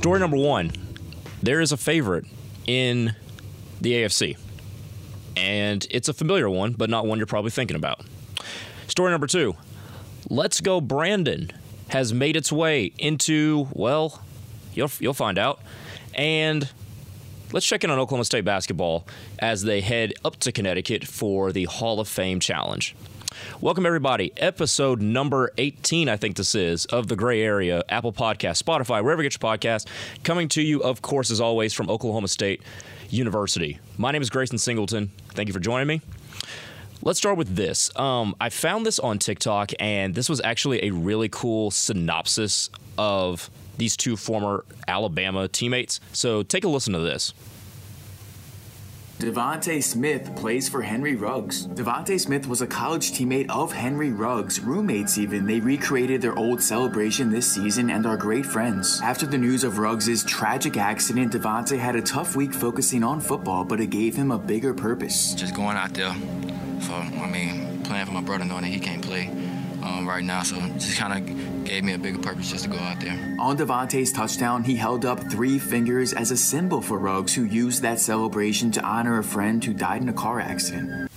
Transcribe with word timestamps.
Story 0.00 0.18
number 0.18 0.38
one 0.38 0.72
there 1.42 1.60
is 1.60 1.72
a 1.72 1.76
favorite 1.76 2.24
in 2.66 3.14
the 3.82 3.92
AFC, 3.92 4.38
and 5.36 5.86
it's 5.90 6.08
a 6.08 6.14
familiar 6.14 6.48
one, 6.48 6.72
but 6.72 6.88
not 6.88 7.06
one 7.06 7.18
you're 7.18 7.26
probably 7.26 7.50
thinking 7.50 7.76
about. 7.76 8.00
Story 8.86 9.10
number 9.10 9.26
two 9.26 9.54
Let's 10.30 10.62
Go 10.62 10.80
Brandon 10.80 11.52
has 11.88 12.14
made 12.14 12.34
its 12.34 12.50
way 12.50 12.92
into, 12.96 13.68
well, 13.74 14.22
you'll, 14.72 14.90
you'll 15.00 15.12
find 15.12 15.36
out. 15.36 15.60
And 16.14 16.66
let's 17.52 17.66
check 17.66 17.84
in 17.84 17.90
on 17.90 17.98
Oklahoma 17.98 18.24
State 18.24 18.46
basketball 18.46 19.06
as 19.38 19.64
they 19.64 19.82
head 19.82 20.14
up 20.24 20.36
to 20.38 20.50
Connecticut 20.50 21.06
for 21.06 21.52
the 21.52 21.64
Hall 21.64 22.00
of 22.00 22.08
Fame 22.08 22.40
Challenge. 22.40 22.96
Welcome, 23.60 23.86
everybody. 23.86 24.32
Episode 24.36 25.00
number 25.00 25.52
18, 25.56 26.08
I 26.08 26.16
think 26.16 26.36
this 26.36 26.54
is, 26.54 26.86
of 26.86 27.08
the 27.08 27.16
Gray 27.16 27.42
Area, 27.42 27.84
Apple 27.88 28.12
Podcast, 28.12 28.62
Spotify, 28.62 29.02
wherever 29.02 29.22
you 29.22 29.28
get 29.28 29.40
your 29.40 29.50
podcast. 29.50 29.86
Coming 30.24 30.48
to 30.48 30.62
you, 30.62 30.82
of 30.82 31.02
course, 31.02 31.30
as 31.30 31.40
always, 31.40 31.72
from 31.72 31.88
Oklahoma 31.90 32.28
State 32.28 32.62
University. 33.08 33.78
My 33.98 34.10
name 34.10 34.22
is 34.22 34.30
Grayson 34.30 34.58
Singleton. 34.58 35.10
Thank 35.34 35.48
you 35.48 35.52
for 35.52 35.60
joining 35.60 35.86
me. 35.86 36.00
Let's 37.02 37.18
start 37.18 37.38
with 37.38 37.54
this. 37.54 37.96
Um, 37.96 38.34
I 38.40 38.48
found 38.48 38.84
this 38.84 38.98
on 38.98 39.18
TikTok, 39.18 39.72
and 39.78 40.14
this 40.14 40.28
was 40.28 40.40
actually 40.42 40.84
a 40.84 40.90
really 40.90 41.28
cool 41.28 41.70
synopsis 41.70 42.68
of 42.98 43.48
these 43.78 43.96
two 43.96 44.16
former 44.16 44.64
Alabama 44.88 45.48
teammates. 45.48 46.00
So 46.12 46.42
take 46.42 46.64
a 46.64 46.68
listen 46.68 46.92
to 46.92 46.98
this. 47.00 47.32
DeVonta 49.20 49.82
Smith 49.82 50.34
plays 50.34 50.66
for 50.66 50.80
Henry 50.80 51.14
Ruggs. 51.14 51.66
DeVonta 51.66 52.18
Smith 52.18 52.46
was 52.46 52.62
a 52.62 52.66
college 52.66 53.12
teammate 53.12 53.50
of 53.50 53.70
Henry 53.70 54.12
Ruggs, 54.12 54.60
roommates 54.60 55.18
even. 55.18 55.44
They 55.44 55.60
recreated 55.60 56.22
their 56.22 56.34
old 56.38 56.62
celebration 56.62 57.30
this 57.30 57.46
season 57.46 57.90
and 57.90 58.06
are 58.06 58.16
great 58.16 58.46
friends. 58.46 58.98
After 59.02 59.26
the 59.26 59.36
news 59.36 59.62
of 59.62 59.78
Ruggs' 59.78 60.24
tragic 60.24 60.78
accident, 60.78 61.34
DeVonta 61.34 61.78
had 61.78 61.96
a 61.96 62.00
tough 62.00 62.34
week 62.34 62.54
focusing 62.54 63.04
on 63.04 63.20
football, 63.20 63.62
but 63.62 63.78
it 63.78 63.90
gave 63.90 64.16
him 64.16 64.30
a 64.30 64.38
bigger 64.38 64.72
purpose. 64.72 65.34
Just 65.34 65.54
going 65.54 65.76
out 65.76 65.92
there 65.92 66.14
for, 66.80 66.94
I 66.94 67.28
mean, 67.30 67.82
playing 67.82 68.06
for 68.06 68.12
my 68.12 68.22
brother, 68.22 68.46
knowing 68.46 68.62
that 68.62 68.68
he 68.68 68.80
can't 68.80 69.02
play 69.02 69.30
um, 69.82 70.08
right 70.08 70.24
now. 70.24 70.42
So 70.42 70.56
just 70.74 70.98
kind 70.98 71.30
of 71.30 71.64
gave 71.64 71.84
me 71.84 71.94
a 71.94 71.98
bigger 71.98 72.18
purpose 72.18 72.50
just 72.50 72.64
to 72.64 72.70
go 72.70 72.78
out 72.78 73.00
there. 73.00 73.36
On 73.38 73.56
DeVonta's 73.56 74.12
touchdown, 74.12 74.64
he 74.64 74.76
held 74.76 75.04
up 75.04 75.30
three 75.30 75.58
fingers 75.58 76.12
as 76.12 76.30
a 76.30 76.36
symbol 76.36 76.80
for 76.80 76.98
Ruggs, 76.98 77.34
who 77.34 77.44
used 77.44 77.82
that 77.82 78.00
celebration 78.00 78.70
to 78.72 78.82
honor 78.82 79.18
a 79.18 79.24
friend 79.24 79.64
who 79.64 79.72
died 79.72 80.02
in 80.02 80.08
a 80.08 80.12
car 80.12 80.40
accident. 80.40 81.10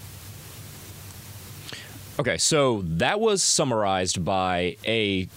Okay, 2.20 2.38
so 2.38 2.83
that 2.83 3.20
was 3.20 3.42
summarized 3.42 4.23
by 4.23 4.77
a 4.86 5.27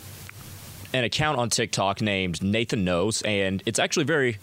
an 0.92 1.04
account 1.04 1.38
on 1.38 1.50
TikTok 1.50 2.00
named 2.00 2.42
Nathan 2.42 2.84
Knows, 2.84 3.22
and 3.22 3.62
it's 3.66 3.78
actually 3.78 4.04
very 4.04 4.38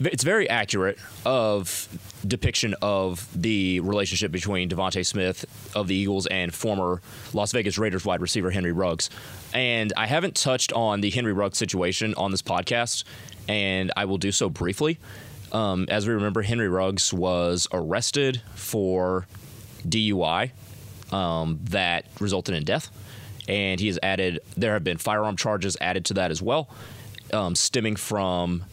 it's 0.00 0.24
very 0.24 0.48
accurate 0.48 0.98
of 1.24 1.88
depiction 2.26 2.74
of 2.82 3.28
the 3.34 3.80
relationship 3.80 4.32
between 4.32 4.68
DeVonta 4.68 5.04
Smith 5.04 5.44
of 5.74 5.88
the 5.88 5.94
Eagles 5.94 6.26
and 6.26 6.52
former 6.52 7.00
Las 7.32 7.52
Vegas 7.52 7.78
Raiders 7.78 8.04
wide 8.04 8.20
receiver 8.20 8.50
Henry 8.50 8.72
Ruggs. 8.72 9.10
And 9.52 9.92
I 9.96 10.06
haven't 10.06 10.34
touched 10.34 10.72
on 10.72 11.00
the 11.00 11.10
Henry 11.10 11.32
Ruggs 11.32 11.58
situation 11.58 12.14
on 12.16 12.30
this 12.30 12.42
podcast, 12.42 13.04
and 13.48 13.92
I 13.96 14.04
will 14.06 14.18
do 14.18 14.32
so 14.32 14.48
briefly. 14.48 14.98
Um, 15.52 15.86
as 15.88 16.06
we 16.08 16.14
remember, 16.14 16.42
Henry 16.42 16.68
Ruggs 16.68 17.12
was 17.12 17.68
arrested 17.72 18.42
for 18.56 19.26
DUI 19.86 20.50
um, 21.12 21.60
that 21.64 22.06
resulted 22.20 22.54
in 22.54 22.64
death, 22.64 22.90
and 23.48 23.78
he 23.78 23.86
has 23.86 23.98
added. 24.02 24.40
There 24.56 24.72
have 24.72 24.82
been 24.82 24.98
firearm 24.98 25.36
charges 25.36 25.76
added 25.80 26.04
to 26.06 26.14
that 26.14 26.30
as 26.30 26.42
well, 26.42 26.68
um, 27.32 27.54
stemming 27.54 27.96
from 27.96 28.64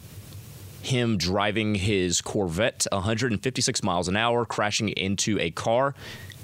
him 0.82 1.16
driving 1.16 1.76
his 1.76 2.20
Corvette 2.20 2.86
156 2.90 3.82
miles 3.82 4.08
an 4.08 4.16
hour, 4.16 4.44
crashing 4.44 4.88
into 4.90 5.38
a 5.38 5.50
car, 5.50 5.94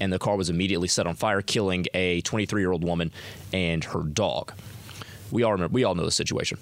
and 0.00 0.12
the 0.12 0.19
car 0.19 0.37
was 0.37 0.49
immediately 0.49 0.88
set 0.88 1.06
on 1.06 1.15
fire, 1.15 1.43
killing 1.43 1.87
a 1.93 2.21
23 2.22 2.62
year 2.62 2.72
old 2.72 2.84
woman 2.84 3.10
and 3.53 3.84
her 3.84 4.03
dog. 4.03 4.53
We 5.31 5.43
all 5.43 5.53
remember, 5.53 5.75
we 5.75 5.84
all 5.84 5.94
know 5.94 6.04
the 6.04 6.12
situation. 6.12 6.59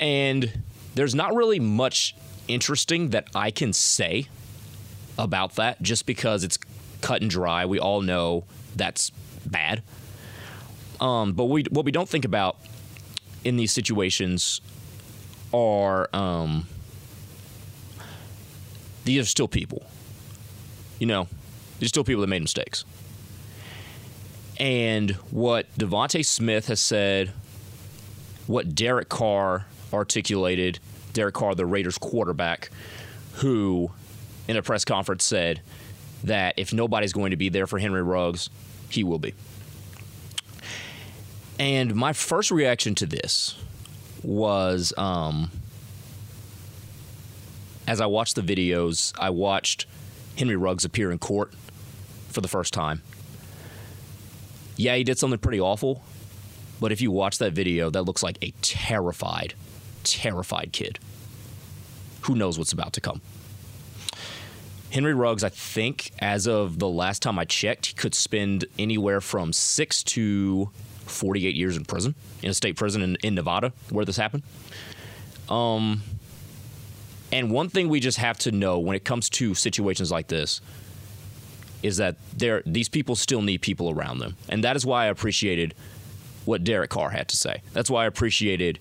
And 0.00 0.62
there's 0.94 1.14
not 1.14 1.34
really 1.34 1.58
much 1.60 2.14
interesting 2.46 3.10
that 3.10 3.28
I 3.34 3.50
can 3.50 3.72
say 3.72 4.28
about 5.18 5.56
that 5.56 5.82
just 5.82 6.06
because 6.06 6.44
it's 6.44 6.58
cut 7.00 7.22
and 7.22 7.30
dry. 7.30 7.66
We 7.66 7.78
all 7.78 8.00
know 8.00 8.44
that's 8.76 9.10
bad. 9.44 9.82
Um, 11.00 11.32
but 11.32 11.46
we, 11.46 11.64
what 11.70 11.84
we 11.84 11.92
don't 11.92 12.08
think 12.08 12.24
about 12.24 12.56
in 13.42 13.56
these 13.56 13.72
situations 13.72 14.60
are 15.54 16.08
um, 16.12 16.66
these 19.04 19.22
are 19.22 19.28
still 19.28 19.48
people. 19.48 19.86
You 20.98 21.06
know, 21.06 21.28
these 21.78 21.86
are 21.86 21.90
still 21.90 22.04
people 22.04 22.22
that 22.22 22.26
made 22.26 22.42
mistakes. 22.42 22.84
And 24.58 25.12
what 25.30 25.72
DeVonta 25.78 26.24
Smith 26.24 26.66
has 26.68 26.80
said, 26.80 27.32
what 28.46 28.74
Derek 28.74 29.08
Carr 29.08 29.66
articulated, 29.92 30.78
Derek 31.12 31.34
Carr, 31.34 31.54
the 31.54 31.66
Raiders 31.66 31.98
quarterback, 31.98 32.70
who 33.34 33.90
in 34.48 34.56
a 34.56 34.62
press 34.62 34.84
conference 34.84 35.24
said 35.24 35.60
that 36.24 36.54
if 36.56 36.72
nobody's 36.72 37.12
going 37.12 37.30
to 37.30 37.36
be 37.36 37.48
there 37.48 37.66
for 37.66 37.78
Henry 37.78 38.02
Ruggs, 38.02 38.50
he 38.88 39.04
will 39.04 39.18
be. 39.18 39.34
And 41.58 41.94
my 41.94 42.12
first 42.12 42.50
reaction 42.50 42.94
to 42.96 43.06
this 43.06 43.56
was 44.24 44.92
um, 44.96 45.50
as 47.86 48.00
I 48.00 48.06
watched 48.06 48.36
the 48.36 48.42
videos, 48.42 49.12
I 49.18 49.30
watched 49.30 49.86
Henry 50.36 50.56
Ruggs 50.56 50.84
appear 50.84 51.10
in 51.10 51.18
court 51.18 51.52
for 52.28 52.40
the 52.40 52.48
first 52.48 52.72
time. 52.72 53.02
Yeah, 54.76 54.96
he 54.96 55.04
did 55.04 55.18
something 55.18 55.38
pretty 55.38 55.60
awful, 55.60 56.02
but 56.80 56.90
if 56.90 57.00
you 57.00 57.10
watch 57.10 57.38
that 57.38 57.52
video, 57.52 57.90
that 57.90 58.02
looks 58.02 58.22
like 58.22 58.38
a 58.42 58.52
terrified, 58.62 59.54
terrified 60.02 60.70
kid 60.72 60.98
who 62.22 62.34
knows 62.34 62.58
what's 62.58 62.72
about 62.72 62.92
to 62.94 63.00
come. 63.00 63.20
Henry 64.90 65.12
Ruggs, 65.14 65.44
I 65.44 65.48
think, 65.48 66.12
as 66.20 66.46
of 66.46 66.78
the 66.78 66.88
last 66.88 67.20
time 67.20 67.38
I 67.38 67.44
checked, 67.44 67.86
he 67.86 67.94
could 67.94 68.14
spend 68.14 68.64
anywhere 68.78 69.20
from 69.20 69.52
six 69.52 70.02
to 70.04 70.70
48 71.04 71.54
years 71.54 71.76
in 71.76 71.84
prison, 71.84 72.14
in 72.42 72.50
a 72.50 72.54
state 72.54 72.76
prison 72.76 73.02
in, 73.02 73.16
in 73.22 73.34
Nevada 73.34 73.72
where 73.90 74.04
this 74.04 74.16
happened. 74.16 74.42
Um, 75.48 76.02
and 77.32 77.50
one 77.50 77.68
thing 77.68 77.88
we 77.88 78.00
just 78.00 78.18
have 78.18 78.38
to 78.38 78.52
know 78.52 78.78
when 78.78 78.96
it 78.96 79.04
comes 79.04 79.28
to 79.30 79.54
situations 79.54 80.10
like 80.10 80.28
this 80.28 80.60
is 81.82 81.98
that 81.98 82.16
there 82.36 82.62
these 82.64 82.88
people 82.88 83.14
still 83.14 83.42
need 83.42 83.60
people 83.60 83.90
around 83.90 84.18
them. 84.18 84.36
And 84.48 84.64
that 84.64 84.76
is 84.76 84.86
why 84.86 85.04
I 85.04 85.06
appreciated 85.08 85.74
what 86.44 86.64
Derek 86.64 86.90
Carr 86.90 87.10
had 87.10 87.28
to 87.28 87.36
say. 87.36 87.62
That's 87.72 87.90
why 87.90 88.04
I 88.04 88.06
appreciated 88.06 88.78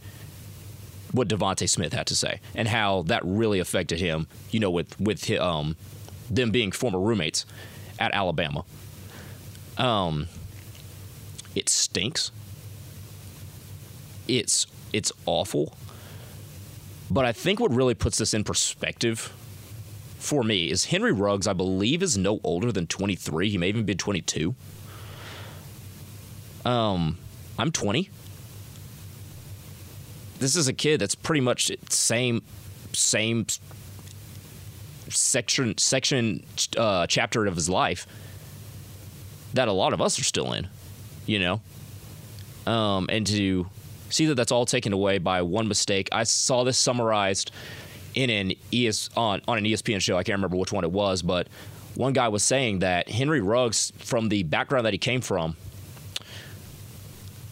what 1.12 1.28
DeVonta 1.28 1.68
Smith 1.70 1.94
had 1.94 2.08
to 2.08 2.16
say 2.16 2.40
and 2.56 2.68
how 2.68 3.04
that 3.04 3.22
really 3.24 3.60
affected 3.60 4.00
him, 4.00 4.28
you 4.52 4.60
know, 4.60 4.70
with 4.70 5.00
with 5.00 5.30
um, 5.32 5.76
them 6.30 6.52
being 6.52 6.72
former 6.72 7.00
roommates 7.00 7.46
at 8.00 8.14
Alabama. 8.14 8.64
Um, 9.78 10.28
it 11.56 11.70
stinks. 11.70 12.32
It's 14.28 14.68
it's 14.92 15.12
awful. 15.26 15.76
But 17.10 17.26
I 17.26 17.32
think 17.32 17.60
what 17.60 17.72
really 17.72 17.94
puts 17.94 18.18
this 18.18 18.34
in 18.34 18.44
perspective 18.44 19.34
for 20.18 20.44
me 20.44 20.72
is 20.72 20.86
Henry 20.86 21.12
Ruggs, 21.12 21.48
I 21.48 21.54
believe, 21.54 22.02
is 22.02 22.18
no 22.18 22.40
older 22.44 22.72
than 22.72 22.88
23. 22.88 23.50
He 23.50 23.58
may 23.58 23.68
even 23.68 23.84
be 23.84 23.94
22. 23.94 24.56
Um, 26.66 27.18
I'm 27.60 27.72
20. 27.72 28.10
This 30.40 30.56
is 30.56 30.68
a 30.68 30.74
kid 30.74 31.02
that's 31.02 31.16
pretty 31.16 31.42
much 31.42 31.72
same 31.90 32.42
same 32.94 33.46
section 35.10 35.78
section 35.78 36.44
uh, 36.78 37.06
chapter 37.08 37.46
of 37.46 37.56
his 37.56 37.70
life 37.70 38.08
that 39.54 39.68
a 39.68 39.72
lot 39.72 39.94
of 39.94 40.02
us 40.02 40.20
are 40.20 40.24
still 40.24 40.54
in 40.54 40.68
you 41.26 41.40
know, 41.40 41.62
um, 42.72 43.08
and 43.10 43.26
to 43.28 43.68
see 44.10 44.26
that 44.28 44.36
that's 44.36 44.52
all 44.52 44.66
taken 44.66 44.94
away 44.94 45.18
by 45.18 45.42
one 45.42 45.68
mistake. 45.68 46.10
I 46.12 46.24
saw 46.24 46.64
this 46.64 46.78
summarized 46.78 47.52
in 48.16 48.30
an 48.30 48.54
ES 48.72 49.10
on 49.16 49.42
on 49.48 49.58
an 49.58 49.64
ESPN 49.64 50.02
show. 50.02 50.18
I 50.18 50.24
can't 50.24 50.38
remember 50.38 50.58
which 50.58 50.72
one 50.72 50.84
it 50.84 50.92
was, 50.92 51.22
but 51.22 51.48
one 51.96 52.14
guy 52.14 52.28
was 52.28 52.44
saying 52.44 52.80
that 52.80 53.10
Henry 53.10 53.42
Ruggs, 53.42 53.92
from 53.98 54.30
the 54.30 54.44
background 54.44 54.86
that 54.86 54.94
he 54.94 54.98
came 54.98 55.22
from, 55.22 55.56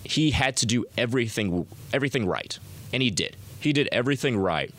he 0.03 0.31
had 0.31 0.57
to 0.57 0.65
do 0.65 0.85
everything 0.97 1.65
everything 1.93 2.25
right, 2.25 2.57
and 2.93 3.01
he 3.03 3.09
did. 3.09 3.35
He 3.59 3.73
did 3.73 3.87
everything 3.91 4.37
right 4.37 4.73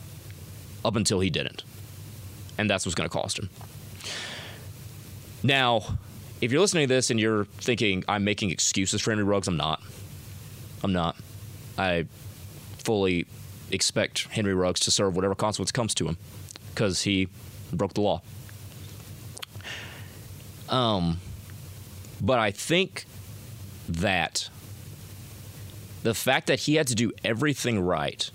up 0.84 0.96
until 0.96 1.20
he 1.20 1.30
didn't, 1.30 1.62
and 2.58 2.68
that's 2.68 2.84
what's 2.86 2.94
going 2.94 3.08
to 3.08 3.12
cost 3.12 3.38
him. 3.38 3.48
Now, 5.42 5.98
if 6.42 6.50
you're 6.50 6.60
listening 6.60 6.88
to 6.88 6.94
this 6.94 7.08
and 7.10 7.20
you're 7.20 7.44
thinking 7.44 8.04
I'm 8.08 8.24
making 8.24 8.50
excuses 8.50 9.00
for 9.00 9.12
Henry 9.12 9.24
Ruggs, 9.24 9.46
I'm 9.46 9.56
not. 9.56 9.80
I'm 10.82 10.92
not. 10.92 11.16
I 11.78 12.06
fully 12.78 13.26
expect 13.70 14.26
Henry 14.26 14.52
Ruggs 14.52 14.80
to 14.80 14.90
serve 14.90 15.14
whatever 15.14 15.36
consequence 15.36 15.70
comes 15.70 15.94
to 15.94 16.08
him 16.08 16.16
because 16.74 17.02
he 17.02 17.28
broke 17.72 17.94
the 17.94 18.00
law. 18.00 18.22
Um, 20.68 21.20
but 22.20 22.40
I 22.40 22.50
think 22.50 23.06
that 23.88 24.50
the 26.02 26.12
fact 26.12 26.48
that 26.48 26.60
he 26.60 26.74
had 26.74 26.88
to 26.88 26.96
do 26.96 27.12
everything 27.22 27.78
right 27.78 28.28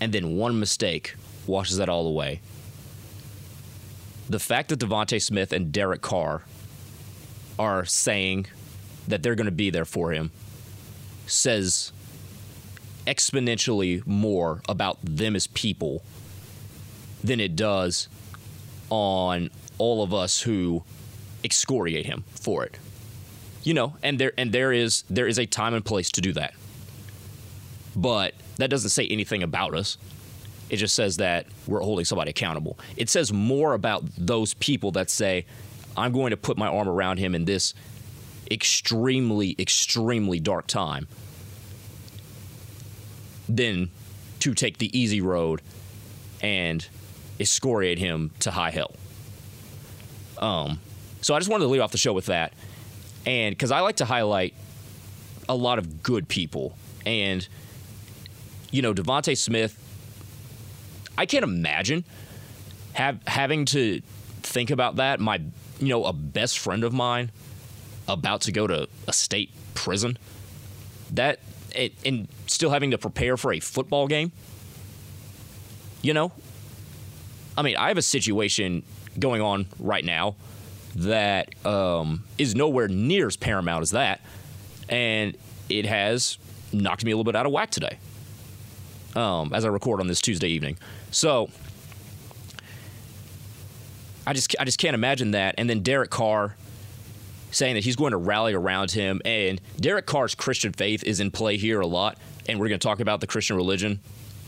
and 0.00 0.14
then 0.14 0.36
one 0.36 0.58
mistake 0.58 1.14
washes 1.46 1.76
that 1.76 1.90
all 1.90 2.06
away. 2.06 2.40
The 4.30 4.38
fact 4.38 4.70
that 4.70 4.78
DeVonta 4.78 5.20
Smith 5.20 5.52
and 5.52 5.70
Derek 5.70 6.00
Carr 6.00 6.44
are 7.58 7.84
saying 7.84 8.46
that 9.06 9.22
they're 9.22 9.34
going 9.34 9.46
to 9.46 9.52
be 9.52 9.70
there 9.70 9.84
for 9.84 10.12
him 10.12 10.30
says 11.26 11.92
exponentially 13.06 14.06
more 14.06 14.62
about 14.68 14.98
them 15.02 15.36
as 15.36 15.46
people 15.48 16.02
than 17.22 17.40
it 17.40 17.56
does 17.56 18.08
on 18.90 19.50
all 19.78 20.02
of 20.02 20.12
us 20.12 20.42
who 20.42 20.82
excoriate 21.42 22.06
him 22.06 22.24
for 22.34 22.64
it. 22.64 22.78
You 23.62 23.74
know, 23.74 23.96
and 24.02 24.18
there 24.18 24.32
and 24.36 24.52
there 24.52 24.72
is 24.72 25.04
there 25.08 25.26
is 25.26 25.38
a 25.38 25.46
time 25.46 25.74
and 25.74 25.84
place 25.84 26.10
to 26.12 26.20
do 26.20 26.32
that. 26.34 26.54
But 27.96 28.34
that 28.56 28.68
doesn't 28.68 28.90
say 28.90 29.06
anything 29.06 29.42
about 29.42 29.74
us. 29.74 29.96
It 30.68 30.76
just 30.76 30.94
says 30.94 31.18
that 31.18 31.46
we're 31.66 31.80
holding 31.80 32.04
somebody 32.04 32.30
accountable. 32.30 32.78
It 32.96 33.08
says 33.08 33.32
more 33.32 33.74
about 33.74 34.02
those 34.18 34.54
people 34.54 34.90
that 34.92 35.10
say, 35.10 35.46
I'm 35.96 36.12
going 36.12 36.30
to 36.30 36.36
put 36.36 36.56
my 36.56 36.66
arm 36.66 36.88
around 36.88 37.18
him 37.18 37.34
in 37.34 37.44
this 37.44 37.74
extremely, 38.50 39.54
extremely 39.58 40.40
dark 40.40 40.66
time 40.66 41.08
than 43.48 43.90
to 44.40 44.54
take 44.54 44.78
the 44.78 44.96
easy 44.98 45.20
road 45.20 45.62
and 46.40 46.86
excoriate 47.40 47.98
him 47.98 48.30
to 48.40 48.50
high 48.50 48.70
hell. 48.70 48.94
Um, 50.38 50.80
so 51.20 51.34
I 51.34 51.38
just 51.38 51.50
wanted 51.50 51.64
to 51.64 51.70
lead 51.70 51.80
off 51.80 51.92
the 51.92 51.98
show 51.98 52.12
with 52.12 52.26
that, 52.26 52.52
and 53.24 53.54
because 53.54 53.70
I 53.70 53.80
like 53.80 53.96
to 53.96 54.04
highlight 54.04 54.54
a 55.48 55.54
lot 55.54 55.78
of 55.78 56.02
good 56.02 56.28
people, 56.28 56.76
and 57.06 57.46
you 58.70 58.82
know 58.82 58.92
DeVonta 58.92 59.36
Smith, 59.36 59.78
I 61.16 61.24
can't 61.24 61.44
imagine 61.44 62.04
have 62.94 63.20
having 63.26 63.64
to 63.66 64.00
think 64.42 64.70
about 64.70 64.96
that. 64.96 65.20
My 65.20 65.40
you 65.78 65.88
know 65.88 66.04
a 66.04 66.12
best 66.12 66.58
friend 66.58 66.84
of 66.84 66.92
mine 66.92 67.30
about 68.08 68.42
to 68.42 68.52
go 68.52 68.66
to 68.66 68.88
a 69.08 69.12
state 69.12 69.50
prison. 69.74 70.18
That 71.12 71.40
and 72.04 72.28
still 72.46 72.70
having 72.70 72.92
to 72.92 72.98
prepare 72.98 73.36
for 73.36 73.52
a 73.52 73.60
football 73.60 74.06
game. 74.06 74.32
You 76.02 76.14
know, 76.14 76.32
I 77.56 77.62
mean, 77.62 77.76
I 77.76 77.88
have 77.88 77.98
a 77.98 78.02
situation 78.02 78.82
going 79.18 79.40
on 79.40 79.66
right 79.78 80.04
now 80.04 80.36
that 80.96 81.66
um, 81.66 82.24
is 82.38 82.54
nowhere 82.54 82.88
near 82.88 83.26
as 83.26 83.36
paramount 83.36 83.82
as 83.82 83.90
that, 83.92 84.20
and 84.88 85.36
it 85.68 85.86
has 85.86 86.38
knocked 86.72 87.04
me 87.04 87.12
a 87.12 87.16
little 87.16 87.24
bit 87.24 87.36
out 87.36 87.46
of 87.46 87.52
whack 87.52 87.70
today. 87.70 87.98
Um, 89.16 89.52
as 89.54 89.64
I 89.64 89.68
record 89.68 90.00
on 90.00 90.08
this 90.08 90.20
Tuesday 90.20 90.48
evening, 90.48 90.76
so 91.10 91.48
I 94.26 94.32
just 94.32 94.54
I 94.58 94.64
just 94.64 94.78
can't 94.78 94.94
imagine 94.94 95.32
that. 95.32 95.54
And 95.58 95.68
then 95.68 95.80
Derek 95.80 96.10
Carr 96.10 96.56
saying 97.50 97.74
that 97.74 97.84
he's 97.84 97.96
going 97.96 98.10
to 98.10 98.16
rally 98.16 98.52
around 98.52 98.90
him, 98.90 99.20
and 99.24 99.60
Derek 99.78 100.06
Carr's 100.06 100.34
Christian 100.34 100.72
faith 100.72 101.04
is 101.04 101.20
in 101.20 101.30
play 101.30 101.56
here 101.56 101.80
a 101.80 101.86
lot, 101.86 102.18
and 102.48 102.58
we're 102.58 102.68
going 102.68 102.80
to 102.80 102.86
talk 102.86 103.00
about 103.00 103.20
the 103.20 103.26
Christian 103.26 103.56
religion 103.56 104.00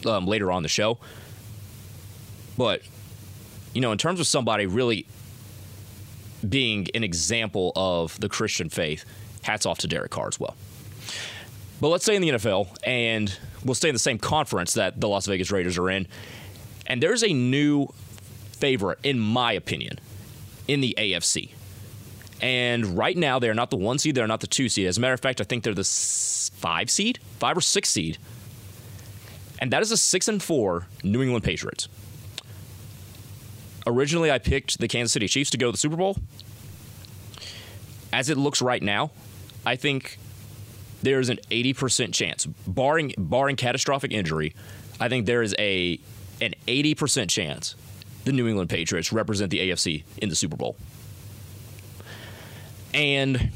um, 0.06 0.26
later 0.26 0.50
on 0.50 0.62
the 0.62 0.68
show. 0.68 0.98
But 2.58 2.82
you 3.74 3.80
know, 3.80 3.92
in 3.92 3.98
terms 3.98 4.20
of 4.20 4.26
somebody 4.26 4.66
really 4.66 5.06
being 6.46 6.86
an 6.94 7.04
example 7.04 7.72
of 7.76 8.18
the 8.20 8.28
Christian 8.28 8.68
faith, 8.68 9.04
hats 9.42 9.66
off 9.66 9.78
to 9.78 9.88
Derek 9.88 10.10
Carr 10.10 10.28
as 10.28 10.40
well. 10.40 10.56
But 11.80 11.88
let's 11.88 12.04
stay 12.04 12.16
in 12.16 12.22
the 12.22 12.30
NFL, 12.30 12.68
and 12.84 13.36
we'll 13.64 13.74
stay 13.74 13.88
in 13.88 13.94
the 13.94 13.98
same 13.98 14.18
conference 14.18 14.74
that 14.74 15.00
the 15.00 15.08
Las 15.08 15.26
Vegas 15.26 15.50
Raiders 15.50 15.76
are 15.76 15.90
in. 15.90 16.06
And 16.86 17.02
there's 17.02 17.22
a 17.22 17.32
new 17.32 17.88
favorite, 18.58 18.98
in 19.02 19.18
my 19.18 19.52
opinion, 19.52 19.98
in 20.68 20.80
the 20.80 20.94
AFC. 20.98 21.50
And 22.40 22.98
right 22.98 23.16
now, 23.16 23.38
they're 23.38 23.54
not 23.54 23.70
the 23.70 23.76
one 23.76 23.98
seed, 23.98 24.14
they're 24.14 24.26
not 24.26 24.40
the 24.40 24.46
two 24.46 24.68
seed. 24.68 24.86
As 24.86 24.98
a 24.98 25.00
matter 25.00 25.14
of 25.14 25.20
fact, 25.20 25.40
I 25.40 25.44
think 25.44 25.64
they're 25.64 25.74
the 25.74 25.84
five 25.84 26.90
seed, 26.90 27.18
five 27.38 27.56
or 27.56 27.60
six 27.60 27.88
seed. 27.88 28.18
And 29.58 29.72
that 29.72 29.80
is 29.82 29.90
a 29.90 29.96
six 29.96 30.28
and 30.28 30.42
four 30.42 30.86
New 31.02 31.22
England 31.22 31.44
Patriots. 31.44 31.88
Originally, 33.86 34.30
I 34.30 34.38
picked 34.38 34.78
the 34.78 34.88
Kansas 34.88 35.12
City 35.12 35.28
Chiefs 35.28 35.50
to 35.50 35.58
go 35.58 35.66
to 35.66 35.72
the 35.72 35.78
Super 35.78 35.96
Bowl. 35.96 36.16
As 38.12 38.28
it 38.28 38.36
looks 38.36 38.60
right 38.60 38.82
now, 38.82 39.12
I 39.64 39.76
think 39.76 40.18
there's 41.02 41.28
an 41.28 41.38
80% 41.50 42.12
chance, 42.12 42.46
barring 42.46 43.14
barring 43.16 43.56
catastrophic 43.56 44.12
injury, 44.12 44.54
I 45.00 45.08
think 45.08 45.26
there 45.26 45.42
is 45.42 45.54
a 45.58 46.00
an 46.40 46.54
80% 46.66 47.30
chance 47.30 47.74
the 48.26 48.32
New 48.32 48.46
England 48.48 48.68
Patriots 48.68 49.12
represent 49.12 49.50
the 49.50 49.70
AFC 49.70 50.02
in 50.18 50.28
the 50.28 50.34
Super 50.36 50.56
Bowl. 50.56 50.76
And 52.92 53.50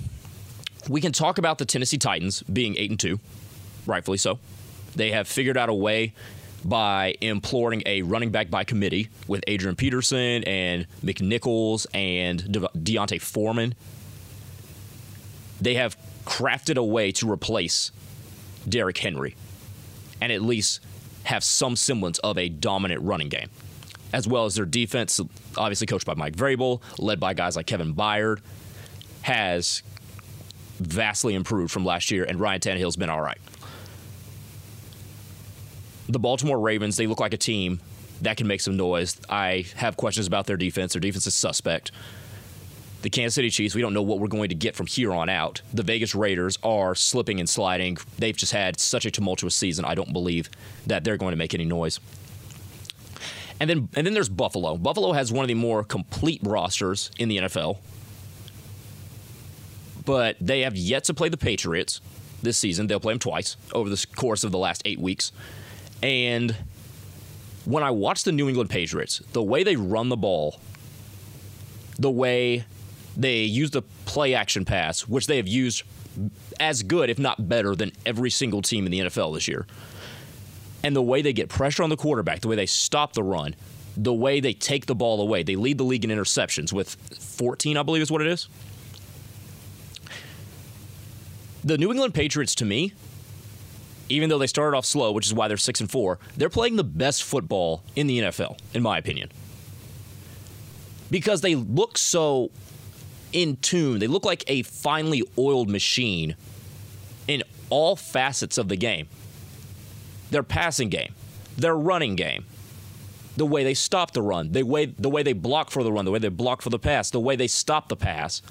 we 0.89 1.01
can 1.01 1.13
talk 1.13 1.39
about 1.39 1.59
the 1.59 1.65
Tennessee 1.65 1.99
Titans 1.99 2.43
being 2.45 2.77
8 2.77 2.91
and 2.91 3.01
2, 3.01 3.21
rightfully 3.85 4.17
so. 4.17 4.39
They 4.95 5.11
have 5.11 5.27
figured 5.29 5.57
out 5.57 5.69
a 5.69 5.75
way 5.75 6.15
by 6.65 7.17
imploring 7.21 7.83
a 7.85 8.03
running 8.03 8.31
back 8.31 8.49
by 8.49 8.65
committee 8.65 9.09
with 9.27 9.43
Adrian 9.47 9.77
Peterson 9.77 10.45
and 10.45 10.87
McNichols 11.05 11.87
and 11.93 12.53
De- 12.53 12.69
D'Onta 12.83 13.21
Foreman. 13.21 13.75
They 15.61 15.75
have 15.75 15.97
crafted 16.25 16.77
a 16.77 16.85
way 16.85 17.13
to 17.13 17.31
replace 17.31 17.91
Derrick 18.69 18.99
Henry 18.99 19.35
and 20.21 20.31
at 20.31 20.43
least 20.43 20.81
have 21.25 21.43
some 21.43 21.77
semblance 21.77 22.19
of 22.21 22.39
a 22.39 22.49
dominant 22.49 23.03
running 23.03 23.29
game, 23.29 23.49
as 24.13 24.27
well 24.27 24.45
as 24.45 24.55
their 24.55 24.65
defense, 24.65 25.21
obviously 25.57 25.87
coached 25.87 26.07
by 26.07 26.15
Mike 26.15 26.37
Vrabel, 26.37 26.81
led 26.99 27.21
by 27.21 27.35
guys 27.35 27.57
like 27.57 27.67
Kevin 27.67 27.95
Byard, 27.95 28.41
has 29.23 29.83
vastly 30.79 31.35
improved 31.35 31.71
from 31.71 31.85
last 31.85 32.11
year, 32.11 32.25
and 32.25 32.41
Ryan 32.41 32.61
Tannehill's 32.61 32.97
been 32.97 33.11
all 33.11 33.21
right 33.21 33.39
the 36.13 36.19
Baltimore 36.19 36.59
Ravens, 36.59 36.97
they 36.97 37.07
look 37.07 37.21
like 37.21 37.35
a 37.35 37.39
team 37.39 37.81
that 38.23 38.37
can 38.37 38.47
make 38.47 38.61
some 38.61 38.77
noise. 38.77 39.21
I 39.29 39.67
have 39.77 39.97
questions 39.97 40.27
about 40.27 40.47
their 40.47 40.57
defense. 40.57 40.93
Their 40.93 41.01
defense 41.01 41.27
is 41.27 41.35
suspect. 41.35 41.93
The 43.03 43.11
Kansas 43.11 43.35
City 43.35 43.49
Chiefs, 43.49 43.75
we 43.75 43.81
don't 43.81 43.95
know 43.95 44.03
what 44.03 44.19
we're 44.19 44.29
going 44.29 44.51
to 44.51 44.55
get 44.55 44.77
from 44.77 44.87
here 44.87 45.13
on 45.13 45.31
out. 45.31 45.63
The 45.73 45.83
Vegas 45.83 46.15
Raiders 46.15 46.59
are 46.63 46.95
slipping 46.95 47.41
and 47.41 47.49
sliding. 47.49 47.97
They've 48.19 48.37
just 48.37 48.53
had 48.53 48.79
such 48.79 49.07
a 49.07 49.11
tumultuous 49.11 49.55
season. 49.55 49.87
I 49.87 49.95
don't 49.95 50.13
believe 50.13 50.51
that 50.87 51.03
they're 51.03 51.17
going 51.17 51.31
to 51.31 51.37
make 51.37 51.55
any 51.55 51.65
noise. 51.65 51.99
And 53.61 53.69
then 53.69 53.89
and 53.95 54.07
then 54.07 54.15
there's 54.15 54.31
Buffalo. 54.31 54.77
Buffalo 54.77 55.13
has 55.13 55.31
one 55.31 55.45
of 55.45 55.49
the 55.49 55.55
more 55.55 55.85
complete 55.85 56.41
rosters 56.43 57.11
in 57.19 57.29
the 57.29 57.37
NFL. 57.39 57.79
But 60.05 60.37
they 60.41 60.63
have 60.63 60.77
yet 60.77 61.05
to 61.05 61.15
play 61.15 61.29
the 61.29 61.37
Patriots 61.37 62.01
this 62.43 62.57
season. 62.57 62.87
They'll 62.87 63.01
play 63.01 63.13
them 63.13 63.21
twice 63.21 63.57
over 63.75 63.91
the 63.91 64.07
course 64.17 64.45
of 64.45 64.51
the 64.51 64.59
last 64.59 64.83
8 64.85 64.99
weeks. 64.99 65.31
And 66.03 66.57
when 67.67 67.83
I 67.83 67.91
watch 67.91 68.25
the 68.25 68.33
New 68.33 68.49
England 68.49 68.71
Patriots, 68.71 69.23
the 69.33 69.43
way 69.43 69.63
they 69.63 69.77
run 69.77 70.09
the 70.09 70.17
ball, 70.17 70.59
the 71.99 72.11
way 72.11 72.65
they 73.17 73.43
use 73.43 73.71
the 73.71 73.83
play 74.07 74.35
action 74.35 74.65
pass, 74.65 75.07
which 75.07 75.27
they 75.27 75.37
have 75.37 75.47
used 75.47 75.83
as 76.59 76.83
good, 76.83 77.11
if 77.11 77.19
not 77.19 77.49
better, 77.49 77.77
than 77.77 77.93
every 78.07 78.31
single 78.31 78.63
team 78.63 78.87
in 78.87 78.93
the 78.93 79.01
NFL 79.01 79.35
this 79.35 79.47
year, 79.47 79.67
and 80.83 80.97
the 80.97 81.03
way 81.03 81.23
they 81.23 81.33
get 81.33 81.49
pressure 81.49 81.83
on 81.83 81.91
the 81.91 81.97
quarterback, 81.97 82.41
the 82.41 82.49
way 82.49 82.57
they 82.57 82.67
stop 82.67 83.13
the 83.13 83.23
run, 83.23 83.55
the 83.97 84.15
way 84.15 84.41
they 84.41 84.53
take 84.53 84.87
the 84.87 84.95
ball 84.95 85.21
away, 85.21 85.43
they 85.43 85.57
lead 85.57 85.79
the 85.79 85.85
league 85.85 86.05
in 86.05 86.11
interceptions 86.11 86.73
with 86.73 86.95
14, 87.19 87.77
I 87.77 87.83
believe 87.83 88.03
is 88.03 88.11
what 88.11 88.21
it 88.21 88.27
is. 88.27 88.49
The 91.63 91.77
New 91.77 91.91
England 91.91 92.15
Patriots, 92.15 92.55
to 92.57 92.65
me, 92.65 92.95
even 94.09 94.29
though 94.29 94.39
they 94.39 94.47
started 94.47 94.77
off 94.77 94.87
slow, 94.87 95.13
which 95.13 95.27
is 95.27 95.35
why 95.35 95.49
they're 95.49 95.57
six 95.57 95.81
and 95.81 95.91
four, 95.91 96.19
they're 96.37 96.49
playing 96.49 96.77
the 96.77 96.85
best 96.85 97.23
football 97.23 97.83
in 97.95 98.07
the 98.07 98.21
NFL, 98.21 98.59
in 98.75 98.83
my 98.83 98.99
opinion. 98.99 99.31
Because 101.11 101.43
they 101.43 101.55
look 101.55 101.99
so 101.99 102.51
in 103.33 103.57
tune. 103.57 103.99
They 103.99 104.07
look 104.07 104.25
like 104.25 104.45
a 104.47 104.63
finely 104.63 105.23
oiled 105.39 105.69
machine 105.69 106.37
in 107.29 107.43
all 107.69 107.97
facets 107.97 108.59
of 108.59 108.69
the 108.69 108.77
game. 108.77 109.09
Their 110.31 110.43
passing 110.43 110.89
game, 110.89 111.15
their 111.57 111.77
running 111.77 112.17
game, 112.17 112.45
the 113.37 113.47
way 113.47 113.65
they 113.65 113.75
stop 113.75 114.13
the 114.13 114.23
run, 114.23 114.53
the 114.53 114.63
way 114.63 114.87
the 114.87 115.11
way 115.11 115.23
they 115.23 115.33
block 115.33 115.71
for 115.71 115.83
the 115.83 115.93
run, 115.93 116.05
the 116.05 116.11
way 116.11 116.19
they 116.19 116.29
block 116.29 116.63
for 116.63 116.71
the 116.71 116.79
pass, 116.79 117.11
the 117.11 117.21
way 117.21 117.37
they 117.37 117.47
stop 117.47 117.89
the 117.89 117.97
pass. 117.97 118.43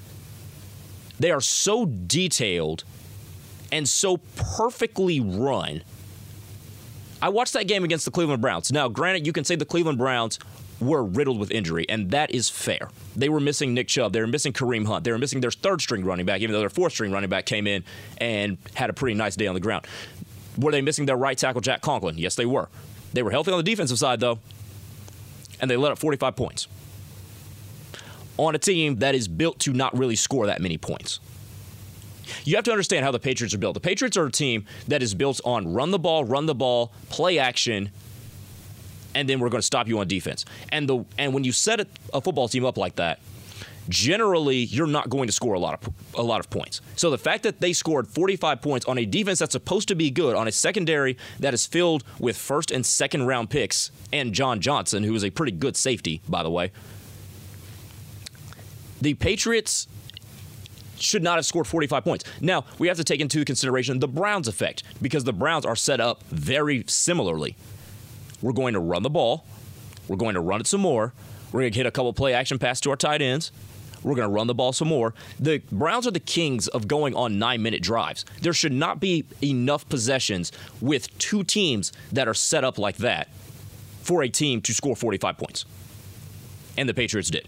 They 1.20 1.32
are 1.32 1.42
so 1.42 1.86
detailed 1.86 2.84
and 3.72 3.88
so 3.88 4.18
perfectly 4.36 5.20
run 5.20 5.84
I 7.22 7.30
watched 7.30 7.54
that 7.54 7.68
game 7.68 7.84
against 7.84 8.06
the 8.06 8.12
Cleveland 8.12 8.42
Browns. 8.42 8.72
Now, 8.72 8.88
granted, 8.88 9.28
you 9.28 9.34
can 9.34 9.44
say 9.44 9.56
the 9.56 9.66
Cleveland 9.66 9.98
Browns 9.98 10.40
were 10.80 11.04
riddled 11.04 11.38
with 11.38 11.52
injury, 11.52 11.86
and 11.90 12.12
that 12.12 12.32
is 12.32 12.50
fair. 12.50 12.90
They 13.14 13.28
were 13.28 13.42
missing 13.42 13.74
Nick 13.74 13.90
Chubb. 13.90 14.14
They 14.14 14.22
were 14.22 14.28
missing 14.28 14.54
Kareem 14.54 14.88
Hunt. 14.88 15.04
They 15.04 15.12
were 15.12 15.18
missing 15.18 15.42
their 15.42 15.52
third 15.52 15.82
string 15.82 16.06
running 16.06 16.26
back, 16.26 16.40
even 16.40 16.54
though 16.54 16.62
their 16.62 16.70
fourth 16.70 16.94
string 16.94 17.12
running 17.12 17.30
back 17.30 17.46
came 17.46 17.68
in 17.68 17.84
and 18.20 18.58
had 18.74 18.90
a 18.90 18.94
pretty 18.94 19.16
nice 19.16 19.36
day 19.36 19.48
on 19.48 19.54
the 19.54 19.60
ground. 19.60 19.86
Were 20.60 20.72
they 20.72 20.82
missing 20.82 21.06
their 21.06 21.18
right 21.18 21.38
tackle, 21.38 21.62
Jack 21.62 21.82
Conklin? 21.82 22.18
Yes, 22.18 22.36
they 22.36 22.46
were. 22.46 22.70
They 23.14 23.24
were 23.24 23.32
healthy 23.32 23.52
on 23.52 23.58
the 23.58 23.64
defensive 23.64 23.98
side, 23.98 24.20
though, 24.20 24.40
and 25.60 25.70
they 25.70 25.78
let 25.78 25.92
up 25.92 26.00
45 26.00 26.36
points 26.36 26.68
on 28.38 28.56
a 28.56 28.60
team 28.60 28.98
that 28.98 29.16
is 29.16 29.28
built 29.28 29.60
to 29.60 29.74
not 29.74 29.98
really 29.98 30.16
score 30.16 30.46
that 30.48 30.62
many 30.62 30.78
points. 30.78 31.20
You 32.44 32.56
have 32.56 32.66
to 32.66 32.72
understand 32.72 33.04
how 33.04 33.12
the 33.12 33.20
Patriots 33.20 33.54
are 33.54 33.58
built. 33.58 33.74
The 33.74 33.80
Patriots 33.80 34.16
are 34.16 34.28
a 34.28 34.32
team 34.32 34.66
that 34.88 35.02
is 35.02 35.14
built 35.14 35.42
on 35.44 35.74
run 35.74 35.92
the 35.92 36.00
ball, 36.00 36.24
run 36.24 36.46
the 36.46 36.56
ball, 36.56 36.92
play 37.10 37.40
action, 37.40 37.90
and 39.16 39.28
then 39.28 39.40
we're 39.40 39.50
going 39.50 39.60
to 39.60 39.66
stop 39.66 39.88
you 39.88 40.00
on 40.00 40.08
defense. 40.08 40.46
And 40.72 40.88
the 40.88 41.06
and 41.18 41.34
when 41.34 41.44
you 41.44 41.52
set 41.52 41.80
a, 41.80 41.88
a 42.14 42.22
football 42.22 42.48
team 42.48 42.66
up 42.66 42.78
like 42.78 42.96
that, 42.98 43.20
generally 43.90 44.58
you're 44.58 44.88
not 44.88 45.10
going 45.10 45.28
to 45.28 45.34
score 45.34 45.56
a 45.56 45.60
lot 45.60 45.74
of 45.84 45.94
a 46.16 46.22
lot 46.22 46.40
of 46.40 46.50
points. 46.50 46.82
So 46.96 47.10
the 47.10 47.18
fact 47.18 47.44
that 47.44 47.60
they 47.60 47.74
scored 47.74 48.08
45 48.08 48.62
points 48.62 48.86
on 48.86 48.98
a 48.98 49.06
defense 49.06 49.40
that's 49.40 49.52
supposed 49.52 49.88
to 49.90 49.96
be 49.96 50.12
good, 50.12 50.36
on 50.36 50.48
a 50.48 50.52
secondary 50.52 51.18
that 51.40 51.54
is 51.54 51.66
filled 51.66 52.04
with 52.20 52.38
first 52.38 52.72
and 52.72 52.86
second 52.86 53.26
round 53.26 53.50
picks, 53.50 53.92
and 54.14 54.34
John 54.34 54.62
Johnson, 54.62 55.04
who 55.04 55.16
is 55.16 55.26
a 55.26 55.30
pretty 55.30 55.52
good 55.52 55.76
safety, 55.76 56.22
by 56.30 56.44
the 56.44 56.50
way. 56.50 56.72
The 59.02 59.14
Patriots 59.16 59.88
should 60.98 61.24
not 61.24 61.38
have 61.38 61.46
scored 61.46 61.66
45 61.66 62.04
points. 62.04 62.26
Now, 62.42 62.66
we 62.78 62.90
have 62.90 62.98
to 62.98 63.04
take 63.04 63.22
into 63.22 63.46
consideration 63.46 64.00
the 64.00 64.08
Browns 64.08 64.48
effect 64.48 64.84
because 65.02 65.24
the 65.24 65.34
Browns 65.34 65.66
are 65.66 65.76
set 65.76 66.02
up 66.02 66.24
very 66.24 66.84
similarly. 66.88 67.56
We're 68.42 68.54
going 68.54 68.74
to 68.74 68.80
run 68.80 69.04
the 69.04 69.10
ball, 69.10 69.46
we're 70.08 70.18
going 70.18 70.36
to 70.36 70.42
run 70.42 70.60
it 70.60 70.68
some 70.68 70.82
more, 70.82 71.14
we're 71.52 71.62
going 71.62 71.72
to 71.72 71.78
hit 71.78 71.86
a 71.86 71.92
couple 71.92 72.12
play 72.14 72.34
action 72.34 72.60
passes 72.60 72.82
to 72.82 72.90
our 72.90 72.96
tight 72.96 73.22
ends. 73.22 73.52
We're 74.04 74.16
going 74.16 74.28
to 74.28 74.34
run 74.34 74.48
the 74.48 74.54
ball 74.54 74.74
some 74.74 74.88
more. 74.88 75.14
The 75.40 75.62
Browns 75.72 76.08
are 76.08 76.12
the 76.12 76.20
kings 76.20 76.68
of 76.68 76.88
going 76.88 77.16
on 77.16 77.40
nine 77.40 77.62
minute 77.62 77.82
drives. 77.82 78.26
There 78.42 78.54
should 78.54 78.74
not 78.74 79.00
be 79.00 79.26
enough 79.42 79.88
possessions 79.90 80.52
with 80.82 81.16
two 81.18 81.44
teams 81.44 81.92
that 82.12 82.28
are 82.28 82.34
set 82.34 82.64
up 82.64 82.78
like 82.78 82.98
that 82.98 83.30
for 84.02 84.24
a 84.24 84.30
team 84.30 84.62
to 84.62 84.74
score 84.74 84.96
45 84.96 85.38
points. 85.38 85.66
And 86.78 86.88
the 86.88 86.94
Patriots 86.94 87.30
did 87.30 87.48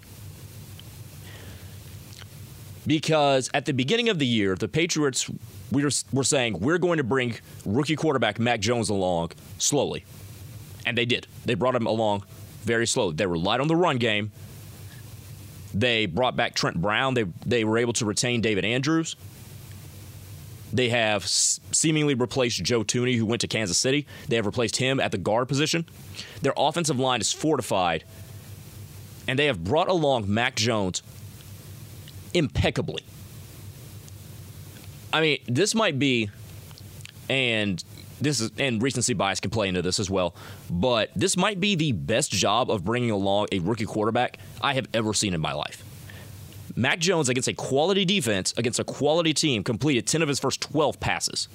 because 2.85 3.49
at 3.53 3.65
the 3.65 3.73
beginning 3.73 4.09
of 4.09 4.19
the 4.19 4.25
year, 4.25 4.55
the 4.55 4.67
Patriots 4.67 5.29
we 5.71 5.83
were, 5.83 5.91
were 6.11 6.23
saying 6.23 6.59
we're 6.59 6.77
going 6.77 6.97
to 6.97 7.03
bring 7.03 7.35
rookie 7.65 7.95
quarterback 7.95 8.39
Mac 8.39 8.59
Jones 8.59 8.89
along 8.89 9.31
slowly, 9.57 10.03
and 10.85 10.97
they 10.97 11.05
did. 11.05 11.27
They 11.45 11.53
brought 11.53 11.75
him 11.75 11.85
along 11.85 12.23
very 12.63 12.87
slowly. 12.87 13.15
They 13.15 13.25
relied 13.25 13.61
on 13.61 13.67
the 13.67 13.75
run 13.75 13.97
game. 13.97 14.31
They 15.73 16.05
brought 16.05 16.35
back 16.35 16.53
Trent 16.55 16.81
Brown. 16.81 17.13
They 17.13 17.25
they 17.45 17.63
were 17.63 17.77
able 17.77 17.93
to 17.93 18.05
retain 18.05 18.41
David 18.41 18.65
Andrews. 18.65 19.15
They 20.73 20.89
have 20.89 21.27
seemingly 21.27 22.13
replaced 22.13 22.63
Joe 22.63 22.83
Thuney, 22.83 23.17
who 23.17 23.25
went 23.25 23.41
to 23.41 23.47
Kansas 23.47 23.77
City. 23.77 24.07
They 24.29 24.37
have 24.37 24.45
replaced 24.45 24.77
him 24.77 24.99
at 24.99 25.11
the 25.11 25.17
guard 25.17 25.47
position. 25.47 25.85
Their 26.41 26.53
offensive 26.55 26.97
line 26.97 27.19
is 27.19 27.33
fortified, 27.33 28.05
and 29.27 29.37
they 29.37 29.47
have 29.47 29.63
brought 29.63 29.89
along 29.89 30.33
Mac 30.33 30.55
Jones 30.55 31.03
impeccably. 32.33 33.03
I 35.11 35.19
mean, 35.19 35.39
this 35.47 35.75
might 35.75 35.99
be, 35.99 36.29
and 37.29 37.83
this 38.21 38.39
is, 38.39 38.51
and 38.57 38.81
recency 38.81 39.13
bias 39.13 39.39
can 39.39 39.51
play 39.51 39.67
into 39.67 39.81
this 39.81 39.99
as 39.99 40.09
well, 40.09 40.35
but 40.69 41.09
this 41.15 41.35
might 41.35 41.59
be 41.59 41.75
the 41.75 41.91
best 41.91 42.31
job 42.31 42.69
of 42.69 42.85
bringing 42.85 43.11
along 43.11 43.47
a 43.51 43.59
rookie 43.59 43.85
quarterback 43.85 44.37
I 44.61 44.73
have 44.75 44.87
ever 44.93 45.13
seen 45.13 45.33
in 45.33 45.41
my 45.41 45.53
life. 45.53 45.83
Mac 46.75 46.99
Jones, 46.99 47.27
against 47.27 47.49
a 47.49 47.53
quality 47.53 48.05
defense, 48.05 48.53
against 48.55 48.79
a 48.79 48.83
quality 48.83 49.33
team, 49.33 49.63
completed 49.63 50.07
10 50.07 50.21
of 50.21 50.29
his 50.29 50.39
first 50.39 50.61
12 50.61 50.99
passes 50.99 51.49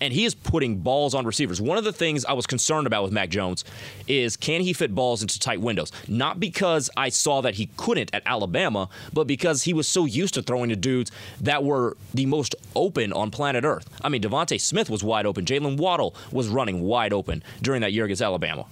and 0.00 0.12
he 0.12 0.24
is 0.24 0.34
putting 0.34 0.78
balls 0.78 1.14
on 1.14 1.24
receivers. 1.24 1.60
One 1.60 1.78
of 1.78 1.84
the 1.84 1.92
things 1.92 2.24
I 2.24 2.32
was 2.32 2.46
concerned 2.46 2.86
about 2.86 3.02
with 3.02 3.12
Mac 3.12 3.28
Jones 3.30 3.64
is 4.06 4.36
can 4.36 4.60
he 4.60 4.72
fit 4.72 4.94
balls 4.94 5.22
into 5.22 5.38
tight 5.38 5.60
windows? 5.60 5.92
Not 6.08 6.40
because 6.40 6.90
I 6.96 7.08
saw 7.08 7.40
that 7.42 7.54
he 7.54 7.70
couldn't 7.76 8.10
at 8.14 8.22
Alabama, 8.26 8.88
but 9.12 9.26
because 9.26 9.62
he 9.62 9.72
was 9.72 9.88
so 9.88 10.04
used 10.04 10.34
to 10.34 10.42
throwing 10.42 10.70
to 10.70 10.76
dudes 10.76 11.10
that 11.40 11.64
were 11.64 11.96
the 12.12 12.26
most 12.26 12.54
open 12.74 13.12
on 13.12 13.30
planet 13.30 13.64
Earth. 13.64 13.88
I 14.02 14.08
mean, 14.08 14.22
DeVonta 14.22 14.60
Smith 14.60 14.90
was 14.90 15.02
wide 15.02 15.26
open. 15.26 15.44
Jaylen 15.44 15.76
Waddle 15.76 16.14
was 16.32 16.48
running 16.48 16.82
wide 16.82 17.12
open 17.12 17.42
during 17.62 17.80
that 17.82 17.92
year 17.92 18.04
against 18.04 18.22
Alabama. 18.22 18.66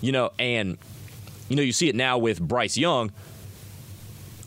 You 0.00 0.12
know, 0.12 0.32
and 0.38 0.78
you 1.48 1.56
know, 1.56 1.62
you 1.62 1.72
see 1.72 1.88
it 1.88 1.94
now 1.94 2.18
with 2.18 2.40
Bryce 2.40 2.76
Young 2.76 3.12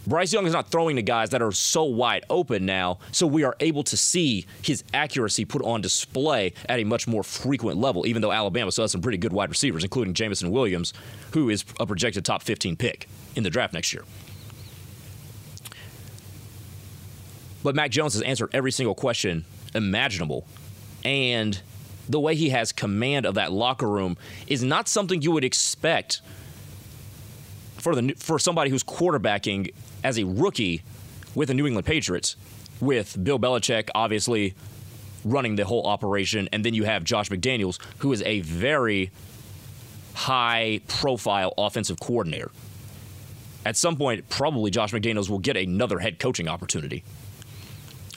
Bryce 0.09 0.33
Young 0.33 0.47
is 0.47 0.53
not 0.53 0.69
throwing 0.69 0.95
to 0.95 1.03
guys 1.03 1.29
that 1.29 1.41
are 1.43 1.51
so 1.51 1.83
wide 1.83 2.25
open 2.31 2.65
now, 2.65 2.97
so 3.11 3.27
we 3.27 3.43
are 3.43 3.55
able 3.59 3.83
to 3.83 3.95
see 3.95 4.47
his 4.63 4.83
accuracy 4.91 5.45
put 5.45 5.61
on 5.61 5.81
display 5.81 6.53
at 6.67 6.79
a 6.79 6.83
much 6.83 7.07
more 7.07 7.21
frequent 7.21 7.77
level, 7.77 8.07
even 8.07 8.23
though 8.23 8.31
Alabama 8.31 8.71
still 8.71 8.85
has 8.85 8.91
some 8.91 9.01
pretty 9.01 9.19
good 9.19 9.31
wide 9.31 9.49
receivers, 9.49 9.83
including 9.83 10.15
Jameson 10.15 10.49
Williams, 10.49 10.93
who 11.33 11.51
is 11.51 11.63
a 11.79 11.85
projected 11.85 12.25
top 12.25 12.41
15 12.41 12.75
pick 12.75 13.07
in 13.35 13.43
the 13.43 13.51
draft 13.51 13.71
next 13.71 13.93
year. 13.93 14.03
But 17.61 17.75
Mac 17.75 17.91
Jones 17.91 18.13
has 18.13 18.23
answered 18.23 18.49
every 18.51 18.71
single 18.71 18.95
question 18.95 19.45
imaginable. 19.75 20.47
And 21.05 21.61
the 22.07 22.19
way 22.19 22.33
he 22.33 22.49
has 22.49 22.71
command 22.71 23.27
of 23.27 23.35
that 23.35 23.51
locker 23.51 23.87
room 23.87 24.17
is 24.47 24.63
not 24.63 24.87
something 24.87 25.21
you 25.21 25.31
would 25.31 25.43
expect 25.43 26.21
for 27.79 27.95
the 27.95 28.13
for 28.17 28.39
somebody 28.39 28.69
who's 28.69 28.83
quarterbacking 28.83 29.73
as 30.03 30.17
a 30.17 30.23
rookie 30.23 30.81
with 31.35 31.47
the 31.47 31.53
New 31.53 31.67
England 31.67 31.85
Patriots, 31.85 32.35
with 32.79 33.21
Bill 33.23 33.39
Belichick 33.39 33.89
obviously 33.95 34.53
running 35.25 35.55
the 35.55 35.65
whole 35.65 35.85
operation, 35.85 36.49
and 36.51 36.63
then 36.63 36.73
you 36.73 36.83
have 36.83 37.03
Josh 37.03 37.29
McDaniels, 37.29 37.79
who 37.99 38.11
is 38.13 38.21
a 38.23 38.41
very 38.41 39.11
high 40.13 40.81
profile 40.87 41.53
offensive 41.57 41.99
coordinator. 41.99 42.51
At 43.65 43.75
some 43.75 43.97
point, 43.97 44.27
probably 44.29 44.71
Josh 44.71 44.91
McDaniels 44.91 45.29
will 45.29 45.39
get 45.39 45.57
another 45.57 45.99
head 45.99 46.19
coaching 46.19 46.47
opportunity. 46.47 47.03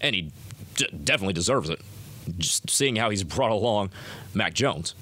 And 0.01 0.15
he 0.15 0.33
d- 0.77 0.87
definitely 1.05 1.35
deserves 1.35 1.69
it, 1.69 1.81
just 2.39 2.71
seeing 2.71 2.97
how 2.97 3.11
he's 3.11 3.25
brought 3.25 3.51
along 3.51 3.91
Mac 4.35 4.55
Jones. 4.55 4.95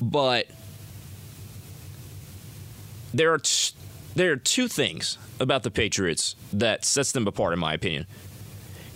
But 0.00 0.48
there 3.12 3.32
are 3.32 3.38
t- 3.38 3.74
there 4.14 4.32
are 4.32 4.36
two 4.36 4.68
things 4.68 5.18
about 5.40 5.62
the 5.62 5.70
Patriots 5.70 6.36
that 6.52 6.84
sets 6.84 7.12
them 7.12 7.26
apart, 7.26 7.52
in 7.52 7.58
my 7.58 7.72
opinion. 7.72 8.06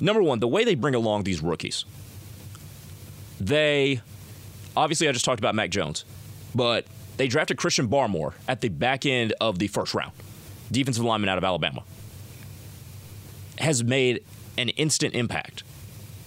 Number 0.01 0.23
one, 0.23 0.41
the 0.41 0.49
way 0.49 0.65
they 0.65 0.75
bring 0.75 0.95
along 0.95 1.25
these 1.25 1.43
rookies. 1.43 1.85
They 3.41 4.01
obviously 4.77 5.09
I 5.09 5.13
just 5.13 5.25
talked 5.25 5.41
about 5.41 5.55
Mac 5.55 5.71
Jones, 5.71 6.05
but 6.55 6.87
they 7.17 7.29
drafted 7.29 7.57
Christian 7.57 7.89
Barmore 7.89 8.35
at 8.47 8.61
the 8.61 8.69
back 8.69 9.07
end 9.07 9.35
of 9.41 9.59
the 9.59 9.69
first 9.69 9.95
round, 9.95 10.13
defensive 10.71 11.05
lineman 11.05 11.29
out 11.29 11.39
of 11.39 11.45
Alabama. 11.45 11.83
Has 13.59 13.83
made 13.83 14.23
an 14.59 14.69
instant 14.71 15.15
impact. 15.15 15.63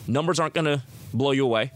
Numbers 0.07 0.39
aren't 0.39 0.55
going 0.55 0.65
to 0.65 0.83
blow 1.13 1.31
you 1.31 1.45
away. 1.45 1.71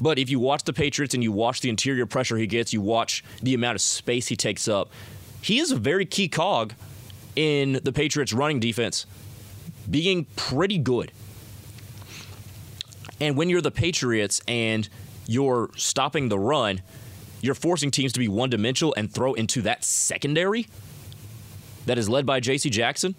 But 0.00 0.18
if 0.18 0.30
you 0.30 0.40
watch 0.40 0.64
the 0.64 0.72
Patriots 0.72 1.14
and 1.14 1.22
you 1.22 1.30
watch 1.30 1.60
the 1.60 1.68
interior 1.68 2.06
pressure 2.06 2.36
he 2.36 2.46
gets, 2.46 2.72
you 2.72 2.80
watch 2.80 3.22
the 3.40 3.54
amount 3.54 3.76
of 3.76 3.80
space 3.80 4.26
he 4.26 4.36
takes 4.36 4.66
up, 4.66 4.90
he 5.42 5.58
is 5.58 5.70
a 5.72 5.76
very 5.76 6.06
key 6.06 6.28
cog 6.28 6.72
in 7.36 7.80
the 7.82 7.92
Patriots' 7.92 8.32
running 8.32 8.60
defense, 8.60 9.06
being 9.90 10.26
pretty 10.36 10.78
good. 10.78 11.12
And 13.20 13.36
when 13.36 13.50
you're 13.50 13.60
the 13.60 13.70
Patriots 13.70 14.40
and 14.48 14.88
you're 15.26 15.70
stopping 15.76 16.28
the 16.28 16.38
run, 16.38 16.80
you're 17.40 17.54
forcing 17.54 17.90
teams 17.90 18.12
to 18.12 18.20
be 18.20 18.28
one 18.28 18.50
dimensional 18.50 18.94
and 18.96 19.12
throw 19.12 19.34
into 19.34 19.62
that 19.62 19.84
secondary 19.84 20.68
that 21.86 21.98
is 21.98 22.08
led 22.08 22.24
by 22.24 22.40
J.C. 22.40 22.70
Jackson 22.70 23.14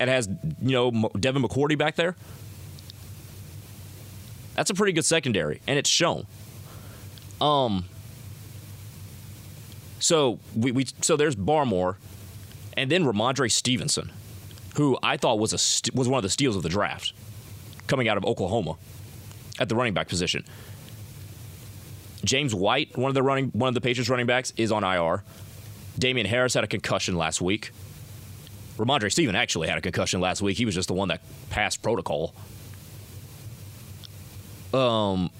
and 0.00 0.10
has, 0.10 0.28
you 0.60 0.72
know, 0.72 0.90
Devin 1.18 1.42
McCourty 1.42 1.78
back 1.78 1.94
there. 1.94 2.16
That's 4.56 4.70
a 4.70 4.74
pretty 4.74 4.92
good 4.92 5.04
secondary, 5.04 5.60
and 5.66 5.78
it's 5.78 5.88
shown. 5.88 6.26
Um, 7.40 7.84
so 10.00 10.40
we, 10.56 10.72
we 10.72 10.86
so 11.00 11.16
there's 11.16 11.36
Barmore, 11.36 11.96
and 12.76 12.90
then 12.90 13.04
Rhamondre 13.04 13.52
Stevenson, 13.52 14.10
who 14.74 14.98
I 15.02 15.16
thought 15.16 15.38
was 15.38 15.52
a 15.52 15.96
was 15.96 16.08
one 16.08 16.18
of 16.18 16.22
the 16.22 16.30
steals 16.30 16.56
of 16.56 16.62
the 16.62 16.68
draft, 16.68 17.12
coming 17.86 18.08
out 18.08 18.16
of 18.16 18.24
Oklahoma, 18.24 18.76
at 19.58 19.68
the 19.68 19.76
running 19.76 19.94
back 19.94 20.08
position. 20.08 20.44
James 22.24 22.54
White, 22.54 22.96
one 22.98 23.08
of 23.08 23.14
the 23.14 23.22
running 23.22 23.50
one 23.50 23.68
of 23.68 23.74
the 23.74 23.80
Patriots 23.80 24.10
running 24.10 24.26
backs, 24.26 24.52
is 24.56 24.72
on 24.72 24.82
IR. 24.82 25.22
Damien 25.98 26.26
Harris 26.26 26.54
had 26.54 26.64
a 26.64 26.66
concussion 26.66 27.16
last 27.16 27.40
week. 27.40 27.72
Rhamondre 28.78 29.12
Stevenson 29.12 29.36
actually 29.36 29.68
had 29.68 29.76
a 29.76 29.82
concussion 29.82 30.20
last 30.20 30.40
week. 30.40 30.56
He 30.56 30.64
was 30.64 30.74
just 30.74 30.88
the 30.88 30.94
one 30.94 31.08
that 31.08 31.20
passed 31.50 31.82
protocol. 31.82 32.34
Um, 34.72 35.30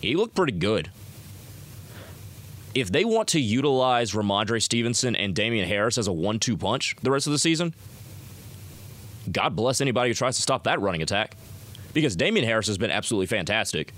he 0.00 0.16
looked 0.16 0.34
pretty 0.34 0.52
good. 0.52 0.90
If 2.76 2.92
they 2.92 3.06
want 3.06 3.28
to 3.28 3.40
utilize 3.40 4.12
Rhamondre 4.12 4.62
Stevenson 4.62 5.16
and 5.16 5.34
Damien 5.34 5.66
Harris 5.66 5.96
as 5.96 6.08
a 6.08 6.12
one-two 6.12 6.58
punch 6.58 6.94
the 7.02 7.10
rest 7.10 7.26
of 7.26 7.32
the 7.32 7.38
season, 7.38 7.74
God 9.32 9.56
bless 9.56 9.80
anybody 9.80 10.10
who 10.10 10.14
tries 10.14 10.36
to 10.36 10.42
stop 10.42 10.64
that 10.64 10.78
running 10.82 11.00
attack. 11.00 11.38
Because 11.94 12.14
Damien 12.16 12.44
Harris 12.44 12.66
has 12.66 12.76
been 12.76 12.90
absolutely 12.90 13.28
fantastic. 13.28 13.94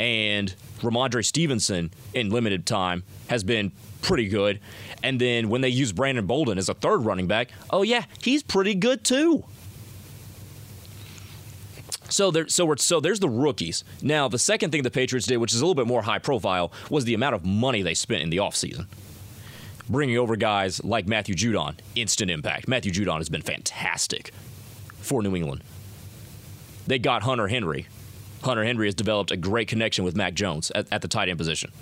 And 0.00 0.52
Rhamondre 0.80 1.24
Stevenson 1.24 1.92
in 2.12 2.30
limited 2.30 2.66
time 2.66 3.04
has 3.28 3.44
been 3.44 3.70
pretty 4.00 4.26
good. 4.26 4.58
And 5.04 5.20
then 5.20 5.48
when 5.48 5.60
they 5.60 5.68
use 5.68 5.92
Brandon 5.92 6.26
Bolden 6.26 6.58
as 6.58 6.68
a 6.68 6.74
third 6.74 7.04
running 7.04 7.28
back, 7.28 7.50
oh 7.70 7.82
yeah, 7.82 8.06
he's 8.20 8.42
pretty 8.42 8.74
good 8.74 9.04
too. 9.04 9.44
So 12.12 12.30
there, 12.30 12.46
so 12.46 12.66
we're, 12.66 12.76
so 12.76 13.00
there's 13.00 13.20
the 13.20 13.28
rookies. 13.28 13.84
Now 14.02 14.28
the 14.28 14.38
second 14.38 14.70
thing 14.70 14.82
the 14.82 14.90
Patriots 14.90 15.26
did, 15.26 15.38
which 15.38 15.54
is 15.54 15.62
a 15.62 15.64
little 15.64 15.74
bit 15.74 15.86
more 15.86 16.02
high 16.02 16.18
profile, 16.18 16.70
was 16.90 17.06
the 17.06 17.14
amount 17.14 17.34
of 17.34 17.42
money 17.42 17.80
they 17.80 17.94
spent 17.94 18.20
in 18.20 18.28
the 18.28 18.36
offseason. 18.36 18.86
Bringing 19.88 20.18
over 20.18 20.36
guys 20.36 20.84
like 20.84 21.08
Matthew 21.08 21.34
Judon, 21.34 21.76
instant 21.94 22.30
impact. 22.30 22.68
Matthew 22.68 22.92
Judon 22.92 23.16
has 23.16 23.30
been 23.30 23.40
fantastic 23.40 24.30
for 25.00 25.22
New 25.22 25.34
England. 25.34 25.62
They 26.86 26.98
got 26.98 27.22
Hunter 27.22 27.48
Henry. 27.48 27.86
Hunter 28.42 28.64
Henry 28.64 28.88
has 28.88 28.94
developed 28.94 29.30
a 29.30 29.36
great 29.38 29.68
connection 29.68 30.04
with 30.04 30.14
Mac 30.14 30.34
Jones 30.34 30.70
at, 30.72 30.92
at 30.92 31.00
the 31.00 31.08
tight 31.08 31.30
end 31.30 31.38
position. 31.38 31.72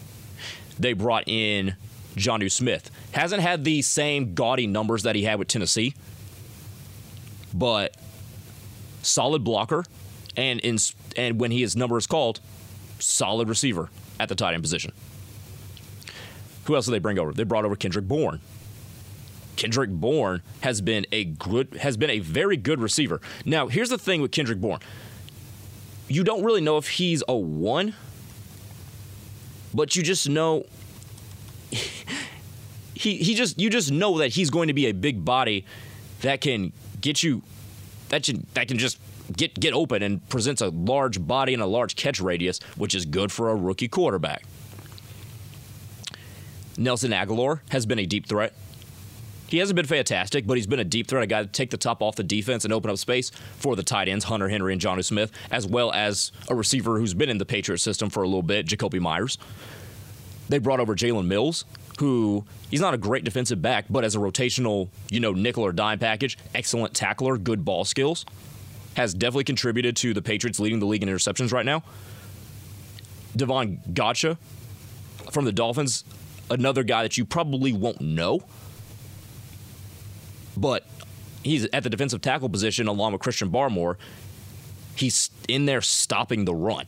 They 0.78 0.92
brought 0.92 1.26
in 1.26 1.74
Jonnu 2.14 2.52
Smith. 2.52 2.88
Hasn't 3.10 3.42
had 3.42 3.64
the 3.64 3.82
same 3.82 4.34
gaudy 4.34 4.68
numbers 4.68 5.02
that 5.02 5.16
he 5.16 5.24
had 5.24 5.40
with 5.40 5.48
Tennessee, 5.48 5.92
but 7.52 7.96
solid 9.02 9.42
blocker, 9.42 9.84
and 10.36 10.60
in 10.60 10.78
and 11.16 11.40
when 11.40 11.50
he 11.50 11.60
his 11.60 11.76
number 11.76 11.96
is 11.98 12.06
called, 12.06 12.40
solid 12.98 13.48
receiver 13.48 13.90
at 14.18 14.28
the 14.28 14.34
tight 14.34 14.54
end 14.54 14.62
position. 14.62 14.92
Who 16.64 16.76
else 16.76 16.86
did 16.86 16.92
they 16.92 16.98
bring 16.98 17.18
over? 17.18 17.32
They 17.32 17.44
brought 17.44 17.64
over 17.64 17.76
Kendrick 17.76 18.06
Bourne. 18.06 18.40
Kendrick 19.56 19.90
Bourne 19.90 20.42
has 20.60 20.80
been 20.80 21.06
a 21.12 21.24
good 21.24 21.78
has 21.80 21.96
been 21.96 22.10
a 22.10 22.20
very 22.20 22.56
good 22.56 22.80
receiver. 22.80 23.20
Now, 23.44 23.66
here's 23.66 23.90
the 23.90 23.98
thing 23.98 24.22
with 24.22 24.30
Kendrick 24.30 24.60
Bourne. 24.60 24.80
You 26.08 26.24
don't 26.24 26.42
really 26.44 26.60
know 26.60 26.76
if 26.76 26.88
he's 26.88 27.22
a 27.28 27.36
one, 27.36 27.94
but 29.74 29.96
you 29.96 30.02
just 30.02 30.28
know 30.28 30.66
he 32.94 33.16
he 33.16 33.34
just 33.34 33.58
you 33.58 33.70
just 33.70 33.90
know 33.90 34.18
that 34.18 34.28
he's 34.28 34.50
going 34.50 34.68
to 34.68 34.74
be 34.74 34.86
a 34.86 34.92
big 34.92 35.24
body 35.24 35.64
that 36.22 36.40
can 36.40 36.72
get 37.00 37.22
you 37.22 37.42
that 38.08 38.24
can 38.24 38.46
that 38.54 38.68
can 38.68 38.78
just 38.78 38.98
get 39.36 39.58
get 39.58 39.74
open 39.74 40.02
and 40.02 40.26
presents 40.28 40.60
a 40.60 40.68
large 40.68 41.24
body 41.26 41.54
and 41.54 41.62
a 41.62 41.66
large 41.66 41.96
catch 41.96 42.20
radius, 42.20 42.60
which 42.76 42.94
is 42.94 43.04
good 43.04 43.32
for 43.32 43.50
a 43.50 43.54
rookie 43.54 43.88
quarterback. 43.88 44.44
Nelson 46.76 47.10
Agholor 47.10 47.60
has 47.70 47.84
been 47.86 47.98
a 47.98 48.06
deep 48.06 48.26
threat. 48.26 48.54
He 49.48 49.58
hasn't 49.58 49.74
been 49.74 49.86
fantastic, 49.86 50.46
but 50.46 50.56
he's 50.56 50.68
been 50.68 50.78
a 50.78 50.84
deep 50.84 51.08
threat, 51.08 51.24
a 51.24 51.26
guy 51.26 51.42
to 51.42 51.48
take 51.48 51.70
the 51.70 51.76
top 51.76 52.02
off 52.02 52.14
the 52.14 52.22
defense 52.22 52.64
and 52.64 52.72
open 52.72 52.88
up 52.88 52.98
space 52.98 53.30
for 53.58 53.74
the 53.74 53.82
tight 53.82 54.08
ends, 54.08 54.24
Hunter 54.26 54.48
Henry 54.48 54.72
and 54.72 54.80
Jonnu 54.80 55.04
Smith, 55.04 55.32
as 55.50 55.66
well 55.66 55.92
as 55.92 56.30
a 56.48 56.54
receiver 56.54 56.98
who's 56.98 57.14
been 57.14 57.28
in 57.28 57.38
the 57.38 57.44
Patriot 57.44 57.78
system 57.78 58.10
for 58.10 58.22
a 58.22 58.26
little 58.26 58.44
bit, 58.44 58.66
Jakobi 58.66 59.00
Meyers. 59.00 59.38
They 60.48 60.58
brought 60.58 60.78
over 60.78 60.94
Jalen 60.94 61.26
Mills, 61.26 61.64
who 61.98 62.44
he's 62.70 62.80
not 62.80 62.94
a 62.94 62.98
great 62.98 63.24
defensive 63.24 63.60
back, 63.60 63.86
but 63.90 64.04
as 64.04 64.14
a 64.14 64.18
rotational, 64.18 64.88
you 65.10 65.18
know, 65.18 65.32
nickel 65.32 65.64
or 65.64 65.72
dime 65.72 65.98
package, 65.98 66.38
excellent 66.54 66.94
tackler, 66.94 67.36
good 67.36 67.64
ball 67.64 67.84
skills, 67.84 68.24
has 68.94 69.14
definitely 69.14 69.44
contributed 69.44 69.96
to 69.96 70.12
the 70.12 70.22
Patriots 70.22 70.58
leading 70.60 70.80
the 70.80 70.86
league 70.86 71.02
in 71.02 71.08
interceptions 71.08 71.52
right 71.52 71.66
now. 71.66 71.82
Davon 73.36 73.80
Godchaux 73.92 74.36
from 75.30 75.44
the 75.44 75.52
Dolphins, 75.52 76.04
another 76.50 76.82
guy 76.82 77.02
that 77.02 77.16
you 77.16 77.24
probably 77.24 77.72
won't 77.72 78.00
know 78.00 78.42
but 80.60 80.84
he's 81.42 81.66
at 81.72 81.82
the 81.82 81.90
defensive 81.90 82.20
tackle 82.20 82.48
position 82.48 82.86
along 82.86 83.12
with 83.12 83.22
Christian 83.22 83.50
Barmore. 83.50 83.96
He's 84.94 85.30
in 85.48 85.64
there 85.64 85.80
stopping 85.80 86.44
the 86.44 86.54
run. 86.54 86.84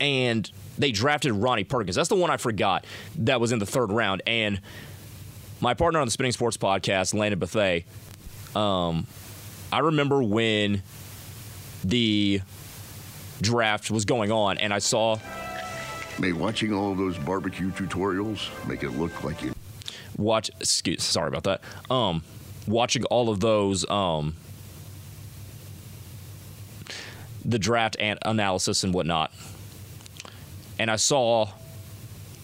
And 0.00 0.50
they 0.78 0.90
drafted 0.90 1.32
Ronnie 1.32 1.64
Perkins. 1.64 1.96
That's 1.96 2.08
the 2.08 2.16
one 2.16 2.30
I 2.30 2.38
forgot 2.38 2.86
that 3.18 3.40
was 3.40 3.52
in 3.52 3.58
the 3.58 3.66
third 3.66 3.92
round. 3.92 4.22
And 4.26 4.60
my 5.60 5.74
partner 5.74 6.00
on 6.00 6.06
the 6.06 6.10
Spinning 6.10 6.32
Sports 6.32 6.56
podcast, 6.56 7.14
Landon 7.14 7.38
Bethea, 7.38 7.82
um, 8.56 9.06
I 9.72 9.80
remember 9.80 10.22
when 10.22 10.82
the 11.84 12.40
draft 13.40 13.90
was 13.90 14.04
going 14.04 14.30
on 14.30 14.58
and 14.58 14.72
I 14.72 14.78
saw. 14.78 15.18
May 16.18 16.32
watching 16.32 16.72
all 16.72 16.92
of 16.92 16.98
those 16.98 17.18
barbecue 17.18 17.70
tutorials 17.70 18.50
make 18.68 18.82
it 18.82 18.90
look 18.90 19.24
like 19.24 19.42
you 19.42 19.54
watch 20.16 20.50
excuse 20.60 21.02
sorry 21.02 21.28
about 21.28 21.44
that 21.44 21.60
um 21.90 22.22
watching 22.66 23.04
all 23.04 23.28
of 23.28 23.40
those 23.40 23.88
um 23.90 24.34
the 27.44 27.58
draft 27.58 27.96
and 27.98 28.18
analysis 28.22 28.84
and 28.84 28.94
whatnot 28.94 29.32
and 30.78 30.90
i 30.90 30.96
saw 30.96 31.48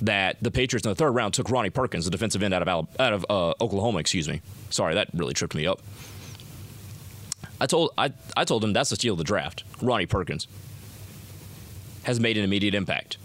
that 0.01 0.37
the 0.43 0.51
patriots 0.51 0.87
in 0.87 0.91
the 0.91 0.95
third 0.95 1.11
round 1.11 1.35
took 1.35 1.51
ronnie 1.51 1.71
perkins 1.71 2.05
the 2.05 2.11
defensive 2.11 2.43
end 2.43 2.55
out 2.55 2.67
of 2.67 2.89
out 2.99 3.13
of 3.13 3.27
uh, 3.29 3.53
oklahoma 3.61 3.99
excuse 3.99 4.29
me 4.29 4.41
sorry 4.71 4.95
that 4.95 5.09
really 5.15 5.35
tripped 5.35 5.55
me 5.55 5.67
up 5.67 5.81
i 7.61 7.67
told 7.67 7.91
I, 7.99 8.13
I 8.37 8.45
told 8.45 8.63
him 8.65 8.73
that's 8.73 8.91
the 8.91 8.97
steal 8.97 9.15
of 9.15 9.19
the 9.19 9.25
draft 9.25 9.65
ronnie 9.81 10.07
perkins 10.07 10.47
has 12.05 12.21
made 12.21 12.39
an 12.39 12.45
immediate 12.45 12.75
impact 12.75 13.19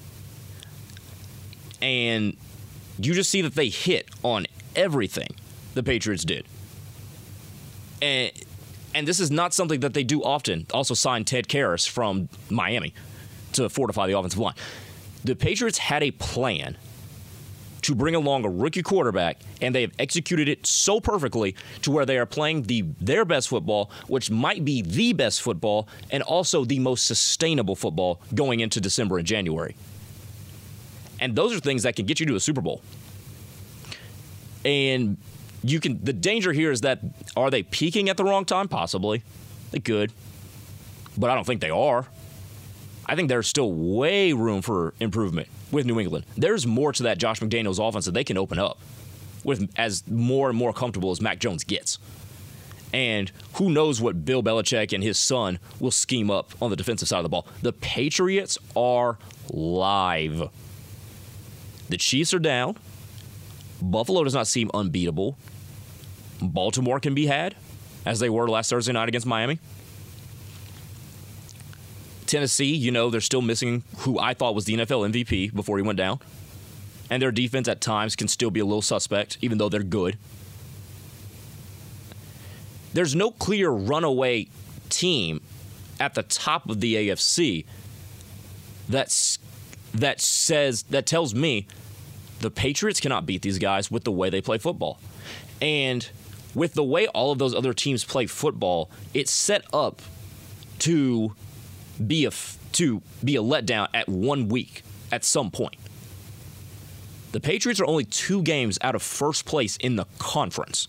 and 1.82 2.38
you 2.98 3.14
just 3.14 3.30
see 3.30 3.42
that 3.42 3.56
they 3.56 3.70
hit 3.70 4.10
on 4.24 4.46
everything 4.76 5.36
the 5.74 5.84
Patriots 5.84 6.24
did. 6.24 6.46
And 8.02 8.32
and 8.96 9.08
this 9.08 9.20
is 9.20 9.32
not 9.32 9.54
something 9.54 9.80
that 9.80 9.94
they 9.94 10.04
do 10.04 10.24
often. 10.24 10.68
Also 10.72 10.94
signed 10.94 11.26
Ted 11.26 11.48
Karras 11.48 11.88
from 11.88 12.30
Miami 12.50 12.94
to 13.54 13.68
fortify 13.70 14.08
the 14.08 14.18
offensive 14.18 14.40
line. 14.40 14.54
The 15.24 15.36
Patriots 15.36 15.80
had 15.80 16.04
a 16.04 16.12
plan 16.12 16.78
to 17.84 17.96
bring 17.96 18.16
along 18.16 18.46
a 18.46 18.50
rookie 18.50 18.82
quarterback, 18.82 19.40
and 19.62 19.76
they 19.76 19.82
have 19.82 19.92
executed 20.00 20.50
it 20.50 20.66
so 20.66 21.00
perfectly 21.00 21.56
to 21.82 21.92
where 21.92 22.06
they 22.06 22.18
are 22.18 22.26
playing 22.26 22.64
the 22.64 22.84
their 23.00 23.26
best 23.26 23.50
football, 23.50 23.92
which 24.08 24.32
might 24.32 24.66
be 24.66 24.82
the 24.82 25.14
best 25.14 25.42
football, 25.42 25.88
and 26.12 26.24
also 26.24 26.66
the 26.66 26.80
most 26.80 27.06
sustainable 27.06 27.76
football 27.76 28.22
going 28.34 28.62
into 28.62 28.82
December 28.82 29.18
and 29.18 29.28
January. 29.28 29.76
And 31.20 31.36
those 31.36 31.56
are 31.56 31.60
things 31.60 31.84
that 31.84 31.96
can 31.96 32.06
get 32.06 32.20
you 32.20 32.26
to 32.28 32.36
a 32.36 32.40
Super 32.40 32.62
Bowl. 32.62 32.82
And 34.66 35.18
you 35.62 35.80
can 35.80 36.04
the 36.04 36.14
danger 36.14 36.52
here 36.52 36.72
is 36.72 36.82
that 36.82 37.00
are 37.36 37.50
they 37.50 37.64
peaking 37.64 38.10
at 38.10 38.18
the 38.18 38.24
wrong 38.24 38.46
time? 38.46 38.68
Possibly. 38.68 39.24
They 39.72 39.80
could. 39.80 40.12
But 41.18 41.30
I 41.30 41.36
don't 41.36 41.46
think 41.46 41.62
they 41.62 41.70
are. 41.70 42.08
I 43.06 43.16
think 43.16 43.30
there's 43.30 43.48
still 43.48 43.72
way 43.72 44.32
room 44.34 44.62
for 44.62 44.94
improvement 45.00 45.48
with 45.74 45.86
New 45.86 46.00
England. 46.00 46.26
There's 46.38 46.66
more 46.66 46.94
to 46.94 47.04
that 47.04 47.18
Josh 47.18 47.42
McDaniels 47.42 47.86
offense 47.86 48.06
that 48.06 48.14
they 48.14 48.24
can 48.24 48.38
open 48.38 48.60
up 48.60 48.80
with 49.44 49.70
as 49.76 50.08
more 50.08 50.50
and 50.50 50.58
more 50.58 50.72
comfortable 50.72 51.12
as 51.12 51.20
Mac 51.20 51.40
Jones 51.40 51.64
gets. 51.64 52.00
And 52.94 53.32
who 53.56 53.72
knows 53.72 54.00
what 54.00 54.24
Bill 54.24 54.44
Belichick 54.44 54.94
and 54.94 55.04
his 55.04 55.18
son 55.18 55.60
will 55.80 55.92
scheme 55.92 56.30
up 56.30 56.54
on 56.62 56.70
the 56.70 56.76
defensive 56.76 57.08
side 57.08 57.18
of 57.18 57.24
the 57.24 57.30
ball. 57.30 57.48
The 57.62 57.74
Patriots 57.74 58.58
are 58.76 59.18
live. 59.50 60.50
The 61.90 61.98
Chiefs 61.98 62.34
are 62.34 62.40
down. 62.40 62.78
Buffalo 63.82 64.24
does 64.24 64.34
not 64.34 64.48
seem 64.48 64.70
unbeatable. 64.74 65.38
Baltimore 66.42 67.00
can 67.00 67.14
be 67.16 67.26
had, 67.26 67.56
as 68.06 68.20
they 68.20 68.30
were 68.30 68.48
last 68.48 68.70
Thursday 68.70 68.94
night 68.94 69.10
against 69.10 69.26
Miami. 69.28 69.60
Tennessee, 72.24 72.74
you 72.74 72.92
know, 72.92 73.10
they're 73.10 73.22
still 73.22 73.42
missing 73.42 73.84
who 74.00 74.20
I 74.20 74.34
thought 74.34 74.56
was 74.56 74.66
the 74.66 74.76
NFL 74.76 75.12
MVP 75.12 75.54
before 75.54 75.78
he 75.78 75.84
went 75.84 75.98
down. 75.98 76.20
And 77.10 77.22
their 77.22 77.32
defense 77.32 77.68
at 77.68 77.82
times 77.82 78.16
can 78.16 78.28
still 78.28 78.50
be 78.50 78.60
a 78.60 78.66
little 78.66 78.82
suspect, 78.82 79.38
even 79.42 79.58
though 79.58 79.70
they're 79.70 79.84
good. 79.84 80.18
There's 82.94 83.16
no 83.16 83.32
clear 83.32 83.70
runaway 83.70 84.48
team 84.90 85.42
at 86.00 86.14
the 86.16 86.24
top 86.24 86.70
of 86.70 86.80
the 86.80 86.96
AFC 86.96 87.66
that's 88.90 89.40
that 89.94 90.20
says 90.20 90.84
that 90.84 91.06
tells 91.06 91.34
me 91.34 91.68
the 92.40 92.52
Patriots 92.52 93.00
cannot 93.00 93.26
beat 93.26 93.42
these 93.42 93.60
guys 93.60 93.90
with 93.90 94.04
the 94.04 94.12
way 94.12 94.30
they 94.30 94.42
play 94.42 94.58
football. 94.58 95.00
And 95.62 96.08
with 96.54 96.74
the 96.74 96.84
way 96.84 97.08
all 97.08 97.32
of 97.32 97.40
those 97.40 97.56
other 97.56 97.74
teams 97.74 98.04
play 98.04 98.26
football, 98.26 98.92
it's 99.14 99.32
set 99.32 99.64
up 99.74 100.02
to 100.80 101.34
be 102.06 102.26
a 102.26 102.32
to 102.74 103.02
be 103.24 103.36
a 103.36 103.42
letdown 103.42 103.88
at 103.94 104.10
one 104.10 104.48
week 104.48 104.84
at 105.12 105.24
some 105.24 105.52
point. 105.52 105.76
The 107.32 107.40
Patriots 107.40 107.80
are 107.80 107.86
only 107.86 108.04
two 108.04 108.44
games 108.44 108.78
out 108.82 108.96
of 108.96 109.02
first 109.02 109.46
place 109.46 109.78
in 109.78 109.96
the 109.96 110.06
conference. 110.20 110.88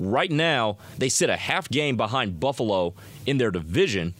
Right 0.00 0.30
now, 0.30 0.78
they 0.98 1.08
sit 1.08 1.30
a 1.30 1.36
half 1.36 1.68
game 1.68 1.96
behind 1.96 2.40
Buffalo 2.40 2.94
in 3.26 3.38
their 3.38 3.50
division, 3.50 4.14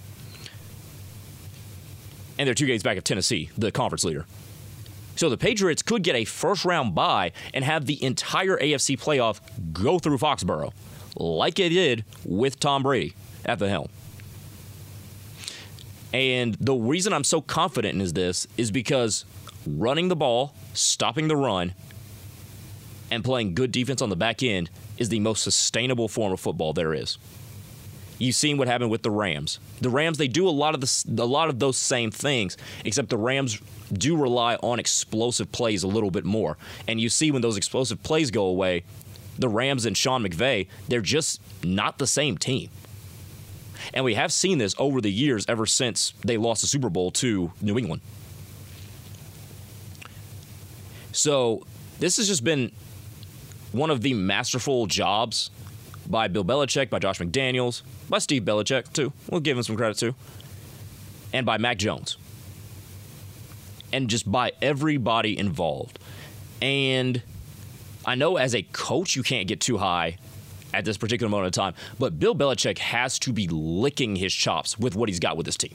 and 2.38 2.46
they're 2.46 2.54
two 2.54 2.66
games 2.66 2.82
back 2.82 2.98
of 2.98 3.04
Tennessee, 3.04 3.50
the 3.56 3.72
conference 3.72 4.04
leader. 4.04 4.26
So 5.16 5.28
the 5.28 5.38
Patriots 5.38 5.82
could 5.82 6.02
get 6.02 6.16
a 6.16 6.24
first 6.24 6.64
round 6.64 6.94
bye 6.94 7.32
and 7.54 7.64
have 7.64 7.86
the 7.86 8.02
entire 8.02 8.56
AFC 8.56 8.98
playoff 9.00 9.40
go 9.72 9.98
through 9.98 10.18
Foxborough, 10.18 10.72
like 11.16 11.58
it 11.58 11.70
did 11.70 12.04
with 12.24 12.60
Tom 12.60 12.82
Brady 12.82 13.14
at 13.44 13.58
the 13.58 13.68
helm. 13.68 13.88
And 16.12 16.54
the 16.54 16.74
reason 16.74 17.12
I'm 17.12 17.24
so 17.24 17.40
confident 17.40 18.00
in 18.00 18.12
this 18.12 18.46
is 18.56 18.70
because 18.70 19.24
running 19.66 20.08
the 20.08 20.16
ball, 20.16 20.54
stopping 20.74 21.28
the 21.28 21.36
run, 21.36 21.74
and 23.10 23.22
playing 23.22 23.54
good 23.54 23.72
defense 23.72 24.00
on 24.00 24.08
the 24.08 24.16
back 24.16 24.42
end 24.42 24.70
is 24.98 25.08
the 25.08 25.20
most 25.20 25.42
sustainable 25.42 26.08
form 26.08 26.32
of 26.32 26.40
football 26.40 26.72
there 26.72 26.94
is. 26.94 27.18
You've 28.18 28.36
seen 28.36 28.56
what 28.56 28.68
happened 28.68 28.90
with 28.90 29.02
the 29.02 29.10
Rams. 29.10 29.58
The 29.80 29.90
Rams 29.90 30.16
they 30.16 30.28
do 30.28 30.48
a 30.48 30.50
lot 30.50 30.74
of 30.74 30.80
the, 30.80 31.22
a 31.22 31.26
lot 31.26 31.48
of 31.48 31.58
those 31.58 31.76
same 31.76 32.10
things, 32.10 32.56
except 32.84 33.08
the 33.08 33.16
Rams 33.16 33.60
do 33.92 34.16
rely 34.16 34.56
on 34.56 34.78
explosive 34.78 35.50
plays 35.52 35.82
a 35.82 35.88
little 35.88 36.10
bit 36.10 36.24
more. 36.24 36.56
And 36.86 37.00
you 37.00 37.08
see 37.08 37.30
when 37.30 37.42
those 37.42 37.56
explosive 37.56 38.02
plays 38.02 38.30
go 38.30 38.44
away, 38.44 38.84
the 39.38 39.48
Rams 39.48 39.86
and 39.86 39.96
Sean 39.96 40.22
McVay, 40.22 40.68
they're 40.88 41.00
just 41.00 41.40
not 41.64 41.98
the 41.98 42.06
same 42.06 42.38
team. 42.38 42.70
And 43.94 44.04
we 44.04 44.14
have 44.14 44.32
seen 44.32 44.58
this 44.58 44.74
over 44.78 45.00
the 45.00 45.12
years 45.12 45.44
ever 45.48 45.66
since 45.66 46.12
they 46.24 46.36
lost 46.36 46.60
the 46.60 46.66
Super 46.66 46.88
Bowl 46.88 47.10
to 47.12 47.52
New 47.60 47.78
England. 47.78 48.02
So 51.12 51.66
this 51.98 52.16
has 52.16 52.26
just 52.26 52.44
been 52.44 52.72
one 53.72 53.90
of 53.90 54.02
the 54.02 54.14
masterful 54.14 54.86
jobs 54.86 55.50
by 56.08 56.28
Bill 56.28 56.44
Belichick, 56.44 56.90
by 56.90 56.98
Josh 56.98 57.18
McDaniels, 57.18 57.82
by 58.08 58.18
Steve 58.18 58.42
Belichick, 58.42 58.92
too. 58.92 59.12
We'll 59.30 59.40
give 59.40 59.56
him 59.56 59.62
some 59.62 59.76
credit, 59.76 59.98
too. 59.98 60.14
And 61.32 61.46
by 61.46 61.58
Mac 61.58 61.78
Jones. 61.78 62.16
And 63.92 64.08
just 64.08 64.30
by 64.30 64.52
everybody 64.60 65.38
involved. 65.38 65.98
And 66.60 67.22
I 68.04 68.14
know 68.14 68.36
as 68.36 68.54
a 68.54 68.62
coach, 68.62 69.16
you 69.16 69.22
can't 69.22 69.46
get 69.46 69.60
too 69.60 69.78
high 69.78 70.18
at 70.74 70.84
this 70.84 70.96
particular 70.96 71.30
moment 71.30 71.48
of 71.48 71.52
time, 71.52 71.74
but 71.98 72.18
Bill 72.18 72.34
Belichick 72.34 72.78
has 72.78 73.18
to 73.20 73.32
be 73.32 73.48
licking 73.48 74.16
his 74.16 74.32
chops 74.32 74.78
with 74.78 74.94
what 74.94 75.08
he's 75.08 75.20
got 75.20 75.36
with 75.36 75.46
this 75.46 75.56
team. 75.56 75.74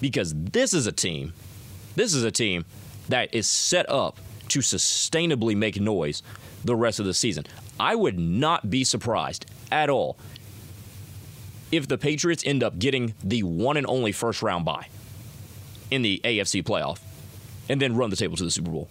Because 0.00 0.34
this 0.34 0.74
is 0.74 0.86
a 0.86 0.92
team, 0.92 1.32
this 1.96 2.14
is 2.14 2.24
a 2.24 2.30
team 2.30 2.64
that 3.08 3.34
is 3.34 3.46
set 3.46 3.88
up 3.88 4.18
to 4.48 4.60
sustainably 4.60 5.56
make 5.56 5.80
noise 5.80 6.22
the 6.64 6.76
rest 6.76 7.00
of 7.00 7.06
the 7.06 7.14
season. 7.14 7.44
I 7.78 7.94
would 7.94 8.18
not 8.18 8.70
be 8.70 8.84
surprised 8.84 9.46
at 9.70 9.90
all 9.90 10.16
if 11.72 11.88
the 11.88 11.98
Patriots 11.98 12.44
end 12.46 12.62
up 12.62 12.78
getting 12.78 13.14
the 13.22 13.42
one 13.42 13.76
and 13.76 13.86
only 13.86 14.12
first 14.12 14.42
round 14.42 14.64
bye 14.64 14.86
in 15.90 16.02
the 16.02 16.20
AFC 16.24 16.62
playoff 16.62 17.00
and 17.68 17.80
then 17.80 17.96
run 17.96 18.10
the 18.10 18.16
table 18.16 18.36
to 18.36 18.44
the 18.44 18.50
Super 18.50 18.70
Bowl. 18.70 18.88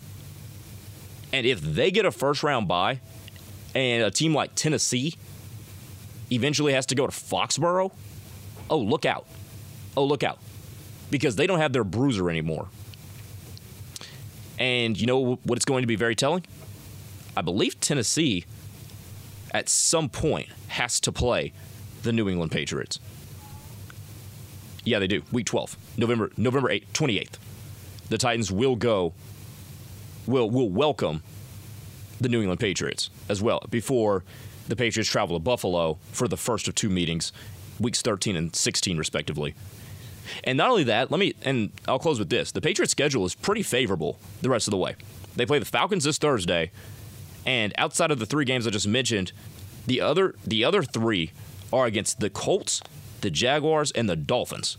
And 1.32 1.46
if 1.46 1.62
they 1.62 1.92
get 1.92 2.06
a 2.06 2.12
first 2.12 2.44
round 2.44 2.68
bye 2.68 3.00
and 3.76 4.04
a 4.04 4.12
team 4.12 4.34
like 4.34 4.56
Tennessee 4.56 5.16
eventually 6.32 6.74
has 6.74 6.86
to 6.88 6.96
go 6.96 7.06
to 7.08 7.12
Foxborough, 7.12 7.92
oh, 8.70 8.78
look 8.78 9.06
out. 9.06 9.26
Oh, 9.96 10.06
look 10.06 10.24
out. 10.24 10.40
Because 11.12 11.36
they 11.36 11.48
don't 11.48 11.60
have 11.60 11.74
their 11.74 11.84
bruiser 11.84 12.30
anymore. 12.30 12.68
And 14.58 15.00
you 15.00 15.08
know 15.08 15.36
what 15.44 15.58
it's 15.58 15.66
going 15.66 15.84
to 15.84 15.88
be 15.88 15.96
very 15.96 16.16
telling? 16.16 16.44
I 17.36 17.42
believe 17.42 17.80
Tennessee 17.80 18.46
at 19.52 19.70
some 19.70 20.10
point 20.10 20.50
has 20.70 21.00
to 21.02 21.12
play 21.12 21.54
the 22.04 22.12
New 22.12 22.30
England 22.30 22.52
Patriots. 22.52 23.00
Yeah, 24.84 25.00
they 25.00 25.08
do. 25.08 25.24
Week 25.32 25.46
12, 25.46 25.78
November 25.98 26.32
November 26.38 26.70
8th, 26.70 26.88
28th. 26.94 27.38
The 28.10 28.18
Titans 28.18 28.52
will 28.52 28.76
go 28.76 29.14
will 30.28 30.50
will 30.50 30.70
welcome 30.70 31.24
the 32.20 32.30
New 32.30 32.40
England 32.40 32.60
Patriots 32.60 33.10
as 33.30 33.42
well 33.42 33.64
before 33.70 34.24
the 34.68 34.76
Patriots 34.76 35.10
travel 35.10 35.36
to 35.38 35.44
Buffalo 35.44 35.98
for 36.12 36.28
the 36.28 36.38
first 36.38 36.68
of 36.68 36.76
two 36.76 36.90
meetings, 36.90 37.32
weeks 37.80 38.02
13 38.02 38.36
and 38.36 38.56
16 38.56 38.98
respectively. 38.98 39.56
And 40.44 40.58
not 40.58 40.70
only 40.70 40.86
that, 40.86 41.12
let 41.12 41.20
me 41.20 41.34
and 41.44 41.72
I'll 41.88 42.00
close 42.00 42.20
with 42.20 42.30
this. 42.30 42.52
The 42.52 42.62
Patriots 42.62 42.92
schedule 42.92 43.26
is 43.26 43.36
pretty 43.36 43.64
favorable 43.64 44.18
the 44.42 44.50
rest 44.50 44.68
of 44.68 44.72
the 44.72 44.78
way. 44.78 44.96
They 45.36 45.46
play 45.46 45.60
the 45.60 45.66
Falcons 45.66 46.04
this 46.06 46.18
Thursday, 46.18 46.72
and 47.46 47.74
outside 47.78 48.12
of 48.12 48.20
the 48.20 48.26
three 48.26 48.46
games 48.46 48.66
I 48.66 48.70
just 48.70 48.88
mentioned, 48.88 49.32
the 49.86 50.00
other 50.00 50.36
the 50.46 50.64
other 50.64 50.84
three 50.84 51.32
are 51.74 51.86
against 51.86 52.20
the 52.20 52.30
Colts, 52.30 52.82
the 53.22 53.32
Jaguars, 53.32 53.92
and 53.92 54.08
the 54.08 54.16
Dolphins. 54.16 54.78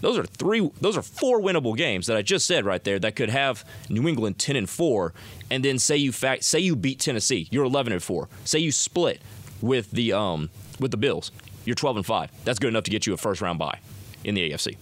Those 0.00 0.18
are 0.18 0.24
three 0.24 0.70
those 0.80 0.96
are 0.96 1.02
four 1.02 1.40
winnable 1.40 1.76
games 1.76 2.06
that 2.06 2.16
I 2.16 2.22
just 2.22 2.46
said 2.46 2.64
right 2.64 2.82
there 2.82 2.98
that 2.98 3.16
could 3.16 3.30
have 3.30 3.64
New 3.88 4.06
England 4.06 4.38
10 4.38 4.56
and 4.56 4.68
4 4.68 5.14
and 5.50 5.64
then 5.64 5.78
say 5.78 5.96
you 5.96 6.12
fact 6.12 6.44
say 6.44 6.58
you 6.60 6.76
beat 6.76 7.00
Tennessee, 7.00 7.48
you're 7.50 7.64
11 7.64 7.92
and 7.92 8.02
4. 8.02 8.28
Say 8.44 8.58
you 8.58 8.72
split 8.72 9.20
with 9.60 9.90
the 9.90 10.12
um 10.12 10.50
with 10.78 10.90
the 10.90 10.96
Bills, 10.96 11.32
you're 11.64 11.74
12 11.74 11.96
and 11.96 12.06
5. 12.06 12.30
That's 12.44 12.58
good 12.58 12.68
enough 12.68 12.84
to 12.84 12.90
get 12.90 13.06
you 13.06 13.14
a 13.14 13.16
first 13.16 13.40
round 13.40 13.58
bye 13.58 13.78
in 14.24 14.34
the 14.34 14.50
AFC. 14.50 14.76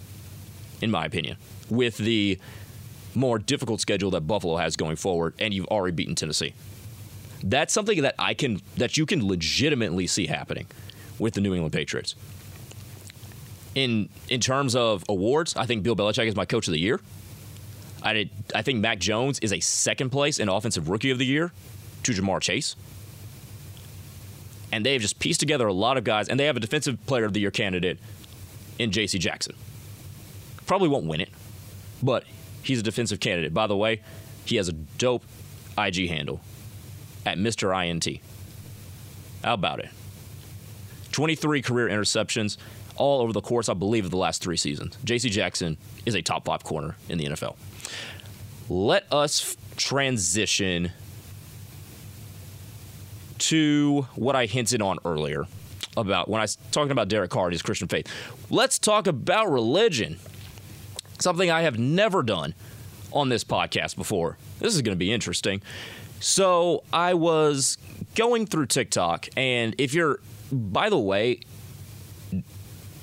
In 0.81 0.91
my 0.91 1.05
opinion. 1.05 1.37
With 1.71 1.97
the 1.97 2.39
more 3.15 3.39
difficult 3.39 3.81
schedule 3.81 4.11
that 4.11 4.23
Buffalo 4.23 4.57
has 4.57 4.77
going 4.77 4.97
forward 4.97 5.35
and 5.39 5.55
you've 5.55 5.67
already 5.67 5.95
beaten 5.95 6.15
Tennessee. 6.15 6.53
That's 7.43 7.73
something 7.73 8.03
that 8.03 8.15
I 8.19 8.35
can 8.35 8.61
that 8.77 8.97
you 8.97 9.07
can 9.07 9.27
legitimately 9.27 10.07
see 10.07 10.27
happening 10.27 10.67
with 11.19 11.35
the 11.35 11.41
New 11.41 11.55
England 11.55 11.73
Patriots. 11.73 12.15
In 13.75 14.09
in 14.29 14.41
terms 14.41 14.77
of 14.77 15.05
awards, 15.09 15.57
I 15.57 15.67
think 15.67 15.83
Bill 15.83 15.97
Belichick 15.97 16.27
is 16.27 16.37
my 16.37 16.45
coach 16.45 16.69
of 16.69 16.73
the 16.73 16.81
year. 16.81 17.01
I 18.03 18.13
did, 18.13 18.31
I 18.55 18.63
think 18.63 18.81
Mac 18.81 18.99
Jones 18.99 19.39
is 19.41 19.53
a 19.53 19.61
second 19.61 20.11
place 20.11 20.39
in 20.39 20.49
offensive 20.49 20.89
rookie 20.89 21.11
of 21.11 21.19
the 21.19 21.25
year 21.25 21.53
to 22.03 22.13
Ja'Marr 22.13 22.41
Chase. 22.41 22.77
And 24.71 24.85
they 24.85 24.93
have 24.93 25.03
just 25.03 25.19
pieced 25.19 25.41
together 25.41 25.67
a 25.67 25.73
lot 25.73 25.97
of 25.97 26.05
guys, 26.05 26.29
and 26.29 26.39
they 26.39 26.45
have 26.45 26.57
a 26.57 26.61
defensive 26.61 26.99
player 27.07 27.25
of 27.25 27.33
the 27.33 27.41
year 27.41 27.51
candidate 27.51 27.99
in 28.79 28.91
J.C. 28.91 29.19
Jackson. 29.19 29.55
Probably 30.67 30.89
won't 30.89 31.07
win 31.07 31.21
it, 31.21 31.31
but 32.03 32.25
he's 32.63 32.81
a 32.81 32.83
defensive 32.83 33.21
candidate. 33.21 33.55
By 33.55 33.67
the 33.67 33.77
way, 33.77 34.03
he 34.45 34.57
has 34.57 34.69
a 34.69 34.73
dope 34.73 35.23
IG 35.79 36.09
handle 36.09 36.41
at 37.25 37.39
Mr. 37.39 37.73
INT. 37.73 38.21
How 39.43 39.55
about 39.55 39.81
it? 39.81 39.89
23 41.13 41.63
career 41.63 41.89
interceptions 41.89 42.57
all 42.97 43.21
over 43.21 43.33
the 43.33 43.41
course, 43.41 43.69
I 43.69 43.75
believe, 43.75 44.05
of 44.05 44.11
the 44.11 44.17
last 44.17 44.43
three 44.43 44.57
seasons. 44.57 44.97
J.C. 45.05 45.31
Jackson 45.31 45.77
is 46.07 46.15
a 46.15 46.23
top 46.23 46.45
five 46.45 46.65
corner 46.65 46.97
in 47.09 47.19
the 47.19 47.27
NFL. 47.27 47.57
Let 48.69 49.05
us 49.13 49.57
transition 49.77 50.93
to 53.39 54.07
what 54.15 54.37
I 54.37 54.47
hinted 54.47 54.81
on 54.81 54.99
earlier 55.05 55.47
about 55.97 56.29
when 56.29 56.41
I 56.41 56.45
was 56.45 56.57
talking 56.73 56.91
about 56.91 57.09
Derek 57.09 57.31
Carr 57.31 57.47
and 57.47 57.53
his 57.53 57.63
Christian 57.63 57.89
faith. 57.89 58.09
Let's 58.51 58.79
talk 58.79 59.07
about 59.07 59.51
religion. 59.51 60.19
Something 61.19 61.51
I 61.51 61.63
have 61.63 61.79
never 61.79 62.23
done 62.23 62.55
on 63.13 63.29
this 63.29 63.45
podcast 63.45 63.97
before. 63.97 64.37
This 64.59 64.75
is 64.75 64.83
going 64.83 64.97
to 64.97 64.99
be 64.99 65.13
interesting. 65.13 65.63
So 66.21 66.85
I 66.93 67.15
was 67.15 67.79
going 68.15 68.47
through 68.47 68.67
TikTok, 68.67 69.29
and 69.37 69.75
if 69.79 69.95
you're, 69.95 70.21
by 70.51 70.89
the 70.89 70.99
way, 70.99 71.41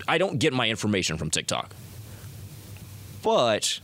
I 0.07 0.17
don't 0.17 0.37
get 0.39 0.53
my 0.53 0.69
information 0.69 1.17
from 1.17 1.29
TikTok. 1.29 1.73
But 3.23 3.79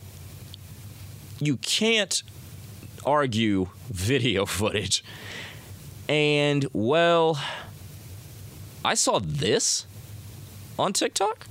you 1.38 1.56
can't 1.58 2.22
argue 3.04 3.68
video 3.88 4.46
footage. 4.58 5.04
And, 6.08 6.66
well, 6.72 7.38
I 8.84 8.94
saw 8.94 9.20
this 9.20 9.86
on 10.78 10.92
TikTok. 10.92 11.46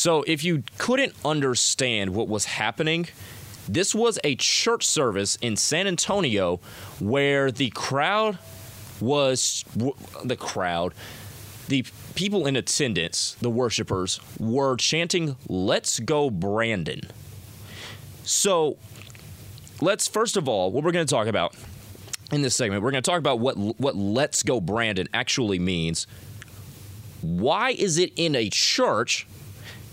So, 0.00 0.24
if 0.26 0.42
you 0.42 0.62
couldn't 0.78 1.12
understand 1.26 2.14
what 2.14 2.26
was 2.26 2.46
happening, 2.46 3.08
this 3.68 3.94
was 3.94 4.18
a 4.24 4.34
church 4.34 4.86
service 4.86 5.36
in 5.42 5.56
San 5.56 5.86
Antonio 5.86 6.58
where 7.00 7.52
the 7.52 7.68
crowd 7.68 8.38
was 8.98 9.62
the 10.24 10.36
crowd, 10.36 10.94
the 11.68 11.84
people 12.14 12.46
in 12.46 12.56
attendance, 12.56 13.36
the 13.42 13.50
worshipers, 13.50 14.20
were 14.38 14.74
chanting, 14.78 15.36
Let's 15.50 16.00
go, 16.00 16.30
Brandon. 16.30 17.02
So, 18.24 18.78
let's 19.82 20.08
first 20.08 20.38
of 20.38 20.48
all, 20.48 20.72
what 20.72 20.82
we're 20.82 20.92
going 20.92 21.06
to 21.06 21.14
talk 21.14 21.26
about 21.26 21.54
in 22.32 22.40
this 22.40 22.56
segment, 22.56 22.82
we're 22.82 22.90
going 22.90 23.02
to 23.02 23.10
talk 23.10 23.18
about 23.18 23.38
what 23.38 23.58
what 23.78 23.96
"Let's 23.96 24.42
Go 24.44 24.62
Brandon" 24.62 25.08
actually 25.12 25.58
means. 25.58 26.06
Why 27.20 27.72
is 27.72 27.98
it 27.98 28.14
in 28.16 28.34
a 28.34 28.48
church, 28.48 29.26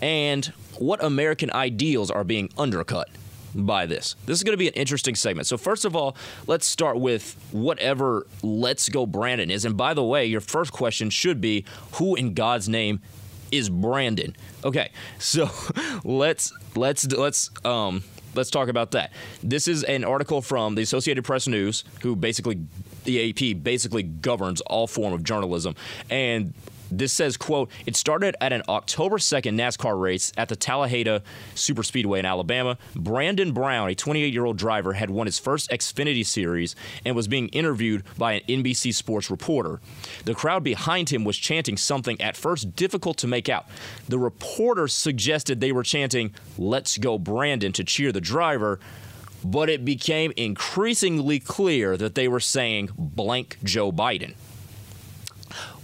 and 0.02 0.46
what 0.78 1.04
American 1.04 1.52
ideals 1.52 2.12
are 2.12 2.24
being 2.24 2.50
undercut 2.58 3.10
by 3.56 3.86
this? 3.86 4.16
This 4.26 4.38
is 4.38 4.44
going 4.44 4.54
to 4.54 4.58
be 4.58 4.68
an 4.68 4.74
interesting 4.74 5.16
segment. 5.16 5.48
So 5.48 5.58
first 5.58 5.86
of 5.86 5.96
all, 5.96 6.16
let's 6.46 6.66
start 6.66 7.00
with 7.00 7.36
whatever 7.52 8.28
"Let's 8.44 8.90
Go 8.90 9.06
Brandon" 9.06 9.50
is. 9.50 9.66
And 9.66 9.76
by 9.76 9.94
the 9.94 10.04
way, 10.04 10.26
your 10.26 10.42
first 10.42 10.72
question 10.72 11.10
should 11.10 11.42
be, 11.42 11.66
"Who 11.94 12.16
in 12.16 12.34
God's 12.34 12.70
name 12.70 13.02
is 13.52 13.70
Brandon?" 13.70 14.36
Okay, 14.64 14.92
so 15.20 15.50
let's 16.04 16.54
let's 16.76 17.12
let's 17.12 17.50
um 17.66 18.04
let's 18.36 18.52
talk 18.52 18.70
about 18.70 18.92
that. 18.92 19.12
This 19.42 19.68
is 19.68 19.84
an 19.84 20.04
article 20.04 20.42
from 20.42 20.76
the 20.76 20.84
Associated 20.84 21.24
Press 21.24 21.48
News, 21.48 21.84
who 22.02 22.16
basically 22.16 22.60
the 23.04 23.30
AP 23.30 23.64
basically 23.64 24.04
governs 24.04 24.62
all 24.62 24.86
form 24.86 25.14
of 25.14 25.24
journalism, 25.24 25.76
and 26.10 26.54
this 26.92 27.14
says, 27.14 27.38
quote, 27.38 27.70
it 27.86 27.96
started 27.96 28.36
at 28.42 28.54
an 28.54 28.64
October 28.70 29.18
2nd 29.18 29.56
NASCAR 29.56 30.00
race 30.00 30.32
at 30.38 30.50
the 30.50 30.56
Talladega 30.56 31.22
Superspeedway 31.56 32.20
in 32.20 32.26
Alabama. 32.26 32.78
Brandon 32.96 33.52
Brown, 33.52 33.90
a 33.90 33.96
28 33.96 34.34
year 34.34 34.46
old 34.46 34.58
driver, 34.58 34.94
had 34.94 35.10
won 35.10 35.28
his 35.28 35.40
first 35.40 35.70
Xfinity 35.70 36.26
Series 36.26 36.76
and 37.06 37.16
was 37.16 37.28
being 37.28 37.50
interviewed 37.50 38.04
by 38.18 38.34
an 38.34 38.42
NBC 38.48 38.94
Sports 38.94 39.30
reporter. 39.30 39.80
The 40.26 40.36
crowd 40.36 40.64
behind 40.64 41.10
him 41.10 41.24
was 41.24 41.38
chanting 41.38 41.78
something 41.78 42.20
at 42.22 42.36
first 42.36 42.76
difficult 42.76 43.18
to 43.20 43.28
make 43.28 43.50
out. 43.50 43.66
The 44.08 44.20
reporter 44.20 44.88
suggested 44.88 45.60
they 45.60 45.72
were 45.72 45.84
chanting, 45.84 46.34
Let's 46.58 46.98
go, 46.98 47.18
Brandon, 47.18 47.72
to 47.74 47.84
cheer 47.84 48.12
the 48.12 48.22
driver 48.22 48.80
but 49.44 49.70
it 49.70 49.86
became 49.86 50.34
increasingly 50.36 51.40
clear 51.40 51.96
that 51.96 52.16
they 52.16 52.28
were 52.28 52.40
saying 52.40 52.90
blank 52.98 53.58
Joe 53.64 53.92
Biden. 53.92 54.34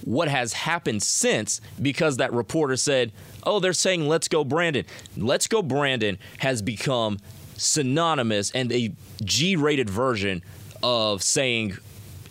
What 0.03 0.27
has 0.27 0.53
happened 0.53 1.03
since, 1.03 1.61
because 1.81 2.17
that 2.17 2.33
reporter 2.33 2.75
said, 2.75 3.11
oh, 3.43 3.59
they're 3.59 3.73
saying 3.73 4.07
let's 4.07 4.27
go 4.27 4.43
Brandon. 4.43 4.85
Let's 5.17 5.47
go 5.47 5.61
Brandon 5.61 6.17
has 6.39 6.61
become 6.61 7.19
synonymous 7.55 8.51
and 8.51 8.71
a 8.71 8.91
G 9.23 9.55
rated 9.55 9.89
version 9.89 10.41
of 10.81 11.23
saying 11.23 11.77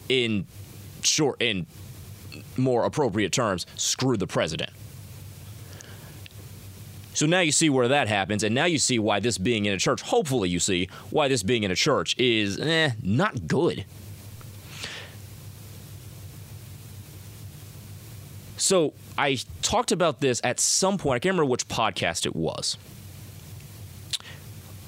in 0.09 0.47
short 1.03 1.41
in 1.41 1.67
more 2.57 2.85
appropriate 2.85 3.33
terms, 3.33 3.67
screw 3.77 4.17
the 4.17 4.27
president. 4.27 4.71
So 7.15 7.27
now 7.27 7.41
you 7.41 7.53
see 7.53 7.69
where 7.69 7.89
that 7.89 8.09
happens, 8.09 8.43
and 8.43 8.55
now 8.55 8.65
you 8.65 8.79
see 8.79 8.99
why 8.99 9.21
this 9.21 9.37
being 9.37 9.67
in 9.67 9.75
a 9.75 9.79
church, 9.79 10.01
hopefully 10.01 10.49
you 10.49 10.59
see 10.59 10.89
why 11.11 11.29
this 11.29 11.43
being 11.43 11.63
in 11.63 11.71
a 11.71 11.77
church 11.77 12.17
is 12.19 12.59
eh, 12.59 12.93
not 13.03 13.47
good. 13.47 13.85
So 18.63 18.93
I 19.19 19.39
talked 19.61 19.91
about 19.91 20.21
this 20.21 20.41
at 20.45 20.61
some 20.61 20.97
point. 20.97 21.17
I 21.17 21.19
can't 21.19 21.33
remember 21.33 21.51
which 21.51 21.67
podcast 21.67 22.27
it 22.27 22.37
was. 22.37 22.77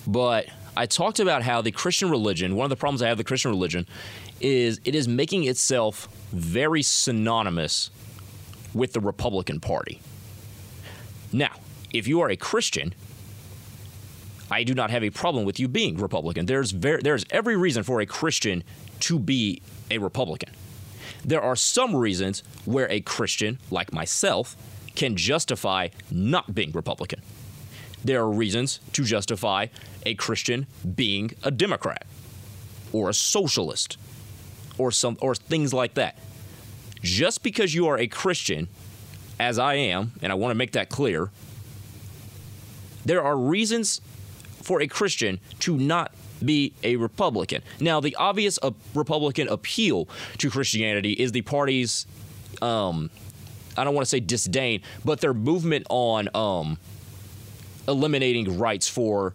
But 0.06 0.46
I 0.76 0.86
talked 0.86 1.18
about 1.18 1.42
how 1.42 1.60
the 1.60 1.72
Christian 1.72 2.08
religion, 2.08 2.54
one 2.54 2.66
of 2.66 2.70
the 2.70 2.76
problems 2.76 3.02
I 3.02 3.08
have 3.08 3.18
with 3.18 3.26
the 3.26 3.28
Christian 3.28 3.50
religion, 3.50 3.88
is 4.40 4.80
it 4.84 4.94
is 4.94 5.08
making 5.08 5.42
itself 5.42 6.06
very 6.30 6.82
synonymous 6.82 7.90
with 8.74 8.92
the 8.92 9.00
Republican 9.00 9.58
Party. 9.58 10.00
Now, 11.32 11.50
if 11.92 12.06
you 12.06 12.20
are 12.20 12.30
a 12.30 12.36
Christian, 12.36 12.94
I 14.52 14.62
do 14.62 14.74
not 14.74 14.90
have 14.90 15.02
a 15.02 15.10
problem 15.10 15.44
with 15.44 15.58
you 15.58 15.66
being 15.66 15.96
Republican. 15.96 16.46
There's 16.46 16.70
very, 16.70 17.02
there's 17.02 17.24
every 17.30 17.56
reason 17.56 17.82
for 17.82 18.00
a 18.00 18.06
Christian 18.06 18.62
to 19.00 19.18
be 19.18 19.62
a 19.90 19.98
Republican. 19.98 20.50
There 21.24 21.40
are 21.40 21.56
some 21.56 21.96
reasons 21.96 22.42
where 22.64 22.90
a 22.90 23.00
Christian 23.00 23.58
like 23.70 23.92
myself 23.92 24.56
can 24.94 25.16
justify 25.16 25.88
not 26.10 26.54
being 26.54 26.70
Republican. 26.72 27.22
There 28.04 28.20
are 28.20 28.30
reasons 28.30 28.80
to 28.92 29.04
justify 29.04 29.68
a 30.04 30.14
Christian 30.14 30.66
being 30.94 31.32
a 31.42 31.50
Democrat 31.50 32.06
or 32.92 33.08
a 33.08 33.14
socialist 33.14 33.96
or 34.76 34.90
some 34.92 35.16
or 35.20 35.34
things 35.34 35.72
like 35.72 35.94
that. 35.94 36.18
Just 37.02 37.42
because 37.42 37.74
you 37.74 37.86
are 37.88 37.98
a 37.98 38.06
Christian 38.06 38.68
as 39.40 39.58
I 39.58 39.74
am, 39.74 40.12
and 40.22 40.30
I 40.30 40.34
want 40.34 40.50
to 40.50 40.54
make 40.54 40.72
that 40.72 40.90
clear, 40.90 41.30
there 43.04 43.22
are 43.22 43.36
reasons 43.36 44.00
for 44.62 44.80
a 44.80 44.86
Christian 44.86 45.40
to 45.60 45.76
not 45.76 46.12
be 46.44 46.72
a 46.82 46.96
Republican. 46.96 47.62
Now, 47.80 48.00
the 48.00 48.14
obvious 48.16 48.58
uh, 48.62 48.70
Republican 48.94 49.48
appeal 49.48 50.08
to 50.38 50.50
Christianity 50.50 51.12
is 51.12 51.32
the 51.32 51.42
party's, 51.42 52.06
um, 52.62 53.10
I 53.76 53.84
don't 53.84 53.94
want 53.94 54.04
to 54.04 54.10
say 54.10 54.20
disdain, 54.20 54.82
but 55.04 55.20
their 55.20 55.34
movement 55.34 55.86
on 55.90 56.28
um, 56.34 56.78
eliminating 57.88 58.58
rights 58.58 58.88
for 58.88 59.34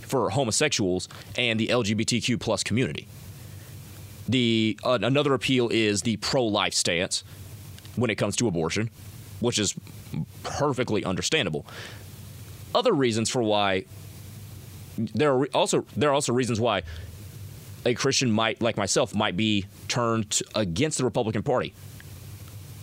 for 0.00 0.30
homosexuals 0.30 1.06
and 1.36 1.60
the 1.60 1.68
LGBTQ 1.68 2.40
plus 2.40 2.64
community. 2.64 3.06
The 4.26 4.78
uh, 4.82 4.98
another 5.02 5.34
appeal 5.34 5.68
is 5.68 6.02
the 6.02 6.16
pro-life 6.16 6.74
stance 6.74 7.24
when 7.96 8.10
it 8.10 8.14
comes 8.16 8.36
to 8.36 8.48
abortion, 8.48 8.90
which 9.40 9.58
is 9.58 9.74
perfectly 10.42 11.04
understandable. 11.04 11.66
Other 12.74 12.92
reasons 12.92 13.30
for 13.30 13.42
why 13.42 13.84
there 14.98 15.32
are 15.32 15.46
also 15.54 15.84
there 15.96 16.10
are 16.10 16.14
also 16.14 16.32
reasons 16.32 16.60
why 16.60 16.82
a 17.86 17.94
Christian 17.94 18.30
might 18.30 18.60
like 18.60 18.76
myself 18.76 19.14
might 19.14 19.36
be 19.36 19.66
turned 19.86 20.40
against 20.54 20.98
the 20.98 21.04
Republican 21.04 21.42
Party. 21.42 21.74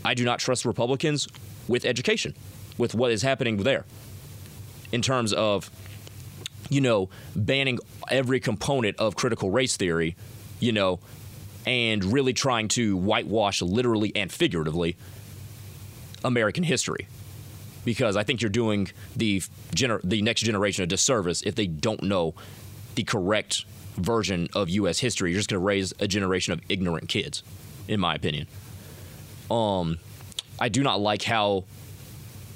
I 0.04 0.14
do 0.14 0.24
not 0.24 0.40
trust 0.40 0.66
Republicans 0.66 1.28
with 1.68 1.86
education, 1.86 2.36
with 2.78 2.96
what 2.96 3.12
is 3.12 3.22
happening 3.22 3.58
there 3.58 3.86
in 4.92 5.02
terms 5.02 5.34
of 5.34 5.70
you 6.70 6.82
know 6.82 7.10
banning 7.36 7.80
every 8.10 8.40
component 8.40 8.98
of 8.98 9.16
critical 9.16 9.50
race 9.52 9.76
theory, 9.78 10.16
you 10.60 10.72
know, 10.72 11.00
and 11.66 12.04
really 12.06 12.34
trying 12.34 12.68
to 12.70 12.96
whitewash 12.96 13.62
literally 13.62 14.12
and 14.16 14.32
figuratively 14.32 14.96
American 16.24 16.64
history 16.64 17.08
because 17.86 18.18
I 18.18 18.24
think 18.24 18.42
you're 18.42 18.50
doing 18.50 18.90
the 19.16 19.42
gener- 19.74 20.02
the 20.04 20.22
next 20.22 20.42
generation 20.42 20.84
a 20.84 20.88
disservice 20.88 21.42
if 21.44 21.56
they 21.56 21.68
don't 21.68 22.04
know 22.04 22.34
the 22.96 23.04
correct 23.04 23.66
version 23.96 24.48
of 24.54 24.70
U.S. 24.70 25.00
history. 25.00 25.32
You're 25.32 25.40
just 25.40 25.50
going 25.50 25.62
to 25.62 25.66
raise 25.66 25.94
a 26.00 26.08
generation 26.08 26.54
of 26.54 26.62
ignorant 26.68 27.08
kids, 27.08 27.44
in 27.88 28.00
my 28.00 28.16
opinion. 28.16 28.48
Um, 29.50 30.00
I 30.60 30.70
do 30.70 30.84
not 30.84 31.00
like 31.00 31.22
how 31.24 31.66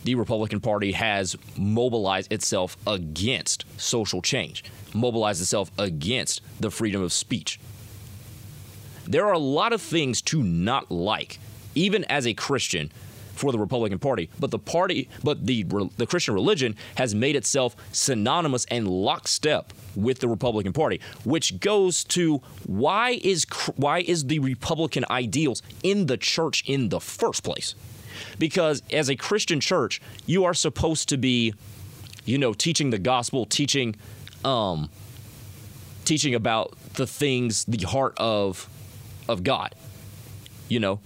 the 0.04 0.16
Republican 0.16 0.60
Party 0.60 0.94
has 0.94 1.36
mobilized 1.58 2.32
itself 2.32 2.78
against 2.88 3.66
social 3.78 4.22
change, 4.22 4.64
mobilized 4.94 5.42
itself 5.42 5.72
against 5.78 6.42
the 6.60 6.72
freedom 6.72 7.02
of 7.02 7.14
speech. 7.14 7.60
There 9.06 9.26
are 9.26 9.34
a 9.34 9.40
lot 9.40 9.74
of 9.74 9.82
things 9.82 10.22
to 10.24 10.42
not 10.44 10.90
like, 10.92 11.40
even 11.76 12.04
as 12.06 12.26
a 12.26 12.34
Christian 12.34 12.92
for 13.40 13.54
the 13.54 13.58
Republican 13.58 14.00
Party, 14.00 14.30
but 14.38 14.52
the 14.52 14.60
party, 14.60 15.08
but 15.24 15.46
the 15.46 15.64
the 15.96 16.06
Christian 16.06 16.34
religion 16.34 16.76
has 16.96 17.16
made 17.16 17.38
itself 17.38 17.74
synonymous 17.94 18.66
and 18.66 18.86
lockstep 18.86 19.72
with 19.96 20.20
the 20.20 20.28
Republican 20.28 20.74
Party, 20.74 21.00
which 21.24 21.60
goes 21.62 22.04
to 22.04 22.42
why 22.66 23.20
is 23.24 23.46
why 23.78 24.00
is 24.00 24.26
the 24.26 24.40
Republican 24.40 25.06
ideals 25.10 25.62
in 25.84 26.08
the 26.08 26.18
church 26.18 26.66
in 26.68 26.90
the 26.90 27.00
first 27.00 27.44
place? 27.44 27.76
Because 28.38 28.84
as 28.92 29.10
a 29.10 29.16
Christian 29.16 29.62
church, 29.62 30.02
you 30.26 30.44
are 30.44 30.54
supposed 30.54 31.08
to 31.10 31.18
be, 31.18 31.54
you 32.26 32.38
know, 32.38 32.52
teaching 32.52 32.90
the 32.90 33.00
gospel, 33.00 33.46
teaching, 33.46 33.96
um, 34.44 34.90
teaching 36.04 36.36
about 36.36 36.78
the 36.96 37.08
things, 37.08 37.64
the 37.64 37.86
heart 37.86 38.16
of, 38.18 38.68
of 39.30 39.44
God. 39.44 39.74
You 40.68 40.82
know, 40.82 41.00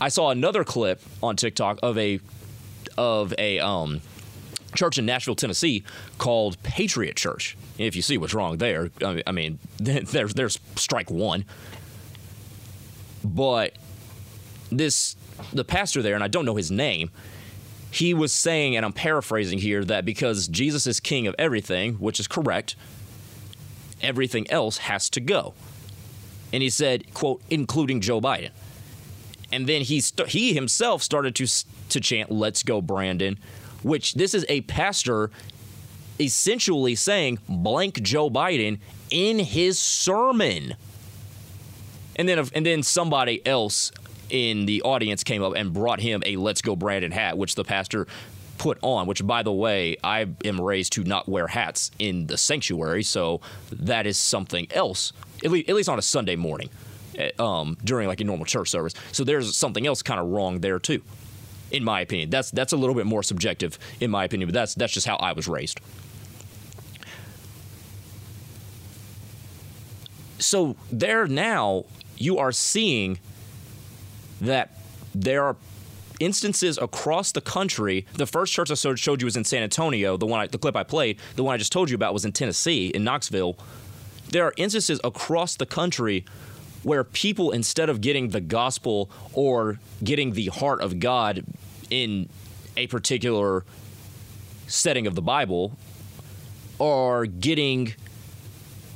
I 0.00 0.08
saw 0.08 0.30
another 0.30 0.64
clip 0.64 1.00
on 1.22 1.36
TikTok 1.36 1.80
of 1.82 1.98
a 1.98 2.20
of 2.96 3.34
a 3.38 3.58
um, 3.60 4.00
church 4.74 4.98
in 4.98 5.06
Nashville, 5.06 5.34
Tennessee, 5.34 5.84
called 6.18 6.60
Patriot 6.62 7.16
Church. 7.16 7.56
If 7.78 7.96
you 7.96 8.02
see 8.02 8.18
what's 8.18 8.34
wrong 8.34 8.58
there, 8.58 8.90
I 9.26 9.32
mean, 9.32 9.58
there's 9.78 10.34
there's 10.34 10.58
strike 10.76 11.10
one. 11.10 11.44
But 13.24 13.74
this 14.70 15.16
the 15.52 15.64
pastor 15.64 16.02
there, 16.02 16.14
and 16.14 16.24
I 16.24 16.28
don't 16.28 16.44
know 16.44 16.56
his 16.56 16.70
name. 16.70 17.10
He 17.90 18.12
was 18.12 18.32
saying, 18.34 18.76
and 18.76 18.84
I'm 18.84 18.92
paraphrasing 18.92 19.58
here, 19.60 19.82
that 19.84 20.04
because 20.04 20.46
Jesus 20.46 20.86
is 20.86 21.00
king 21.00 21.26
of 21.26 21.34
everything, 21.38 21.94
which 21.94 22.20
is 22.20 22.28
correct, 22.28 22.76
everything 24.02 24.48
else 24.50 24.78
has 24.78 25.08
to 25.10 25.20
go. 25.20 25.54
And 26.52 26.62
he 26.62 26.68
said, 26.68 27.14
quote, 27.14 27.40
including 27.48 28.02
Joe 28.02 28.20
Biden 28.20 28.50
and 29.52 29.66
then 29.66 29.82
he 29.82 30.00
st- 30.00 30.28
he 30.28 30.52
himself 30.52 31.02
started 31.02 31.34
to 31.36 31.46
to 31.88 32.00
chant 32.00 32.30
"Let's 32.30 32.62
go, 32.62 32.80
Brandon," 32.80 33.38
which 33.82 34.14
this 34.14 34.34
is 34.34 34.44
a 34.48 34.62
pastor 34.62 35.30
essentially 36.20 36.94
saying 36.94 37.38
blank 37.48 38.02
Joe 38.02 38.28
Biden 38.28 38.78
in 39.10 39.38
his 39.38 39.78
sermon. 39.78 40.74
And 42.16 42.28
then 42.28 42.38
and 42.52 42.66
then 42.66 42.82
somebody 42.82 43.44
else 43.46 43.92
in 44.30 44.66
the 44.66 44.82
audience 44.82 45.24
came 45.24 45.42
up 45.42 45.54
and 45.54 45.72
brought 45.72 46.00
him 46.00 46.22
a 46.26 46.36
"Let's 46.36 46.62
Go 46.62 46.76
Brandon" 46.76 47.12
hat, 47.12 47.38
which 47.38 47.54
the 47.54 47.64
pastor 47.64 48.06
put 48.58 48.78
on. 48.82 49.06
Which, 49.06 49.24
by 49.26 49.42
the 49.42 49.52
way, 49.52 49.96
I 50.02 50.26
am 50.44 50.60
raised 50.60 50.92
to 50.94 51.04
not 51.04 51.28
wear 51.28 51.46
hats 51.46 51.90
in 51.98 52.26
the 52.26 52.36
sanctuary, 52.36 53.04
so 53.04 53.40
that 53.70 54.06
is 54.06 54.18
something 54.18 54.66
else. 54.72 55.12
At 55.44 55.52
least, 55.52 55.68
at 55.68 55.76
least 55.76 55.88
on 55.88 55.98
a 55.98 56.02
Sunday 56.02 56.34
morning, 56.34 56.68
um, 57.38 57.76
during 57.84 58.08
like 58.08 58.20
a 58.20 58.24
normal 58.24 58.46
church 58.46 58.70
service. 58.70 58.94
So 59.12 59.24
there's 59.24 59.54
something 59.56 59.86
else 59.86 60.02
kind 60.02 60.20
of 60.20 60.28
wrong 60.28 60.60
there 60.60 60.78
too, 60.78 61.02
in 61.70 61.84
my 61.84 62.00
opinion. 62.00 62.30
That's 62.30 62.50
that's 62.50 62.72
a 62.72 62.76
little 62.76 62.94
bit 62.94 63.06
more 63.06 63.22
subjective 63.22 63.78
in 64.00 64.10
my 64.10 64.24
opinion, 64.24 64.48
but 64.48 64.54
that's 64.54 64.74
that's 64.74 64.92
just 64.92 65.06
how 65.06 65.16
I 65.16 65.32
was 65.32 65.48
raised. 65.48 65.80
So 70.38 70.76
there 70.90 71.26
now 71.26 71.84
you 72.16 72.38
are 72.38 72.52
seeing 72.52 73.18
that 74.40 74.78
there 75.14 75.44
are 75.44 75.56
instances 76.20 76.78
across 76.78 77.32
the 77.32 77.40
country. 77.40 78.06
The 78.14 78.26
first 78.26 78.52
church 78.52 78.70
I 78.70 78.74
showed 78.74 79.20
you 79.20 79.26
was 79.26 79.36
in 79.36 79.44
San 79.44 79.62
Antonio. 79.62 80.16
The 80.16 80.26
one, 80.26 80.40
I, 80.40 80.46
the 80.46 80.58
clip 80.58 80.76
I 80.76 80.82
played, 80.82 81.18
the 81.36 81.44
one 81.44 81.54
I 81.54 81.58
just 81.58 81.72
told 81.72 81.90
you 81.90 81.94
about 81.94 82.12
was 82.12 82.24
in 82.24 82.32
Tennessee, 82.32 82.88
in 82.88 83.04
Knoxville. 83.04 83.56
There 84.30 84.44
are 84.44 84.52
instances 84.56 85.00
across 85.04 85.56
the 85.56 85.66
country 85.66 86.24
where 86.88 87.04
people, 87.04 87.50
instead 87.50 87.90
of 87.90 88.00
getting 88.00 88.30
the 88.30 88.40
gospel 88.40 89.10
or 89.34 89.78
getting 90.02 90.32
the 90.32 90.46
heart 90.46 90.80
of 90.80 90.98
God 90.98 91.44
in 91.90 92.30
a 92.78 92.86
particular 92.86 93.66
setting 94.68 95.06
of 95.06 95.14
the 95.14 95.20
Bible, 95.20 95.76
are 96.80 97.26
getting 97.26 97.94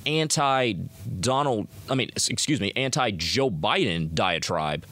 anti 0.06 0.72
Donald, 1.20 1.68
I 1.90 1.94
mean, 1.94 2.08
excuse 2.14 2.62
me, 2.62 2.72
anti 2.76 3.10
Joe 3.10 3.50
Biden 3.50 4.14
diatribe. 4.14 4.86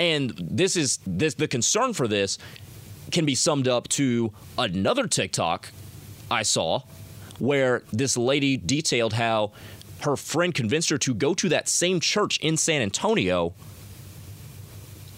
And 0.00 0.34
this 0.36 0.74
is 0.74 0.98
this 1.06 1.34
the 1.34 1.46
concern 1.46 1.92
for 1.92 2.08
this 2.08 2.38
can 3.12 3.24
be 3.24 3.36
summed 3.36 3.68
up 3.68 3.86
to 3.90 4.32
another 4.58 5.06
TikTok 5.06 5.70
I 6.28 6.42
saw 6.42 6.82
where 7.38 7.84
this 7.92 8.16
lady 8.16 8.56
detailed 8.56 9.12
how 9.12 9.52
her 10.00 10.16
friend 10.16 10.54
convinced 10.54 10.90
her 10.90 10.98
to 10.98 11.14
go 11.14 11.34
to 11.34 11.48
that 11.48 11.68
same 11.68 12.00
church 12.00 12.38
in 12.38 12.56
San 12.56 12.82
Antonio. 12.82 13.54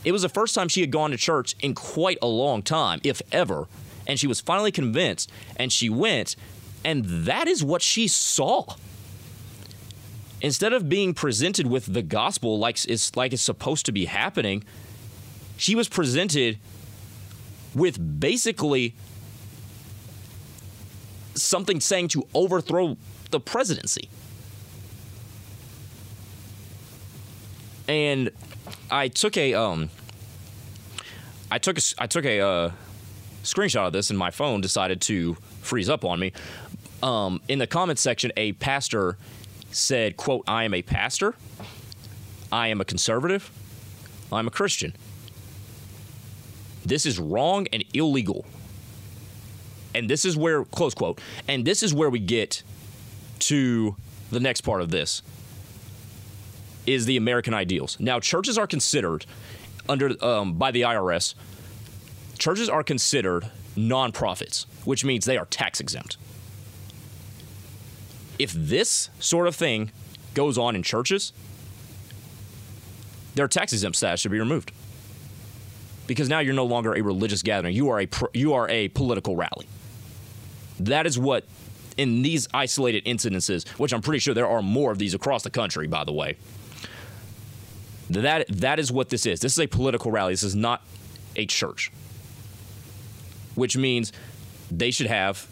It 0.04 0.12
was 0.12 0.22
the 0.22 0.28
first 0.28 0.54
time 0.54 0.68
she 0.68 0.80
had 0.80 0.90
gone 0.90 1.10
to 1.10 1.16
church 1.16 1.54
in 1.60 1.74
quite 1.74 2.18
a 2.22 2.26
long 2.26 2.62
time, 2.62 3.00
if 3.02 3.20
ever. 3.32 3.66
And 4.06 4.18
she 4.18 4.26
was 4.26 4.40
finally 4.40 4.72
convinced, 4.72 5.30
and 5.56 5.72
she 5.72 5.90
went, 5.90 6.36
and 6.84 7.04
that 7.04 7.48
is 7.48 7.62
what 7.64 7.82
she 7.82 8.08
saw. 8.08 8.76
Instead 10.40 10.72
of 10.72 10.88
being 10.88 11.14
presented 11.14 11.66
with 11.66 11.92
the 11.92 12.02
gospel 12.02 12.58
like 12.58 12.82
it's 12.86 13.16
like 13.16 13.32
it's 13.32 13.42
supposed 13.42 13.84
to 13.86 13.92
be 13.92 14.04
happening, 14.04 14.62
she 15.56 15.74
was 15.74 15.88
presented 15.88 16.58
with 17.74 18.20
basically 18.20 18.94
something 21.34 21.80
saying 21.80 22.08
to 22.08 22.26
overthrow 22.34 22.96
the 23.30 23.40
presidency. 23.40 24.08
And 27.88 28.30
I 28.90 29.08
took 29.08 29.36
a 29.36 29.54
um 29.54 29.90
I 31.50 31.58
took 31.58 31.78
a 31.78 31.82
I 31.98 32.06
took 32.06 32.24
a 32.24 32.40
uh, 32.40 32.70
screenshot 33.42 33.86
of 33.86 33.92
this 33.92 34.10
and 34.10 34.18
my 34.18 34.30
phone 34.30 34.60
decided 34.60 35.00
to 35.02 35.34
freeze 35.62 35.88
up 35.88 36.04
on 36.04 36.20
me 36.20 36.32
um, 37.02 37.40
in 37.48 37.58
the 37.58 37.66
comments 37.66 38.02
section, 38.02 38.32
a 38.36 38.52
pastor 38.52 39.16
said, 39.70 40.16
quote, 40.16 40.44
I 40.46 40.64
am 40.64 40.74
a 40.74 40.82
pastor, 40.82 41.34
I 42.50 42.68
am 42.68 42.80
a 42.80 42.84
conservative, 42.84 43.50
I'm 44.32 44.46
a 44.46 44.50
Christian. 44.50 44.94
This 46.84 47.06
is 47.06 47.18
wrong 47.18 47.66
and 47.72 47.84
illegal. 47.92 48.46
And 49.94 50.08
this 50.08 50.24
is 50.24 50.36
where, 50.36 50.64
close 50.64 50.94
quote, 50.94 51.20
and 51.46 51.64
this 51.64 51.82
is 51.82 51.92
where 51.92 52.10
we 52.10 52.18
get 52.18 52.62
to 53.40 53.96
the 54.30 54.40
next 54.40 54.62
part 54.62 54.80
of 54.80 54.90
this 54.90 55.22
is 56.88 57.06
the 57.06 57.16
American 57.16 57.54
ideals. 57.54 57.98
Now, 58.00 58.18
churches 58.20 58.58
are 58.58 58.66
considered 58.66 59.26
under 59.88 60.12
um, 60.24 60.54
by 60.54 60.70
the 60.70 60.82
IRS. 60.82 61.34
Churches 62.38 62.68
are 62.68 62.82
considered 62.82 63.50
nonprofits, 63.76 64.66
which 64.84 65.04
means 65.04 65.24
they 65.24 65.36
are 65.36 65.46
tax 65.46 65.80
exempt 65.80 66.16
if 68.38 68.52
this 68.52 69.10
sort 69.18 69.48
of 69.48 69.56
thing 69.56 69.90
goes 70.34 70.56
on 70.56 70.76
in 70.76 70.82
churches, 70.82 71.32
their 73.34 73.48
tax 73.48 73.72
exempt 73.72 73.96
status 73.96 74.20
should 74.20 74.32
be 74.32 74.38
removed. 74.38 74.72
Because 76.06 76.28
now 76.28 76.38
you're 76.38 76.54
no 76.54 76.64
longer 76.64 76.94
a 76.94 77.02
religious 77.02 77.42
gathering. 77.42 77.74
You 77.74 77.90
are 77.90 78.00
a 78.00 78.08
you 78.32 78.54
are 78.54 78.68
a 78.70 78.88
political 78.88 79.36
rally. 79.36 79.68
That 80.80 81.06
is 81.06 81.18
what 81.18 81.44
in 81.98 82.22
these 82.22 82.48
isolated 82.54 83.04
incidences, 83.04 83.68
which 83.78 83.92
I'm 83.92 84.00
pretty 84.00 84.20
sure 84.20 84.32
there 84.32 84.48
are 84.48 84.62
more 84.62 84.90
of 84.90 84.98
these 84.98 85.12
across 85.12 85.42
the 85.42 85.50
country, 85.50 85.86
by 85.86 86.04
the 86.04 86.12
way. 86.12 86.36
That 88.10 88.46
that 88.48 88.78
is 88.78 88.90
what 88.90 89.10
this 89.10 89.26
is. 89.26 89.40
This 89.40 89.52
is 89.52 89.58
a 89.58 89.66
political 89.66 90.10
rally. 90.10 90.32
This 90.32 90.42
is 90.42 90.56
not 90.56 90.82
a 91.36 91.46
church. 91.46 91.92
Which 93.54 93.76
means 93.76 94.12
they 94.70 94.90
should 94.90 95.08
have 95.08 95.46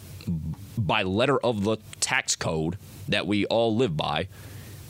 by 0.77 1.03
letter 1.03 1.39
of 1.39 1.63
the 1.63 1.77
tax 1.99 2.35
code 2.35 2.77
that 3.07 3.25
we 3.25 3.45
all 3.45 3.75
live 3.75 3.95
by, 3.95 4.27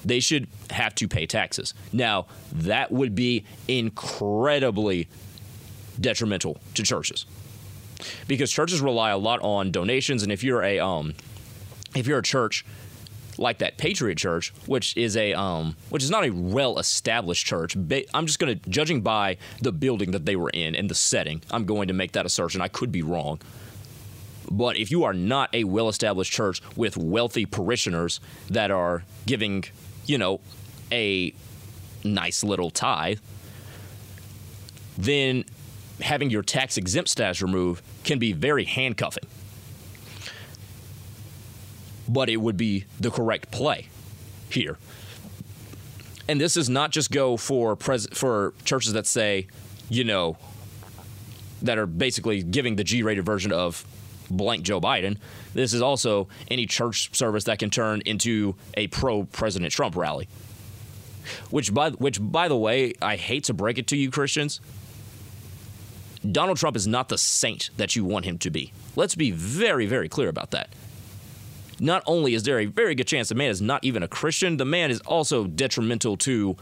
they 0.04 0.20
should 0.20 0.48
have 0.72 0.96
to 0.96 1.08
pay 1.08 1.26
taxes. 1.26 1.74
Now, 1.94 2.28
that 2.52 2.92
would 2.92 3.16
be 3.16 3.46
incredibly 3.68 5.08
detrimental 6.00 6.58
to 6.76 6.84
churches. 6.84 7.26
Because 8.28 8.52
churches 8.52 8.82
rely 8.82 9.10
a 9.12 9.18
lot 9.18 9.42
on 9.42 9.72
donations 9.72 10.24
and 10.24 10.32
if 10.32 10.44
you're 10.44 10.62
a 10.62 10.80
um 10.80 11.16
if 11.96 12.06
you're 12.06 12.20
a 12.20 12.24
church 12.24 12.64
like 13.38 13.60
that 13.60 13.78
Patriot 13.78 14.18
Church, 14.18 14.54
which 14.66 14.96
is 14.98 15.16
a 15.18 15.34
um, 15.34 15.76
which 15.90 16.04
is 16.04 16.10
not 16.10 16.26
a 16.26 16.32
well-established 16.32 17.46
church. 17.46 17.76
I'm 18.14 18.26
just 18.26 18.40
going 18.40 18.60
to 18.60 18.70
judging 18.70 19.02
by 19.02 19.38
the 19.62 19.72
building 19.72 20.12
that 20.12 20.26
they 20.26 20.36
were 20.36 20.50
in 20.50 20.76
and 20.76 20.90
the 20.90 20.96
setting. 20.96 21.42
I'm 21.52 21.66
going 21.66 21.88
to 21.88 21.94
make 21.94 22.14
that 22.14 22.26
assertion. 22.26 22.62
I 22.62 22.68
could 22.68 22.92
be 22.92 23.02
wrong, 23.02 23.40
but 24.50 24.78
if 24.78 24.92
you 24.92 25.04
are 25.04 25.14
not 25.14 25.54
a 25.54 25.64
well 25.64 25.90
established 25.90 26.32
church 26.32 26.62
with 26.76 26.98
wealthy 26.98 27.46
parishioners 27.46 28.20
that 28.50 28.72
are 28.72 29.04
giving, 29.26 29.66
you 30.06 30.18
know, 30.18 30.40
a 30.92 31.34
nice 32.04 32.44
little 32.44 32.70
tithe, 32.70 33.20
then 34.98 35.44
having 36.02 36.30
your 36.30 36.44
tax 36.44 36.78
exempt 36.78 37.10
status 37.10 37.42
removed 37.42 37.84
can 38.04 38.20
be 38.20 38.34
very 38.34 38.64
handcuffing. 38.64 39.28
But 42.08 42.30
it 42.30 42.38
would 42.38 42.58
be 42.58 42.86
the 43.00 43.12
correct 43.12 43.52
play 43.52 43.88
here. 44.50 44.78
And 46.28 46.42
this 46.42 46.58
is 46.58 46.70
not 46.70 46.92
just 46.92 47.12
go 47.12 47.38
for 47.38 47.76
pres- 47.76 48.08
for 48.14 48.54
churches 48.66 48.94
that 48.94 49.08
say, 49.08 49.48
you 49.90 50.04
know, 50.04 50.38
that 51.62 51.78
are 51.78 51.86
basically 51.86 52.44
giving 52.44 52.76
the 52.76 52.84
G-rated 52.84 53.26
version 53.26 53.52
of 53.52 53.86
blank 54.30 54.64
Joe 54.64 54.82
Biden. 54.82 55.18
This 55.54 55.74
is 55.74 55.82
also 55.82 56.28
any 56.52 56.66
church 56.66 57.16
service 57.16 57.46
that 57.46 57.60
can 57.60 57.70
turn 57.70 58.02
into 58.06 58.56
a 58.76 58.88
pro 58.88 59.24
President 59.24 59.72
Trump 59.72 59.96
rally. 59.96 60.28
Which 61.50 61.74
by 61.74 61.92
which 61.92 62.20
by 62.22 62.48
the 62.48 62.58
way, 62.58 62.94
I 63.02 63.16
hate 63.16 63.46
to 63.46 63.54
break 63.54 63.78
it 63.78 63.88
to 63.88 63.98
you 63.98 64.12
Christians. 64.12 64.62
Donald 66.30 66.58
Trump 66.58 66.76
is 66.76 66.88
not 66.88 67.10
the 67.10 67.18
saint 67.18 67.70
that 67.78 67.96
you 67.96 68.04
want 68.04 68.26
him 68.26 68.38
to 68.40 68.50
be. 68.50 68.74
Let's 68.96 69.16
be 69.16 69.32
very 69.32 69.86
very 69.86 70.10
clear 70.10 70.30
about 70.30 70.52
that. 70.52 70.70
Not 71.80 72.04
only 72.06 72.34
is 72.34 72.44
there 72.44 72.60
a 72.60 72.66
very 72.66 72.96
good 72.96 73.08
chance 73.08 73.30
the 73.30 73.36
man 73.36 73.50
is 73.50 73.62
not 73.62 73.84
even 73.84 74.04
a 74.04 74.08
Christian, 74.08 74.58
the 74.58 74.66
man 74.66 74.90
is 74.90 75.00
also 75.02 75.46
detrimental 75.46 76.18
to 76.18 76.56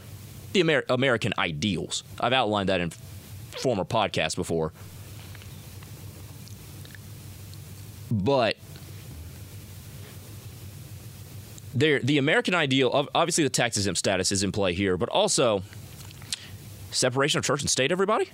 the 0.54 0.60
Amer- 0.62 0.86
American 0.90 1.34
ideals. 1.38 2.04
I've 2.20 2.34
outlined 2.34 2.70
that 2.70 2.82
in 2.82 2.92
former 3.52 3.86
podcasts 3.86 4.36
before. 4.36 4.74
but 8.12 8.56
there 11.74 12.00
the 12.00 12.18
American 12.18 12.56
ideal 12.56 13.08
obviously 13.14 13.44
the 13.44 13.50
tax 13.50 13.78
exempt 13.78 13.98
status 13.98 14.32
is 14.32 14.44
in 14.44 14.52
play 14.52 14.74
here, 14.74 14.98
but 14.98 15.10
also 15.10 15.64
separation 16.92 17.40
of 17.40 17.44
church 17.44 17.62
and 17.62 17.70
state. 17.70 17.92
Everybody, 17.92 18.30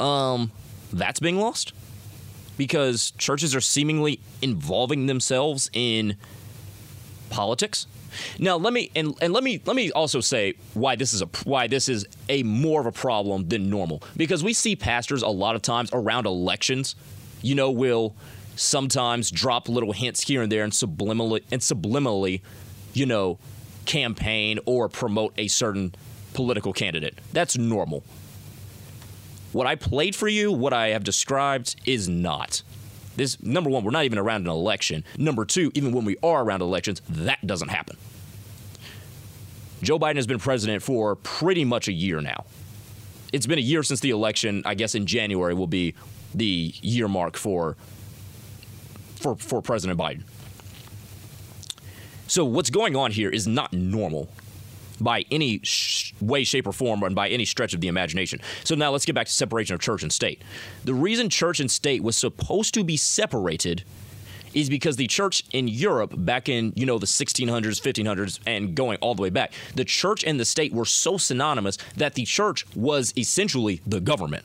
um, 0.00 0.50
that's 0.92 1.20
being 1.20 1.38
lost 1.38 1.72
because 2.56 3.12
churches 3.12 3.54
are 3.54 3.60
seemingly 3.60 4.20
involving 4.42 5.06
themselves 5.06 5.70
in 5.72 6.16
politics. 7.30 7.86
Now 8.38 8.56
let 8.56 8.72
me 8.72 8.90
and, 8.94 9.14
and 9.20 9.32
let 9.32 9.42
me 9.42 9.60
let 9.64 9.74
me 9.74 9.90
also 9.90 10.20
say 10.20 10.54
why 10.74 10.94
this 10.94 11.12
is 11.12 11.20
a 11.20 11.26
why 11.42 11.66
this 11.66 11.88
is 11.88 12.06
a 12.28 12.44
more 12.44 12.80
of 12.80 12.86
a 12.86 12.92
problem 12.92 13.48
than 13.48 13.68
normal 13.68 14.04
because 14.16 14.44
we 14.44 14.52
see 14.52 14.76
pastors 14.76 15.22
a 15.22 15.28
lot 15.28 15.56
of 15.56 15.62
times 15.62 15.90
around 15.92 16.26
elections 16.26 16.94
you 17.44 17.54
know, 17.54 17.70
will 17.70 18.14
sometimes 18.56 19.30
drop 19.30 19.68
little 19.68 19.92
hints 19.92 20.22
here 20.22 20.42
and 20.42 20.50
there 20.50 20.64
and 20.64 20.72
subliminally 20.72 21.42
and 21.52 21.60
subliminally, 21.60 22.40
you 22.94 23.04
know, 23.04 23.38
campaign 23.84 24.58
or 24.64 24.88
promote 24.88 25.34
a 25.36 25.46
certain 25.46 25.94
political 26.32 26.72
candidate. 26.72 27.18
That's 27.32 27.58
normal. 27.58 28.02
What 29.54 29.68
I 29.68 29.76
played 29.76 30.16
for 30.16 30.26
you, 30.26 30.50
what 30.50 30.72
I 30.72 30.88
have 30.88 31.04
described, 31.04 31.76
is 31.86 32.08
not. 32.08 32.62
This 33.14 33.40
number 33.40 33.70
one, 33.70 33.84
we're 33.84 33.92
not 33.92 34.04
even 34.04 34.18
around 34.18 34.42
an 34.42 34.48
election. 34.48 35.04
Number 35.16 35.44
two, 35.44 35.70
even 35.74 35.92
when 35.92 36.04
we 36.04 36.16
are 36.24 36.42
around 36.42 36.60
elections, 36.60 37.00
that 37.08 37.46
doesn't 37.46 37.68
happen. 37.68 37.96
Joe 39.80 39.96
Biden 39.96 40.16
has 40.16 40.26
been 40.26 40.40
president 40.40 40.82
for 40.82 41.14
pretty 41.14 41.64
much 41.64 41.86
a 41.86 41.92
year 41.92 42.20
now. 42.20 42.46
It's 43.32 43.46
been 43.46 43.58
a 43.58 43.62
year 43.62 43.84
since 43.84 44.00
the 44.00 44.10
election. 44.10 44.60
I 44.66 44.74
guess 44.74 44.96
in 44.96 45.06
January 45.06 45.54
will 45.54 45.68
be 45.68 45.94
the 46.34 46.74
year 46.82 47.06
mark 47.06 47.36
for 47.36 47.76
for 49.14 49.36
for 49.36 49.62
President 49.62 50.00
Biden. 50.00 50.22
So 52.26 52.44
what's 52.44 52.70
going 52.70 52.96
on 52.96 53.12
here 53.12 53.30
is 53.30 53.46
not 53.46 53.72
normal 53.72 54.28
by 55.00 55.24
any 55.30 55.60
sh- 55.62 56.12
way, 56.20 56.44
shape, 56.44 56.66
or 56.66 56.72
form, 56.72 57.02
and 57.02 57.14
by 57.14 57.28
any 57.28 57.44
stretch 57.44 57.74
of 57.74 57.80
the 57.80 57.88
imagination. 57.88 58.40
So 58.64 58.74
now 58.74 58.90
let's 58.90 59.04
get 59.04 59.14
back 59.14 59.26
to 59.26 59.32
separation 59.32 59.74
of 59.74 59.80
church 59.80 60.02
and 60.02 60.12
state. 60.12 60.42
The 60.84 60.94
reason 60.94 61.28
church 61.28 61.60
and 61.60 61.70
state 61.70 62.02
was 62.02 62.16
supposed 62.16 62.74
to 62.74 62.84
be 62.84 62.96
separated 62.96 63.84
is 64.54 64.70
because 64.70 64.96
the 64.96 65.06
church 65.06 65.44
in 65.52 65.68
Europe 65.68 66.12
back 66.16 66.48
in, 66.48 66.72
you 66.76 66.86
know, 66.86 66.98
the 66.98 67.06
1600s, 67.06 67.80
1500s 67.80 68.38
and 68.46 68.74
going 68.74 68.96
all 68.98 69.14
the 69.14 69.22
way 69.22 69.30
back, 69.30 69.52
the 69.74 69.84
church 69.84 70.24
and 70.24 70.38
the 70.38 70.44
state 70.44 70.72
were 70.72 70.84
so 70.84 71.18
synonymous 71.18 71.76
that 71.96 72.14
the 72.14 72.24
church 72.24 72.64
was 72.74 73.12
essentially 73.18 73.80
the 73.86 74.00
government. 74.00 74.44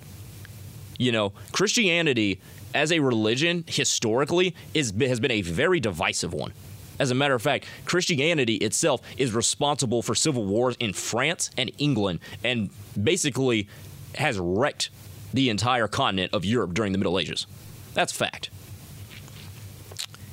You 0.97 1.11
know, 1.11 1.33
Christianity 1.51 2.41
as 2.73 2.91
a 2.91 2.99
religion 2.99 3.63
historically 3.67 4.55
is 4.73 4.93
has 4.99 5.19
been 5.19 5.31
a 5.31 5.41
very 5.41 5.79
divisive 5.79 6.33
one. 6.33 6.53
As 6.99 7.11
a 7.11 7.15
matter 7.15 7.33
of 7.33 7.41
fact, 7.41 7.65
Christianity 7.85 8.55
itself 8.55 9.01
is 9.17 9.33
responsible 9.33 10.01
for 10.01 10.13
civil 10.13 10.45
wars 10.45 10.75
in 10.79 10.93
France 10.93 11.49
and 11.57 11.71
England 11.77 12.19
and 12.43 12.69
basically 13.01 13.67
has 14.15 14.37
wrecked 14.37 14.89
the 15.33 15.49
entire 15.49 15.87
continent 15.87 16.33
of 16.33 16.43
Europe 16.43 16.73
during 16.73 16.91
the 16.91 16.97
Middle 16.97 17.17
Ages. 17.19 17.47
That's 17.93 18.11
fact. 18.11 18.49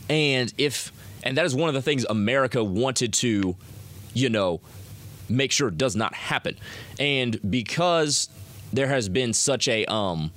And 0.09 0.53
if 0.59 0.93
and 1.23 1.37
that 1.37 1.45
is 1.45 1.55
one 1.55 1.69
of 1.69 1.75
the 1.75 1.83
things 1.83 2.05
America 2.09 2.63
wanted 2.63 3.13
to, 3.15 3.57
you 4.15 4.29
know, 4.29 4.61
make 5.29 5.51
sure 5.51 5.71
does 5.71 5.97
not 5.97 6.15
happen. 6.15 6.57
And 6.99 7.39
because 7.51 8.29
there 8.73 8.87
has 8.87 9.09
been 9.09 9.33
such 9.33 9.69
a 9.69 9.85
um 9.87 10.31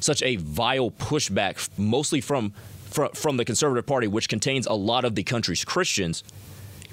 such 0.00 0.22
a 0.22 0.36
vile 0.36 0.90
pushback 0.90 1.68
mostly 1.78 2.20
from 2.20 2.52
from, 2.92 3.10
from 3.12 3.36
the 3.36 3.44
conservative 3.44 3.86
party 3.86 4.06
which 4.06 4.28
contains 4.28 4.66
a 4.66 4.74
lot 4.74 5.04
of 5.04 5.14
the 5.14 5.22
country's 5.22 5.64
Christians, 5.64 6.22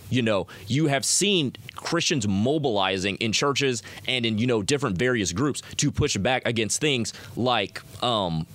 you 0.09 0.21
know, 0.21 0.47
you 0.67 0.87
have 0.87 1.05
seen 1.05 1.53
Christians 1.75 2.27
mobilizing 2.27 3.15
in 3.17 3.31
churches 3.31 3.83
and 4.07 4.25
in, 4.25 4.37
you 4.37 4.47
know, 4.47 4.61
different 4.61 4.97
various 4.97 5.31
groups 5.31 5.61
to 5.77 5.91
push 5.91 6.17
back 6.17 6.47
against 6.47 6.81
things 6.81 7.13
like 7.35 7.81
um, 8.03 8.47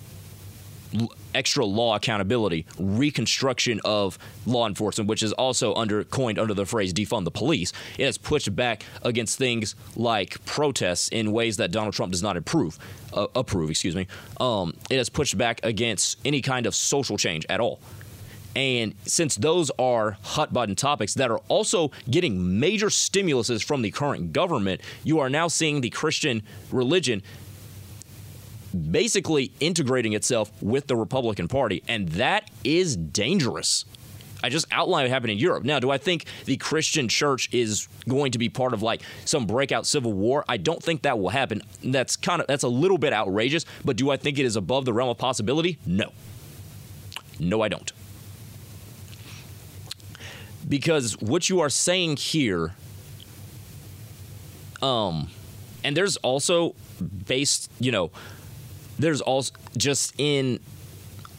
extra 1.35 1.65
law 1.65 1.95
accountability, 1.95 2.65
reconstruction 2.79 3.79
of 3.85 4.17
law 4.45 4.67
enforcement, 4.67 5.09
which 5.09 5.21
is 5.21 5.33
also 5.33 5.73
under 5.75 6.03
coined 6.03 6.39
under 6.39 6.53
the 6.53 6.65
phrase 6.65 6.93
defund 6.93 7.25
the 7.25 7.31
police. 7.31 7.73
It 7.99 8.05
has 8.05 8.17
pushed 8.17 8.55
back 8.55 8.83
against 9.03 9.37
things 9.37 9.75
like 9.95 10.43
protests 10.45 11.09
in 11.09 11.31
ways 11.31 11.57
that 11.57 11.71
Donald 11.71 11.93
Trump 11.93 12.11
does 12.11 12.23
not 12.23 12.37
approve. 12.37 12.79
Uh, 13.13 13.27
approve, 13.35 13.69
excuse 13.69 13.95
me. 13.95 14.07
Um, 14.39 14.75
it 14.89 14.97
has 14.97 15.09
pushed 15.09 15.37
back 15.37 15.59
against 15.63 16.17
any 16.25 16.41
kind 16.41 16.65
of 16.65 16.73
social 16.73 17.17
change 17.17 17.45
at 17.49 17.59
all. 17.59 17.79
And 18.55 18.95
since 19.05 19.35
those 19.35 19.69
are 19.77 20.17
hot 20.21 20.53
button 20.53 20.75
topics 20.75 21.13
that 21.15 21.29
are 21.29 21.39
also 21.49 21.91
getting 22.09 22.57
major 22.59 22.87
stimuluses 22.87 23.61
from 23.63 23.81
the 23.81 23.91
current 23.91 24.31
government, 24.31 24.79
you 25.03 25.19
are 25.19 25.29
now 25.29 25.49
seeing 25.49 25.81
the 25.81 25.89
Christian 25.89 26.41
religion 26.71 27.21
basically 28.75 29.51
integrating 29.59 30.13
itself 30.13 30.51
with 30.61 30.87
the 30.87 30.95
Republican 30.95 31.47
Party, 31.47 31.83
and 31.87 32.09
that 32.09 32.49
is 32.63 32.95
dangerous. 32.95 33.85
I 34.43 34.49
just 34.49 34.67
outlined 34.71 35.05
what 35.05 35.11
happened 35.11 35.31
in 35.31 35.37
Europe. 35.39 35.63
Now, 35.63 35.79
do 35.79 35.89
I 35.89 35.97
think 35.97 36.25
the 36.45 36.57
Christian 36.57 37.07
church 37.07 37.49
is 37.51 37.87
going 38.07 38.31
to 38.33 38.37
be 38.37 38.47
part 38.47 38.73
of 38.73 38.83
like 38.83 39.01
some 39.23 39.47
breakout 39.47 39.87
civil 39.87 40.13
war? 40.13 40.45
I 40.47 40.57
don't 40.57 40.83
think 40.83 41.01
that 41.01 41.17
will 41.17 41.29
happen. 41.29 41.63
That's 41.83 42.15
kind 42.15 42.41
of 42.41 42.47
that's 42.47 42.63
a 42.63 42.67
little 42.67 42.99
bit 42.99 43.11
outrageous, 43.11 43.65
but 43.83 43.95
do 43.95 44.11
I 44.11 44.17
think 44.17 44.37
it 44.37 44.45
is 44.45 44.55
above 44.55 44.85
the 44.85 44.93
realm 44.93 45.09
of 45.09 45.17
possibility? 45.17 45.79
No. 45.85 46.11
No, 47.39 47.61
I 47.61 47.69
don't. 47.69 47.91
Because 50.67 51.19
what 51.19 51.49
you 51.49 51.59
are 51.61 51.69
saying 51.69 52.17
here 52.17 52.73
um 54.81 55.29
and 55.83 55.95
there's 55.95 56.17
also 56.17 56.75
based, 57.27 57.71
you 57.79 57.91
know, 57.91 58.11
there's 58.99 59.21
also 59.21 59.53
just 59.77 60.13
in 60.17 60.59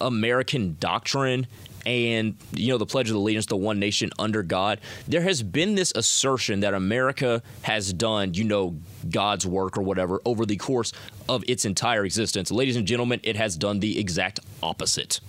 American 0.01 0.77
doctrine 0.79 1.47
and 1.85 2.37
you 2.53 2.69
know 2.69 2.79
the 2.79 2.87
pledge 2.87 3.09
of 3.09 3.17
allegiance 3.17 3.47
the 3.47 3.57
one 3.57 3.79
nation 3.79 4.11
under 4.19 4.43
god 4.43 4.81
there 5.07 5.23
has 5.23 5.41
been 5.41 5.77
this 5.77 5.93
assertion 5.95 6.59
that 6.59 6.75
america 6.75 7.41
has 7.63 7.93
done 7.93 8.35
you 8.35 8.43
know 8.43 8.77
god's 9.09 9.47
work 9.47 9.79
or 9.79 9.83
whatever 9.83 10.21
over 10.25 10.45
the 10.45 10.57
course 10.57 10.93
of 11.29 11.45
its 11.49 11.65
entire 11.65 12.05
existence. 12.05 12.51
Ladies 12.51 12.77
and 12.77 12.87
gentlemen 12.87 13.21
it 13.23 13.37
has 13.37 13.57
done 13.57 13.81
the 13.81 13.99
exact 13.99 14.41
opposite. 14.63 15.21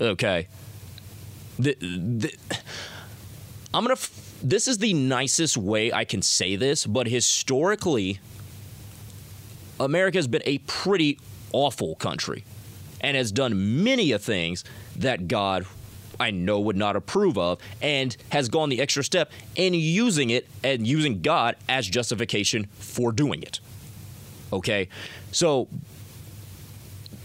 Okay. 0.00 0.48
The, 1.58 1.74
the, 1.74 2.34
i'm 3.74 3.84
gonna 3.84 3.98
this 4.42 4.66
is 4.66 4.78
the 4.78 4.94
nicest 4.94 5.58
way 5.58 5.92
i 5.92 6.06
can 6.06 6.22
say 6.22 6.56
this 6.56 6.86
but 6.86 7.06
historically 7.06 8.18
America 9.80 10.18
has 10.18 10.28
been 10.28 10.42
a 10.44 10.58
pretty 10.58 11.18
awful 11.52 11.96
country 11.96 12.44
and 13.00 13.16
has 13.16 13.32
done 13.32 13.82
many 13.82 14.12
of 14.12 14.22
things 14.22 14.64
that 14.96 15.26
God 15.26 15.66
I 16.20 16.30
know 16.30 16.60
would 16.60 16.76
not 16.76 16.96
approve 16.96 17.38
of 17.38 17.60
and 17.80 18.14
has 18.30 18.50
gone 18.50 18.68
the 18.68 18.80
extra 18.80 19.02
step 19.02 19.32
in 19.56 19.72
using 19.72 20.28
it 20.28 20.46
and 20.62 20.86
using 20.86 21.22
God 21.22 21.56
as 21.66 21.86
justification 21.88 22.66
for 22.74 23.10
doing 23.10 23.42
it. 23.42 23.60
Okay? 24.52 24.90
So 25.32 25.66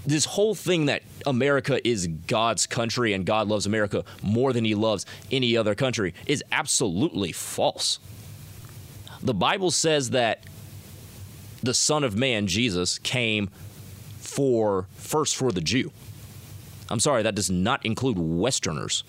this 0.05 0.23
whole 0.23 0.55
thing 0.55 0.85
that 0.85 1.01
America 1.25 1.85
is 1.85 2.07
God's 2.07 2.65
country 2.65 3.11
and 3.11 3.25
God 3.25 3.49
loves 3.49 3.65
America 3.65 4.05
more 4.23 4.53
than 4.53 4.63
he 4.63 4.75
loves 4.75 5.05
any 5.29 5.57
other 5.57 5.75
country 5.75 6.13
is 6.25 6.41
absolutely 6.53 7.33
false. 7.33 7.99
The 9.21 9.33
Bible 9.33 9.71
says 9.71 10.11
that 10.11 10.45
the 11.65 11.73
Son 11.73 12.03
of 12.03 12.15
Man, 12.15 12.47
Jesus, 12.47 12.99
came 12.99 13.49
for 14.19 14.87
first 14.95 15.35
for 15.35 15.51
the 15.51 15.61
Jew. 15.61 15.91
I'm 16.89 16.99
sorry, 16.99 17.23
that 17.23 17.35
does 17.35 17.49
not 17.49 17.85
include 17.85 18.17
Westerners. 18.17 19.03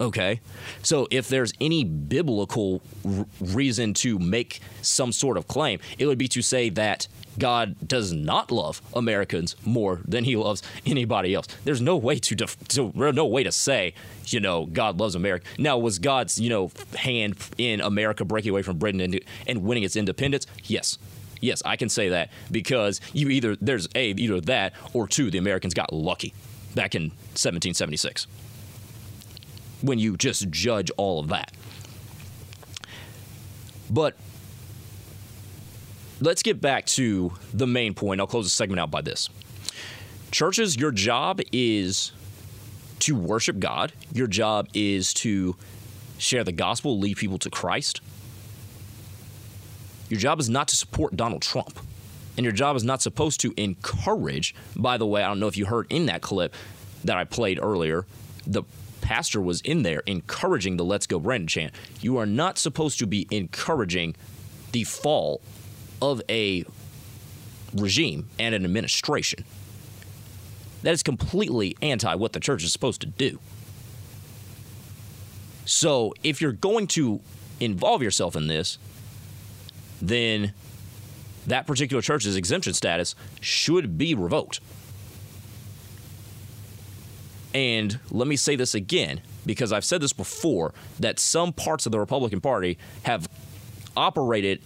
Okay. 0.00 0.40
So 0.82 1.06
if 1.10 1.28
there's 1.28 1.52
any 1.60 1.84
biblical 1.84 2.80
r- 3.04 3.26
reason 3.38 3.92
to 3.94 4.18
make 4.18 4.60
some 4.80 5.12
sort 5.12 5.36
of 5.36 5.46
claim, 5.46 5.78
it 5.98 6.06
would 6.06 6.16
be 6.16 6.28
to 6.28 6.40
say 6.40 6.70
that 6.70 7.06
God 7.38 7.76
does 7.86 8.10
not 8.12 8.50
love 8.50 8.80
Americans 8.94 9.56
more 9.64 10.00
than 10.06 10.24
he 10.24 10.36
loves 10.36 10.62
anybody 10.86 11.34
else. 11.34 11.48
There's 11.64 11.82
no 11.82 11.96
way 11.96 12.18
to, 12.18 12.34
def- 12.34 12.58
to 12.68 12.92
no 13.12 13.26
way 13.26 13.42
to 13.42 13.52
say, 13.52 13.94
you 14.26 14.40
know, 14.40 14.64
God 14.66 14.98
loves 14.98 15.14
America. 15.14 15.46
Now, 15.58 15.76
was 15.76 15.98
God's, 15.98 16.40
you 16.40 16.48
know, 16.48 16.70
hand 16.96 17.36
in 17.58 17.82
America 17.82 18.24
breaking 18.24 18.50
away 18.50 18.62
from 18.62 18.78
Britain 18.78 19.02
and, 19.02 19.20
and 19.46 19.62
winning 19.62 19.84
its 19.84 19.96
independence? 19.96 20.46
Yes. 20.64 20.96
Yes, 21.42 21.62
I 21.64 21.76
can 21.76 21.88
say 21.88 22.10
that 22.10 22.30
because 22.50 23.00
you 23.12 23.28
either 23.28 23.56
there's 23.56 23.88
a 23.94 24.10
either 24.10 24.40
that 24.42 24.74
or 24.92 25.08
two 25.08 25.30
the 25.30 25.38
Americans 25.38 25.72
got 25.72 25.90
lucky 25.92 26.34
back 26.74 26.94
in 26.94 27.04
1776 27.34 28.26
when 29.82 29.98
you 29.98 30.16
just 30.16 30.50
judge 30.50 30.90
all 30.96 31.20
of 31.20 31.28
that. 31.28 31.52
But 33.90 34.16
let's 36.20 36.42
get 36.42 36.60
back 36.60 36.86
to 36.86 37.32
the 37.52 37.66
main 37.66 37.94
point. 37.94 38.20
I'll 38.20 38.26
close 38.26 38.46
the 38.46 38.50
segment 38.50 38.80
out 38.80 38.90
by 38.90 39.02
this. 39.02 39.28
Churches, 40.30 40.76
your 40.76 40.92
job 40.92 41.40
is 41.52 42.12
to 43.00 43.16
worship 43.16 43.58
God, 43.58 43.92
your 44.12 44.26
job 44.26 44.68
is 44.74 45.12
to 45.14 45.56
share 46.18 46.44
the 46.44 46.52
gospel, 46.52 46.98
lead 46.98 47.16
people 47.16 47.38
to 47.38 47.50
Christ. 47.50 48.00
Your 50.08 50.20
job 50.20 50.38
is 50.38 50.50
not 50.50 50.68
to 50.68 50.76
support 50.76 51.16
Donald 51.16 51.42
Trump. 51.42 51.80
And 52.36 52.44
your 52.44 52.52
job 52.52 52.76
is 52.76 52.84
not 52.84 53.02
supposed 53.02 53.40
to 53.40 53.52
encourage, 53.56 54.54
by 54.76 54.98
the 54.98 55.06
way, 55.06 55.22
I 55.22 55.28
don't 55.28 55.40
know 55.40 55.46
if 55.46 55.56
you 55.56 55.66
heard 55.66 55.86
in 55.90 56.06
that 56.06 56.22
clip 56.22 56.54
that 57.04 57.16
I 57.16 57.24
played 57.24 57.58
earlier, 57.60 58.06
the 58.46 58.62
pastor 59.10 59.40
was 59.40 59.60
in 59.62 59.82
there 59.82 60.04
encouraging 60.06 60.76
the 60.76 60.84
Let's 60.84 61.04
Go 61.04 61.18
Brandon 61.18 61.48
chant. 61.48 61.74
You 62.00 62.16
are 62.18 62.26
not 62.26 62.58
supposed 62.58 63.00
to 63.00 63.08
be 63.08 63.26
encouraging 63.32 64.14
the 64.70 64.84
fall 64.84 65.40
of 66.00 66.22
a 66.30 66.64
regime 67.74 68.28
and 68.38 68.54
an 68.54 68.64
administration. 68.64 69.44
That 70.84 70.92
is 70.92 71.02
completely 71.02 71.76
anti 71.82 72.14
what 72.14 72.34
the 72.34 72.38
church 72.38 72.62
is 72.62 72.72
supposed 72.72 73.00
to 73.00 73.08
do. 73.08 73.40
So 75.64 76.14
if 76.22 76.40
you're 76.40 76.52
going 76.52 76.86
to 76.88 77.18
involve 77.58 78.04
yourself 78.04 78.36
in 78.36 78.46
this, 78.46 78.78
then 80.00 80.54
that 81.48 81.66
particular 81.66 82.00
church's 82.00 82.36
exemption 82.36 82.74
status 82.74 83.16
should 83.40 83.98
be 83.98 84.14
revoked. 84.14 84.60
And 87.52 87.98
let 88.10 88.28
me 88.28 88.36
say 88.36 88.56
this 88.56 88.74
again, 88.74 89.20
because 89.44 89.72
I've 89.72 89.84
said 89.84 90.00
this 90.00 90.12
before 90.12 90.72
that 91.00 91.18
some 91.18 91.52
parts 91.52 91.86
of 91.86 91.92
the 91.92 91.98
Republican 91.98 92.40
Party 92.40 92.78
have 93.02 93.28
operated 93.96 94.60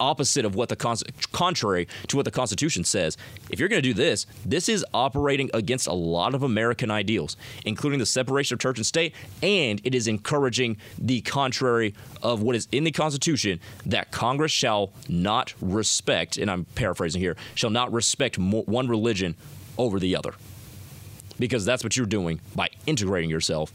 opposite 0.00 0.44
of 0.44 0.54
what 0.54 0.68
the 0.68 0.76
con- 0.76 0.96
contrary 1.32 1.86
to 2.08 2.16
what 2.16 2.24
the 2.24 2.30
Constitution 2.30 2.84
says. 2.84 3.16
If 3.50 3.60
you're 3.60 3.68
going 3.68 3.82
to 3.82 3.88
do 3.88 3.94
this, 3.94 4.26
this 4.44 4.68
is 4.68 4.84
operating 4.92 5.50
against 5.54 5.86
a 5.86 5.92
lot 5.92 6.34
of 6.34 6.42
American 6.42 6.90
ideals, 6.90 7.36
including 7.64 7.98
the 7.98 8.06
separation 8.06 8.54
of 8.54 8.60
church 8.60 8.78
and 8.78 8.86
state, 8.86 9.14
and 9.42 9.80
it 9.84 9.94
is 9.94 10.08
encouraging 10.08 10.76
the 10.98 11.20
contrary 11.20 11.94
of 12.22 12.42
what 12.42 12.56
is 12.56 12.68
in 12.72 12.84
the 12.84 12.90
Constitution 12.90 13.60
that 13.86 14.10
Congress 14.10 14.52
shall 14.52 14.92
not 15.08 15.54
respect, 15.60 16.38
and 16.38 16.50
I'm 16.50 16.64
paraphrasing 16.74 17.20
here, 17.20 17.36
shall 17.54 17.70
not 17.70 17.92
respect 17.92 18.38
one 18.38 18.88
religion 18.88 19.36
over 19.78 19.98
the 19.98 20.16
other. 20.16 20.34
Because 21.38 21.64
that's 21.64 21.82
what 21.82 21.96
you're 21.96 22.06
doing 22.06 22.40
by 22.54 22.68
integrating 22.86 23.30
yourself 23.30 23.72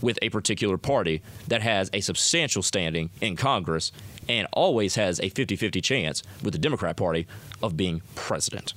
with 0.00 0.18
a 0.20 0.28
particular 0.28 0.76
party 0.76 1.22
that 1.48 1.62
has 1.62 1.88
a 1.92 2.00
substantial 2.00 2.62
standing 2.62 3.10
in 3.20 3.36
Congress 3.36 3.92
and 4.28 4.46
always 4.52 4.96
has 4.96 5.20
a 5.20 5.28
50 5.28 5.56
50 5.56 5.80
chance 5.80 6.22
with 6.42 6.52
the 6.52 6.58
Democrat 6.58 6.96
Party 6.96 7.26
of 7.62 7.76
being 7.76 8.02
president. 8.14 8.74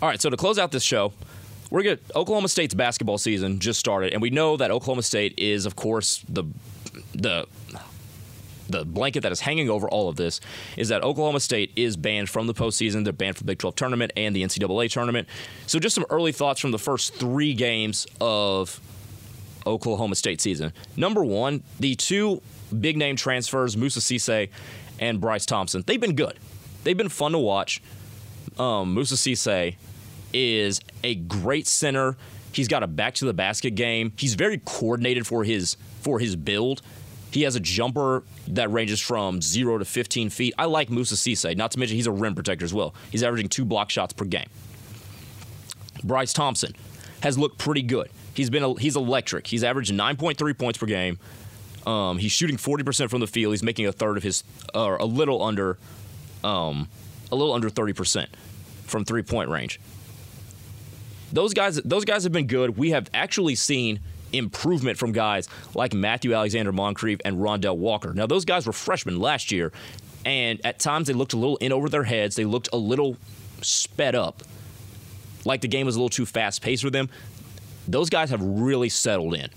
All 0.00 0.08
right, 0.08 0.20
so 0.20 0.30
to 0.30 0.36
close 0.36 0.58
out 0.58 0.72
this 0.72 0.82
show, 0.82 1.12
we're 1.70 1.82
good. 1.82 2.00
Oklahoma 2.16 2.48
State's 2.48 2.74
basketball 2.74 3.18
season 3.18 3.60
just 3.60 3.78
started, 3.78 4.12
and 4.12 4.20
we 4.20 4.30
know 4.30 4.56
that 4.56 4.70
Oklahoma 4.70 5.02
State 5.02 5.34
is, 5.38 5.64
of 5.64 5.76
course, 5.76 6.24
the 6.28 6.44
the 7.14 7.46
the 8.72 8.84
blanket 8.84 9.22
that 9.22 9.32
is 9.32 9.40
hanging 9.40 9.70
over 9.70 9.88
all 9.88 10.08
of 10.08 10.16
this 10.16 10.40
is 10.76 10.88
that 10.88 11.02
Oklahoma 11.02 11.40
State 11.40 11.72
is 11.76 11.96
banned 11.96 12.28
from 12.28 12.46
the 12.46 12.54
postseason. 12.54 13.04
They're 13.04 13.12
banned 13.12 13.36
from 13.36 13.46
the 13.46 13.52
Big 13.52 13.58
12 13.58 13.76
tournament 13.76 14.12
and 14.16 14.34
the 14.34 14.42
NCAA 14.42 14.90
tournament. 14.90 15.28
So, 15.66 15.78
just 15.78 15.94
some 15.94 16.06
early 16.10 16.32
thoughts 16.32 16.60
from 16.60 16.70
the 16.70 16.78
first 16.78 17.14
three 17.14 17.54
games 17.54 18.06
of 18.20 18.80
Oklahoma 19.66 20.16
State 20.16 20.40
season. 20.40 20.72
Number 20.96 21.24
one, 21.24 21.62
the 21.78 21.94
two 21.94 22.42
big 22.80 22.96
name 22.96 23.16
transfers, 23.16 23.76
Moussa 23.76 24.00
Cisse 24.00 24.48
and 24.98 25.20
Bryce 25.20 25.46
Thompson. 25.46 25.84
They've 25.86 26.00
been 26.00 26.14
good. 26.14 26.38
They've 26.84 26.96
been 26.96 27.08
fun 27.08 27.32
to 27.32 27.38
watch. 27.38 27.82
Um, 28.58 28.94
Moussa 28.94 29.14
Cisse 29.14 29.76
is 30.32 30.80
a 31.04 31.14
great 31.14 31.66
center. 31.66 32.16
He's 32.52 32.68
got 32.68 32.82
a 32.82 32.86
back 32.86 33.14
to 33.14 33.24
the 33.24 33.32
basket 33.32 33.74
game. 33.74 34.12
He's 34.16 34.34
very 34.34 34.58
coordinated 34.64 35.26
for 35.26 35.44
his 35.44 35.76
for 36.00 36.18
his 36.18 36.36
build. 36.36 36.82
He 37.32 37.42
has 37.42 37.56
a 37.56 37.60
jumper 37.60 38.22
that 38.48 38.70
ranges 38.70 39.00
from 39.00 39.40
zero 39.42 39.78
to 39.78 39.84
15 39.84 40.30
feet. 40.30 40.54
I 40.58 40.66
like 40.66 40.90
Moussa 40.90 41.14
Cisse. 41.14 41.56
Not 41.56 41.72
to 41.72 41.78
mention 41.78 41.96
he's 41.96 42.06
a 42.06 42.12
rim 42.12 42.34
protector 42.34 42.64
as 42.64 42.74
well. 42.74 42.94
He's 43.10 43.22
averaging 43.22 43.48
two 43.48 43.64
block 43.64 43.90
shots 43.90 44.12
per 44.12 44.24
game. 44.24 44.48
Bryce 46.04 46.32
Thompson 46.32 46.74
has 47.22 47.38
looked 47.38 47.58
pretty 47.58 47.82
good. 47.82 48.10
He's 48.34 48.50
been 48.50 48.76
he's 48.76 48.96
electric. 48.96 49.46
He's 49.46 49.64
averaged 49.64 49.92
9.3 49.92 50.58
points 50.58 50.78
per 50.78 50.86
game, 50.86 51.18
um, 51.86 52.18
he's 52.18 52.32
shooting 52.32 52.56
40% 52.56 53.10
from 53.10 53.20
the 53.20 53.26
field. 53.26 53.52
He's 53.52 53.62
making 53.62 53.86
a 53.86 53.92
third 53.92 54.16
of 54.16 54.22
his, 54.22 54.44
or 54.74 54.96
a 54.96 55.04
little 55.04 55.42
under, 55.42 55.78
um, 56.44 56.88
a 57.30 57.36
little 57.36 57.52
under 57.52 57.68
30% 57.68 58.26
from 58.84 59.04
three 59.04 59.22
point 59.22 59.48
range. 59.48 59.80
Those 61.32 61.54
guys, 61.54 61.76
those 61.76 62.04
guys 62.04 62.24
have 62.24 62.32
been 62.32 62.46
good. 62.46 62.76
We 62.76 62.90
have 62.90 63.08
actually 63.14 63.54
seen 63.54 64.00
improvement 64.32 64.98
from 64.98 65.12
guys 65.12 65.48
like 65.74 65.94
Matthew 65.94 66.34
Alexander 66.34 66.72
Moncrieffe 66.72 67.20
and 67.24 67.36
Rondel 67.36 67.76
Walker. 67.76 68.12
Now, 68.14 68.26
those 68.26 68.44
guys 68.44 68.66
were 68.66 68.72
freshmen 68.72 69.18
last 69.20 69.52
year, 69.52 69.72
and 70.24 70.60
at 70.64 70.78
times 70.78 71.08
they 71.08 71.14
looked 71.14 71.32
a 71.32 71.36
little 71.38 71.56
in 71.58 71.72
over 71.72 71.88
their 71.88 72.04
heads. 72.04 72.36
They 72.36 72.44
looked 72.44 72.68
a 72.72 72.76
little 72.76 73.16
sped 73.60 74.14
up, 74.14 74.42
like 75.44 75.60
the 75.60 75.68
game 75.68 75.86
was 75.86 75.96
a 75.96 75.98
little 75.98 76.08
too 76.08 76.26
fast 76.26 76.62
paced 76.62 76.82
for 76.82 76.90
them. 76.90 77.08
Those 77.88 78.10
guys 78.10 78.30
have 78.30 78.42
really 78.42 78.88
settled 78.88 79.34
in 79.34 79.48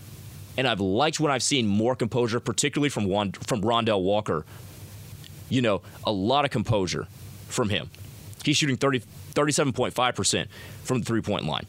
and 0.58 0.68
I've 0.68 0.80
liked 0.80 1.20
when 1.20 1.32
I've 1.32 1.44
seen 1.44 1.68
more 1.68 1.96
composure, 1.96 2.40
particularly 2.40 2.90
from 2.90 3.06
Juan, 3.06 3.32
from 3.32 3.62
Rondel 3.62 4.02
Walker. 4.02 4.46
You 5.50 5.62
know, 5.62 5.82
a 6.04 6.12
lot 6.12 6.46
of 6.46 6.52
composure 6.52 7.08
from 7.48 7.70
him. 7.70 7.90
He's 8.44 8.58
shooting 8.58 8.78
30, 8.78 9.02
37.5% 9.34 10.48
from 10.84 11.00
the 11.00 11.06
three 11.06 11.22
point 11.22 11.46
line. 11.46 11.66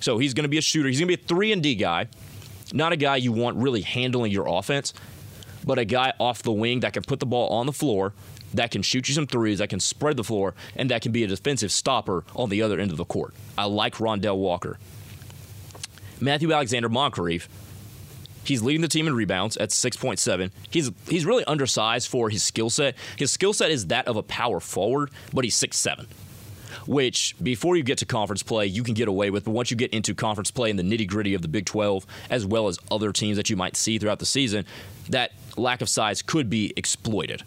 So 0.00 0.18
he's 0.18 0.34
going 0.34 0.44
to 0.44 0.48
be 0.48 0.58
a 0.58 0.62
shooter. 0.62 0.88
He's 0.88 0.98
going 0.98 1.08
to 1.08 1.16
be 1.16 1.22
a 1.22 1.26
3 1.26 1.52
and 1.52 1.62
D 1.62 1.74
guy, 1.74 2.08
not 2.74 2.92
a 2.92 2.96
guy 2.96 3.16
you 3.16 3.32
want 3.32 3.56
really 3.56 3.80
handling 3.80 4.32
your 4.32 4.46
offense, 4.46 4.92
but 5.64 5.78
a 5.78 5.84
guy 5.84 6.12
off 6.18 6.42
the 6.42 6.52
wing 6.52 6.80
that 6.80 6.92
can 6.92 7.02
put 7.02 7.20
the 7.20 7.26
ball 7.26 7.48
on 7.48 7.66
the 7.66 7.72
floor, 7.72 8.12
that 8.52 8.70
can 8.70 8.82
shoot 8.82 9.08
you 9.08 9.14
some 9.14 9.26
threes, 9.26 9.58
that 9.58 9.70
can 9.70 9.80
spread 9.80 10.16
the 10.16 10.24
floor, 10.24 10.54
and 10.76 10.90
that 10.90 11.00
can 11.00 11.12
be 11.12 11.24
a 11.24 11.26
defensive 11.26 11.72
stopper 11.72 12.24
on 12.36 12.50
the 12.50 12.60
other 12.60 12.78
end 12.78 12.90
of 12.90 12.96
the 12.96 13.04
court. 13.04 13.34
I 13.56 13.64
like 13.64 13.94
Rondel 13.94 14.36
Walker. 14.36 14.78
Matthew 16.20 16.52
Alexander 16.52 16.88
Moncrieffe 16.88 17.48
He's 18.44 18.62
leading 18.62 18.82
the 18.82 18.88
team 18.88 19.06
in 19.06 19.14
rebounds 19.14 19.56
at 19.56 19.70
6.7. 19.70 20.50
He's 20.70 20.90
he's 21.08 21.24
really 21.24 21.44
undersized 21.46 22.08
for 22.08 22.28
his 22.28 22.42
skill 22.42 22.70
set. 22.70 22.94
His 23.16 23.32
skill 23.32 23.52
set 23.52 23.70
is 23.70 23.86
that 23.86 24.06
of 24.06 24.16
a 24.16 24.22
power 24.22 24.60
forward, 24.60 25.10
but 25.32 25.44
he's 25.44 25.56
6'7. 25.56 26.06
Which, 26.86 27.34
before 27.42 27.76
you 27.76 27.82
get 27.82 27.98
to 27.98 28.06
conference 28.06 28.42
play, 28.42 28.66
you 28.66 28.82
can 28.82 28.94
get 28.94 29.08
away 29.08 29.30
with. 29.30 29.44
But 29.44 29.52
once 29.52 29.70
you 29.70 29.76
get 29.76 29.92
into 29.92 30.14
conference 30.14 30.50
play 30.50 30.70
and 30.70 30.78
the 30.78 30.82
nitty 30.82 31.06
gritty 31.06 31.34
of 31.34 31.42
the 31.42 31.48
Big 31.48 31.66
12, 31.66 32.06
as 32.30 32.46
well 32.46 32.68
as 32.68 32.78
other 32.90 33.12
teams 33.12 33.36
that 33.36 33.50
you 33.50 33.56
might 33.56 33.76
see 33.76 33.98
throughout 33.98 34.18
the 34.18 34.26
season, 34.26 34.64
that 35.10 35.32
lack 35.56 35.80
of 35.80 35.88
size 35.88 36.22
could 36.22 36.50
be 36.50 36.72
exploited. 36.76 37.42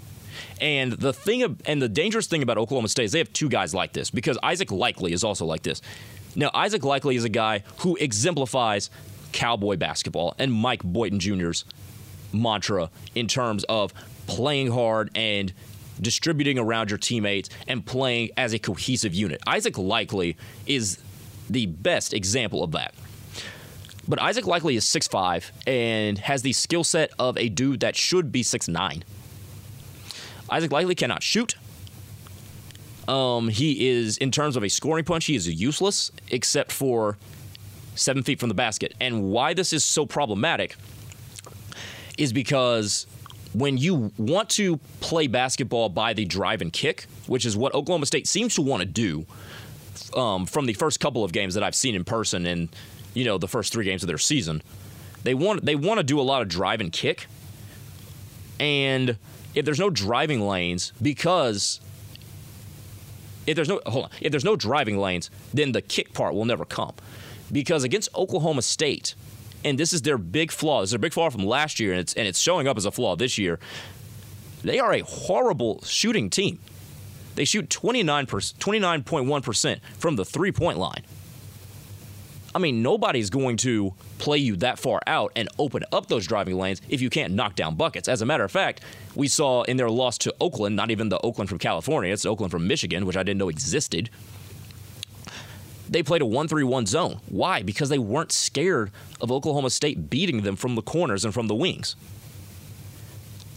And 0.62 0.94
the 0.94 1.14
thing, 1.14 1.58
and 1.66 1.82
the 1.82 1.90
dangerous 1.90 2.28
thing 2.28 2.44
about 2.44 2.58
Oklahoma 2.58 2.88
State 2.88 3.06
is 3.06 3.12
they 3.12 3.20
have 3.20 3.34
two 3.34 3.50
guys 3.50 3.74
like 3.74 3.94
this 3.94 4.10
because 4.10 4.38
Isaac 4.44 4.70
Likekele 4.70 5.12
is 5.12 5.24
also 5.24 5.46
like 5.46 5.64
this. 5.64 5.82
Now, 6.36 6.52
Isaac 6.54 6.82
Likekele 6.84 7.16
is 7.16 7.24
a 7.24 7.30
guy 7.30 7.64
who 7.80 7.96
exemplifies 7.96 8.90
cowboy 9.32 9.78
basketball 9.78 10.36
and 10.40 10.52
Mike 10.54 10.84
Boynton 10.84 11.20
Jr.'s 11.20 11.66
mantra 12.34 12.90
in 13.16 13.28
terms 13.28 13.64
of 13.66 13.94
playing 14.28 14.72
hard 14.72 15.10
and 15.16 15.54
distributing 16.02 16.60
around 16.60 16.90
your 16.92 16.98
teammates 16.98 17.50
and 17.68 17.86
playing 17.86 18.32
as 18.38 18.54
a 18.54 18.60
cohesive 18.60 19.14
unit. 19.14 19.42
Isaac 19.48 19.76
Likekele 19.76 20.36
is 20.66 21.00
the 21.50 21.66
best 21.66 22.14
example 22.14 22.64
of 22.64 22.72
that. 22.72 22.94
But 24.08 24.22
Isaac 24.22 24.46
Likekele 24.46 24.76
is 24.76 24.86
6'5 24.86 25.52
and 25.68 26.18
has 26.20 26.42
the 26.42 26.54
skill 26.54 26.84
set 26.84 27.12
of 27.20 27.38
a 27.38 27.50
dude 27.50 27.82
that 27.82 27.96
should 27.96 28.32
be 28.32 28.44
6'9. 28.44 29.04
Isaac 30.50 30.72
Likekele 30.72 30.98
cannot 30.98 31.24
shoot. 31.24 31.56
Um, 33.08 33.50
he 33.50 33.88
is, 33.90 34.18
in 34.18 34.32
terms 34.32 34.56
of 34.56 34.64
a 34.64 34.70
scoring 34.70 35.06
punch, 35.06 35.26
he 35.26 35.36
is 35.36 35.48
useless 35.48 36.12
except 36.30 36.72
for 36.72 37.18
seven 37.96 38.24
feet 38.24 38.40
from 38.40 38.50
the 38.50 38.56
basket. 38.56 38.94
And 39.00 39.32
why 39.32 39.54
this 39.54 39.74
is 39.74 39.84
so 39.84 40.06
problematic 40.06 40.76
is 42.18 42.34
because 42.34 43.08
when 43.58 43.78
you 43.78 44.12
want 44.18 44.50
to 44.52 44.78
play 45.00 45.28
basketball 45.28 45.90
by 45.90 46.14
the 46.14 46.26
drive 46.26 46.62
and 46.62 46.72
kick, 46.72 47.08
which 47.26 47.46
is 47.46 47.58
what 47.58 47.74
Oklahoma 47.74 48.06
State 48.06 48.28
seems 48.28 48.56
to 48.56 48.62
want 48.62 48.82
to 48.82 48.86
do 48.86 49.26
um, 50.16 50.46
from 50.46 50.68
the 50.68 50.74
first 50.74 51.00
couple 51.00 51.24
of 51.24 51.32
games 51.32 51.56
that 51.56 51.64
I've 51.64 51.76
seen 51.76 51.96
in 51.96 52.04
person 52.04 52.46
and 52.46 52.70
you 53.14 53.26
know 53.26 53.38
the 53.38 53.48
first 53.48 53.74
three 53.74 53.86
games 53.86 54.04
of 54.04 54.08
their 54.08 54.20
season, 54.20 54.62
they 55.24 55.34
want 55.34 55.66
they 55.66 55.76
want 55.76 55.98
to 55.98 56.04
do 56.04 56.20
a 56.20 56.22
lot 56.22 56.42
of 56.42 56.48
drive 56.48 56.82
and 56.82 56.92
kick. 56.92 57.28
And 58.60 59.18
if 59.56 59.66
there's 59.66 59.80
no 59.80 59.90
driving 59.90 60.42
lanes, 60.42 60.94
because 61.02 61.80
if 63.48 63.56
there's 63.56 63.70
no 63.70 63.82
hold 63.88 64.06
on, 64.06 64.12
if 64.22 64.32
there's 64.32 64.46
no 64.46 64.56
driving 64.56 65.00
lanes, 65.00 65.32
then 65.54 65.72
the 65.72 65.82
kick 65.82 66.14
part 66.14 66.36
will 66.36 66.46
never 66.46 66.66
come 66.66 66.94
because 67.52 67.84
against 67.84 68.14
Oklahoma 68.16 68.62
State, 68.62 69.16
and 69.64 69.78
this 69.78 69.94
is 69.94 70.02
their 70.04 70.18
big 70.18 70.52
flaw. 70.52 70.82
This 70.82 70.88
is 70.88 70.92
their 70.92 71.00
big 71.00 71.14
flaw 71.14 71.30
from 71.30 71.46
last 71.46 71.80
year, 71.80 71.92
and 71.92 72.00
it's 72.00 72.14
and 72.14 72.28
it's 72.28 72.40
showing 72.40 72.68
up 72.68 72.78
as 72.78 72.86
a 72.86 72.92
flaw 72.92 73.16
this 73.16 73.38
year. 73.38 73.60
They 74.64 74.80
are 74.80 74.94
a 74.94 75.02
horrible 75.02 75.82
shooting 75.84 76.30
team. 76.30 76.60
They 77.36 77.46
shoot 77.46 77.70
29 77.70 78.26
29.1% 78.26 79.80
from 80.00 80.16
the 80.16 80.26
three 80.26 80.52
point 80.52 80.78
line. 80.78 81.04
I 82.56 82.60
mean, 82.60 82.82
nobody's 82.82 83.30
going 83.30 83.58
to 83.58 83.94
play 84.18 84.40
you 84.40 84.56
that 84.58 84.80
far 84.80 85.00
out 85.06 85.32
and 85.36 85.48
open 85.60 85.84
up 85.92 86.08
those 86.08 86.26
driving 86.26 86.58
lanes 86.58 86.82
if 86.90 87.02
you 87.02 87.10
can't 87.12 87.34
knock 87.34 87.56
down 87.56 87.76
buckets. 87.76 88.08
As 88.08 88.24
a 88.24 88.26
matter 88.26 88.44
of 88.44 88.52
fact, 88.52 88.82
we 89.14 89.28
saw 89.28 89.62
in 89.64 89.78
their 89.78 89.92
loss 89.92 90.18
to 90.20 90.34
Oakland, 90.42 90.76
not 90.76 90.90
even 90.90 91.10
the 91.10 91.20
Oakland 91.20 91.50
from 91.50 91.60
California, 91.60 92.12
it's 92.12 92.26
Oakland 92.26 92.50
from 92.50 92.68
Michigan, 92.68 93.06
which 93.06 93.16
I 93.16 93.22
didn't 93.22 93.38
know 93.38 93.50
existed 93.50 94.10
they 95.90 96.04
played 96.04 96.22
a 96.22 96.26
1 96.26 96.48
3 96.48 96.64
1 96.64 96.86
zone. 96.86 97.20
Why? 97.30 97.62
Because 97.62 97.90
they 97.90 98.00
weren't 98.00 98.32
scared 98.32 98.92
of 99.22 99.32
Oklahoma 99.32 99.70
State 99.70 100.10
beating 100.10 100.42
them 100.42 100.56
from 100.56 100.76
the 100.76 100.82
corners 100.82 101.24
and 101.26 101.34
from 101.34 101.48
the 101.48 101.56
wings. 101.56 101.96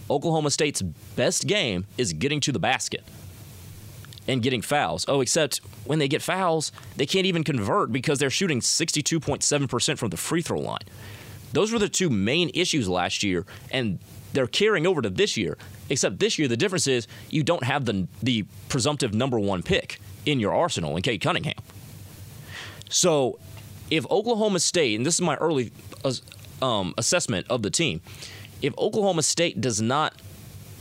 Oklahoma 0.08 0.50
State's 0.50 0.82
best 0.82 1.46
game 1.46 1.86
is 1.96 2.12
getting 2.12 2.40
to 2.40 2.52
the 2.52 2.58
basket. 2.58 3.04
and 4.28 4.42
getting 4.42 4.62
fouls. 4.62 5.04
Oh, 5.08 5.20
except 5.22 5.58
when 5.84 5.98
they 5.98 6.06
get 6.06 6.22
fouls, 6.22 6.70
they 6.96 7.06
can't 7.06 7.26
even 7.26 7.42
convert 7.42 7.90
because 7.90 8.18
they're 8.20 8.30
shooting 8.30 8.60
62.7% 8.60 9.98
from 9.98 10.10
the 10.10 10.16
free 10.16 10.42
throw 10.42 10.60
line. 10.60 10.84
Those 11.52 11.72
were 11.72 11.80
the 11.80 11.88
two 11.88 12.10
main 12.10 12.50
issues 12.54 12.88
last 12.88 13.22
year, 13.24 13.44
and 13.72 13.98
they're 14.32 14.46
carrying 14.46 14.86
over 14.86 15.02
to 15.02 15.10
this 15.10 15.36
year. 15.36 15.56
Except 15.88 16.20
this 16.20 16.38
year, 16.38 16.46
the 16.46 16.56
difference 16.56 16.86
is 16.86 17.08
you 17.30 17.42
don't 17.42 17.64
have 17.64 17.86
the 17.86 18.06
the 18.22 18.44
presumptive 18.68 19.14
number 19.14 19.38
one 19.38 19.62
pick 19.62 19.98
in 20.26 20.38
your 20.38 20.52
arsenal 20.54 20.94
in 20.96 21.02
Cade 21.02 21.22
Cunningham. 21.22 21.54
So, 22.90 23.38
if 23.88 24.04
Oklahoma 24.10 24.60
State, 24.60 24.96
and 24.96 25.06
this 25.06 25.14
is 25.14 25.20
my 25.20 25.36
early 25.36 25.72
um, 26.60 26.94
assessment 26.98 27.46
of 27.48 27.62
the 27.62 27.70
team, 27.70 28.00
if 28.62 28.76
Oklahoma 28.76 29.22
State 29.22 29.60
does 29.60 29.80
not 29.80 30.20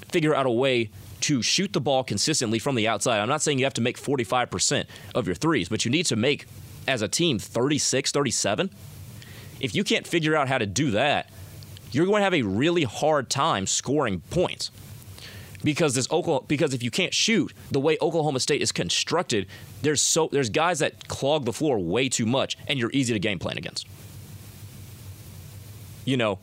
figure 0.09 0.35
out 0.35 0.45
a 0.45 0.51
way 0.51 0.89
to 1.21 1.41
shoot 1.41 1.71
the 1.71 1.81
ball 1.81 2.03
consistently 2.03 2.59
from 2.59 2.75
the 2.75 2.87
outside, 2.87 3.19
I'm 3.19 3.29
not 3.29 3.41
saying 3.41 3.59
you 3.59 3.65
have 3.65 3.73
to 3.75 3.81
make 3.81 3.99
45% 3.99 4.85
of 5.15 5.27
your 5.27 5.35
threes, 5.35 5.69
but 5.69 5.85
you 5.85 5.91
need 5.91 6.07
to 6.07 6.15
make, 6.15 6.45
as 6.87 7.01
a 7.01 7.07
team, 7.07 7.39
36, 7.39 8.11
37. 8.11 8.69
If 9.59 9.75
you 9.75 9.83
can't 9.83 10.07
figure 10.07 10.35
out 10.35 10.47
how 10.47 10.57
to 10.57 10.65
do 10.65 10.91
that, 10.91 11.29
you're 11.91 12.05
going 12.05 12.21
to 12.21 12.23
have 12.23 12.33
a 12.33 12.43
really 12.43 12.83
hard 12.83 13.29
time 13.29 13.67
scoring 13.67 14.21
points. 14.29 14.71
Because 15.63 15.93
this 15.93 16.07
Oklahoma, 16.09 16.45
because 16.47 16.73
if 16.73 16.81
you 16.81 16.89
can't 16.89 17.13
shoot 17.13 17.53
the 17.69 17.79
way 17.79 17.97
Oklahoma 18.01 18.39
State 18.39 18.61
is 18.61 18.71
constructed, 18.71 19.45
there's 19.81 20.01
so 20.01 20.29
there's 20.31 20.49
guys 20.49 20.79
that 20.79 21.07
clog 21.07 21.45
the 21.45 21.53
floor 21.53 21.77
way 21.79 22.07
too 22.07 22.25
much, 22.25 22.57
and 22.67 22.79
you're 22.79 22.91
easy 22.93 23.13
to 23.13 23.19
game 23.19 23.39
plan 23.39 23.57
against. 23.57 23.85
You 26.05 26.17
know, 26.17 26.39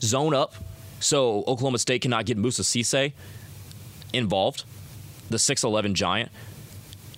zone 0.00 0.34
up, 0.34 0.54
so 0.98 1.44
Oklahoma 1.46 1.78
State 1.78 2.02
cannot 2.02 2.24
get 2.24 2.38
Moussa 2.38 2.62
Cisse 2.62 3.12
involved, 4.12 4.64
the 5.28 5.36
6'11 5.36 5.92
giant. 5.92 6.30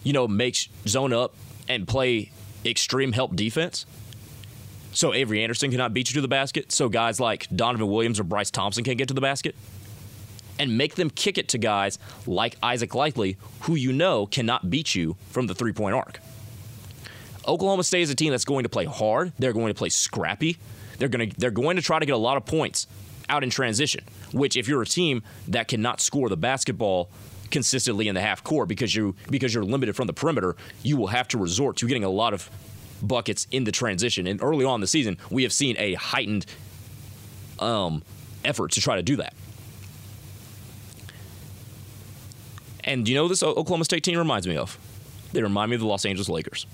You 0.03 0.13
know, 0.13 0.27
make 0.27 0.69
zone 0.87 1.13
up 1.13 1.35
and 1.69 1.87
play 1.87 2.33
extreme 2.65 3.13
help 3.13 3.37
defense 3.37 3.87
so 4.93 5.15
Avery 5.15 5.43
Anderson 5.43 5.71
cannot 5.71 5.93
beat 5.95 6.11
you 6.11 6.15
to 6.15 6.21
the 6.21 6.29
basket. 6.29 6.73
So 6.73 6.89
guys 6.89 7.21
like 7.21 7.47
Donovan 7.55 7.89
Williams 7.89 8.19
or 8.19 8.25
Bryce 8.25 8.51
Thompson 8.51 8.85
can't 8.85 8.99
get 8.99 9.09
to 9.09 9.15
the 9.15 9.21
basket. 9.21 9.55
And 10.59 10.77
make 10.77 10.97
them 10.97 11.11
kick 11.11 11.39
it 11.39 11.49
to 11.49 11.59
guys 11.59 11.99
like 12.27 12.57
Isaac 12.63 12.91
Likekele, 12.91 13.37
who 13.61 13.75
you 13.75 13.93
know 13.93 14.27
cannot 14.27 14.71
beat 14.71 14.95
you 14.95 15.17
from 15.31 15.47
the 15.47 15.55
three 15.55 15.73
point 15.73 15.95
arc. 15.95 16.21
Oklahoma 17.47 17.85
State 17.85 18.03
is 18.03 18.11
a 18.11 18.15
team 18.15 18.31
that's 18.31 18.45
going 18.45 18.65
to 18.65 18.69
play 18.69 18.85
hard. 18.85 19.33
They're 19.39 19.53
going 19.53 19.69
to 19.69 19.79
play 19.79 19.89
scrappy. 19.89 20.59
They're 20.99 21.09
going 21.09 21.31
to 21.31 21.41
they're 21.41 21.51
going 21.51 21.77
to 21.77 21.83
try 21.83 21.99
to 21.99 22.07
get 22.07 22.13
a 22.13 22.19
lot 22.19 22.37
of 22.37 22.45
points 22.45 22.87
out 23.29 23.43
in 23.43 23.51
transition. 23.51 24.05
Which, 24.33 24.57
if 24.57 24.69
you're 24.69 24.83
a 24.83 24.87
team 24.87 25.23
that 25.49 25.69
cannot 25.69 26.01
score 26.01 26.29
the 26.29 26.37
basketball 26.37 27.09
consistently 27.51 28.09
in 28.09 28.15
the 28.15 28.21
half 28.21 28.45
court 28.45 28.69
because 28.69 28.95
you 28.95 29.15
because 29.31 29.55
you're 29.55 29.65
limited 29.65 29.97
from 29.97 30.07
the 30.07 30.13
perimeter, 30.13 30.57
you 30.83 30.97
will 30.97 31.07
have 31.09 31.29
to 31.29 31.39
resort 31.39 31.77
to 31.79 31.87
getting 31.87 32.05
a 32.05 32.11
lot 32.11 32.35
of 32.35 32.51
buckets 33.03 33.47
in 33.51 33.65
the 33.65 33.73
transition. 33.73 34.27
And 34.27 34.43
early 34.43 34.65
on 34.65 34.77
in 34.77 34.81
the 34.81 34.87
season, 34.87 35.17
we 35.31 35.45
have 35.45 35.53
seen 35.53 35.77
a 35.79 35.95
heightened 35.95 36.47
um, 37.59 38.03
effort 38.45 38.73
to 38.73 38.81
try 38.81 38.97
to 38.97 39.03
do 39.03 39.17
that. 39.17 39.35
And 42.89 43.07
you 43.07 43.15
know 43.15 43.29
this 43.29 43.43
Oklahoma 43.43 43.85
State 43.85 44.03
team 44.03 44.19
reminds 44.19 44.49
me 44.49 44.57
of? 44.57 44.79
They 45.33 45.43
remind 45.43 45.71
me 45.71 45.75
of 45.75 45.83
the 45.83 45.87
Los 45.87 46.07
Angeles 46.07 46.31
Lakers. 46.31 46.67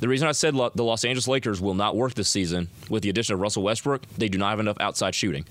The 0.00 0.08
reason 0.08 0.26
I 0.26 0.32
said 0.32 0.54
the 0.54 0.82
Los 0.82 1.04
Angeles 1.04 1.28
Lakers 1.28 1.60
will 1.60 1.74
not 1.74 1.94
work 1.94 2.14
this 2.14 2.28
season 2.28 2.66
with 2.88 3.04
the 3.04 3.10
addition 3.10 3.34
of 3.34 3.40
Russell 3.40 3.62
Westbrook, 3.62 4.02
they 4.18 4.28
do 4.28 4.38
not 4.38 4.50
have 4.50 4.58
enough 4.58 4.80
outside 4.80 5.14
shooting. 5.14 5.44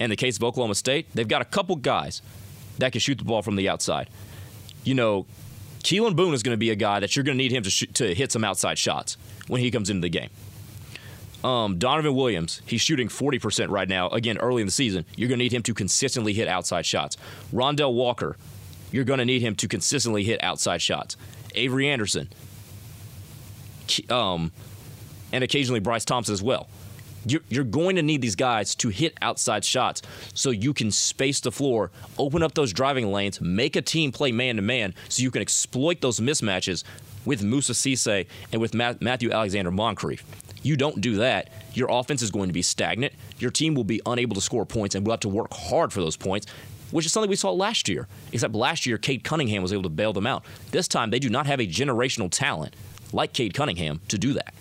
In 0.00 0.08
the 0.08 0.16
case 0.16 0.38
of 0.38 0.44
Oklahoma 0.44 0.74
State, 0.74 1.08
they've 1.14 1.28
got 1.28 1.42
a 1.42 1.44
couple 1.44 1.76
guys 1.76 2.22
that 2.78 2.92
can 2.92 3.00
shoot 3.00 3.18
the 3.18 3.24
ball 3.24 3.42
from 3.42 3.56
the 3.56 3.68
outside. 3.68 4.08
You 4.82 4.94
know, 4.94 5.26
Keylan 5.82 6.16
Boone 6.16 6.32
is 6.32 6.42
going 6.42 6.54
to 6.54 6.58
be 6.58 6.70
a 6.70 6.74
guy 6.74 7.00
that 7.00 7.16
you're 7.16 7.24
going 7.24 7.36
to 7.36 7.42
need 7.42 7.52
him 7.52 7.64
to, 7.64 7.70
sh- 7.70 7.84
to 7.94 8.14
hit 8.14 8.32
some 8.32 8.44
outside 8.44 8.78
shots 8.78 9.18
when 9.46 9.60
he 9.60 9.70
comes 9.70 9.90
into 9.90 10.00
the 10.00 10.08
game. 10.08 10.30
Um, 11.44 11.78
Donovan 11.78 12.14
Williams, 12.14 12.62
he's 12.66 12.80
shooting 12.80 13.08
40% 13.08 13.70
right 13.70 13.88
now. 13.88 14.08
Again, 14.08 14.38
early 14.38 14.62
in 14.62 14.66
the 14.66 14.72
season, 14.72 15.04
you're 15.16 15.28
going 15.28 15.38
to 15.38 15.44
need 15.44 15.52
him 15.52 15.62
to 15.62 15.74
consistently 15.74 16.32
hit 16.32 16.48
outside 16.48 16.84
shots. 16.84 17.16
Rondel 17.52 17.92
Walker, 17.92 18.36
you're 18.90 19.04
going 19.04 19.18
to 19.18 19.24
need 19.24 19.42
him 19.42 19.54
to 19.56 19.68
consistently 19.68 20.24
hit 20.24 20.42
outside 20.42 20.82
shots. 20.82 21.16
Avery 21.54 21.88
Anderson, 21.88 22.28
um, 24.10 24.50
and 25.32 25.44
occasionally 25.44 25.80
Bryce 25.80 26.04
Thompson 26.04 26.32
as 26.32 26.42
well 26.42 26.68
you're, 27.26 27.42
you're 27.48 27.64
going 27.64 27.96
to 27.96 28.02
need 28.02 28.22
these 28.22 28.36
guys 28.36 28.74
to 28.76 28.88
hit 28.88 29.16
outside 29.20 29.64
shots 29.64 30.02
so 30.34 30.50
you 30.50 30.72
can 30.72 30.90
space 30.90 31.40
the 31.40 31.50
floor, 31.50 31.90
open 32.18 32.42
up 32.42 32.54
those 32.54 32.72
driving 32.72 33.10
lanes, 33.12 33.40
make 33.40 33.76
a 33.76 33.82
team 33.82 34.12
play 34.12 34.32
man 34.32 34.56
to 34.56 34.62
man 34.62 34.94
so 35.08 35.22
you 35.22 35.30
can 35.30 35.42
exploit 35.42 36.00
those 36.00 36.20
mismatches 36.20 36.84
with 37.24 37.42
Moussa 37.42 37.72
Cisse 37.72 38.26
and 38.52 38.60
with 38.60 38.72
Matthew 38.74 39.32
Alexander 39.32 39.72
Moncrieffe. 39.72 40.22
You 40.66 40.76
don't 40.76 41.00
do 41.00 41.18
that, 41.18 41.50
your 41.74 41.86
offense 41.88 42.22
is 42.22 42.32
going 42.32 42.48
to 42.48 42.52
be 42.52 42.60
stagnant. 42.60 43.14
Your 43.38 43.52
team 43.52 43.76
will 43.76 43.84
be 43.84 44.02
unable 44.04 44.34
to 44.34 44.40
score 44.40 44.66
points 44.66 44.96
and 44.96 45.06
will 45.06 45.12
have 45.12 45.20
to 45.20 45.28
work 45.28 45.54
hard 45.54 45.92
for 45.92 46.00
those 46.00 46.16
points, 46.16 46.48
which 46.90 47.06
is 47.06 47.12
something 47.12 47.30
we 47.30 47.36
saw 47.36 47.52
last 47.52 47.88
year. 47.88 48.08
Except 48.32 48.52
last 48.52 48.84
year, 48.84 48.98
Cade 48.98 49.22
Cunningham 49.22 49.62
was 49.62 49.72
able 49.72 49.84
to 49.84 49.88
bail 49.88 50.12
them 50.12 50.26
out. 50.26 50.44
This 50.72 50.88
time, 50.88 51.10
they 51.10 51.20
do 51.20 51.30
not 51.30 51.46
have 51.46 51.60
a 51.60 51.68
generational 51.68 52.28
talent 52.28 52.74
like 53.12 53.32
Cade 53.32 53.54
Cunningham 53.54 54.00
to 54.08 54.18
do 54.18 54.32
that. 54.32 54.54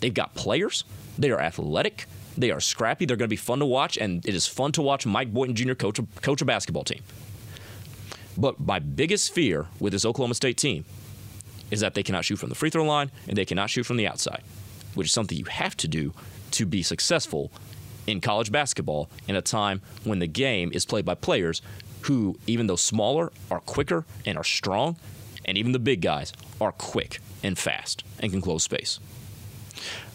They've 0.00 0.12
got 0.12 0.34
players, 0.34 0.82
they 1.16 1.30
are 1.30 1.40
athletic. 1.40 2.06
They 2.36 2.50
are 2.50 2.58
scrappy. 2.58 3.06
They're 3.06 3.16
going 3.16 3.28
to 3.28 3.32
be 3.32 3.36
fun 3.36 3.60
to 3.60 3.64
watch, 3.64 3.96
and 3.96 4.26
it 4.26 4.34
is 4.34 4.48
fun 4.48 4.72
to 4.72 4.82
watch 4.82 5.06
Mike 5.06 5.32
Boynton 5.32 5.54
Jr. 5.54 5.74
coach 5.74 6.00
a, 6.00 6.06
coach 6.20 6.42
a 6.42 6.44
basketball 6.44 6.82
team. 6.82 7.00
But 8.36 8.58
my 8.58 8.80
biggest 8.80 9.32
fear 9.32 9.68
with 9.78 9.92
this 9.92 10.04
Oklahoma 10.04 10.34
State 10.34 10.56
team 10.56 10.84
is 11.70 11.78
that 11.78 11.94
they 11.94 12.02
cannot 12.02 12.24
shoot 12.24 12.40
from 12.40 12.48
the 12.48 12.56
free 12.56 12.70
throw 12.70 12.82
line 12.82 13.12
and 13.28 13.36
they 13.38 13.44
cannot 13.44 13.70
shoot 13.70 13.84
from 13.84 13.96
the 13.96 14.08
outside, 14.08 14.42
which 14.96 15.08
is 15.08 15.12
something 15.12 15.36
you 15.36 15.44
have 15.44 15.76
to 15.78 15.88
do 15.88 16.12
to 16.52 16.66
be 16.66 16.82
successful 16.82 17.50
in 18.06 18.20
college 18.20 18.52
basketball 18.52 19.08
in 19.26 19.36
a 19.36 19.42
time 19.42 19.80
when 20.04 20.18
the 20.18 20.26
game 20.26 20.70
is 20.72 20.84
played 20.84 21.04
by 21.04 21.14
players 21.14 21.62
who, 22.02 22.38
even 22.46 22.66
though 22.66 22.76
smaller, 22.76 23.32
are 23.50 23.60
quicker 23.60 24.04
and 24.26 24.36
are 24.36 24.44
strong, 24.44 24.96
and 25.44 25.56
even 25.56 25.72
the 25.72 25.78
big 25.78 26.00
guys 26.00 26.32
are 26.60 26.72
quick 26.72 27.18
and 27.42 27.58
fast 27.58 28.04
and 28.20 28.30
can 28.30 28.40
close 28.40 28.62
space. 28.62 29.00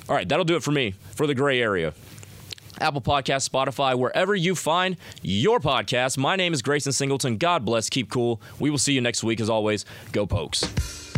All 0.07 0.15
right, 0.15 0.27
that'll 0.27 0.45
do 0.45 0.55
it 0.55 0.63
for 0.63 0.71
me 0.71 0.93
for 1.11 1.27
the 1.27 1.35
gray 1.35 1.61
area. 1.61 1.93
Apple 2.79 3.01
Podcast, 3.01 3.49
Spotify, 3.49 3.97
wherever 3.97 4.33
you 4.35 4.55
find 4.55 4.97
your 5.21 5.59
podcast. 5.59 6.17
My 6.17 6.35
name 6.35 6.53
is 6.53 6.61
Grayson 6.61 6.93
Singleton. 6.93 7.37
God 7.37 7.65
bless. 7.65 7.89
Keep 7.89 8.09
cool. 8.09 8.41
We 8.59 8.69
will 8.69 8.77
see 8.77 8.93
you 8.93 9.01
next 9.01 9.23
week. 9.23 9.41
As 9.41 9.49
always, 9.49 9.85
go 10.11 10.25
Pokes. 10.25 11.08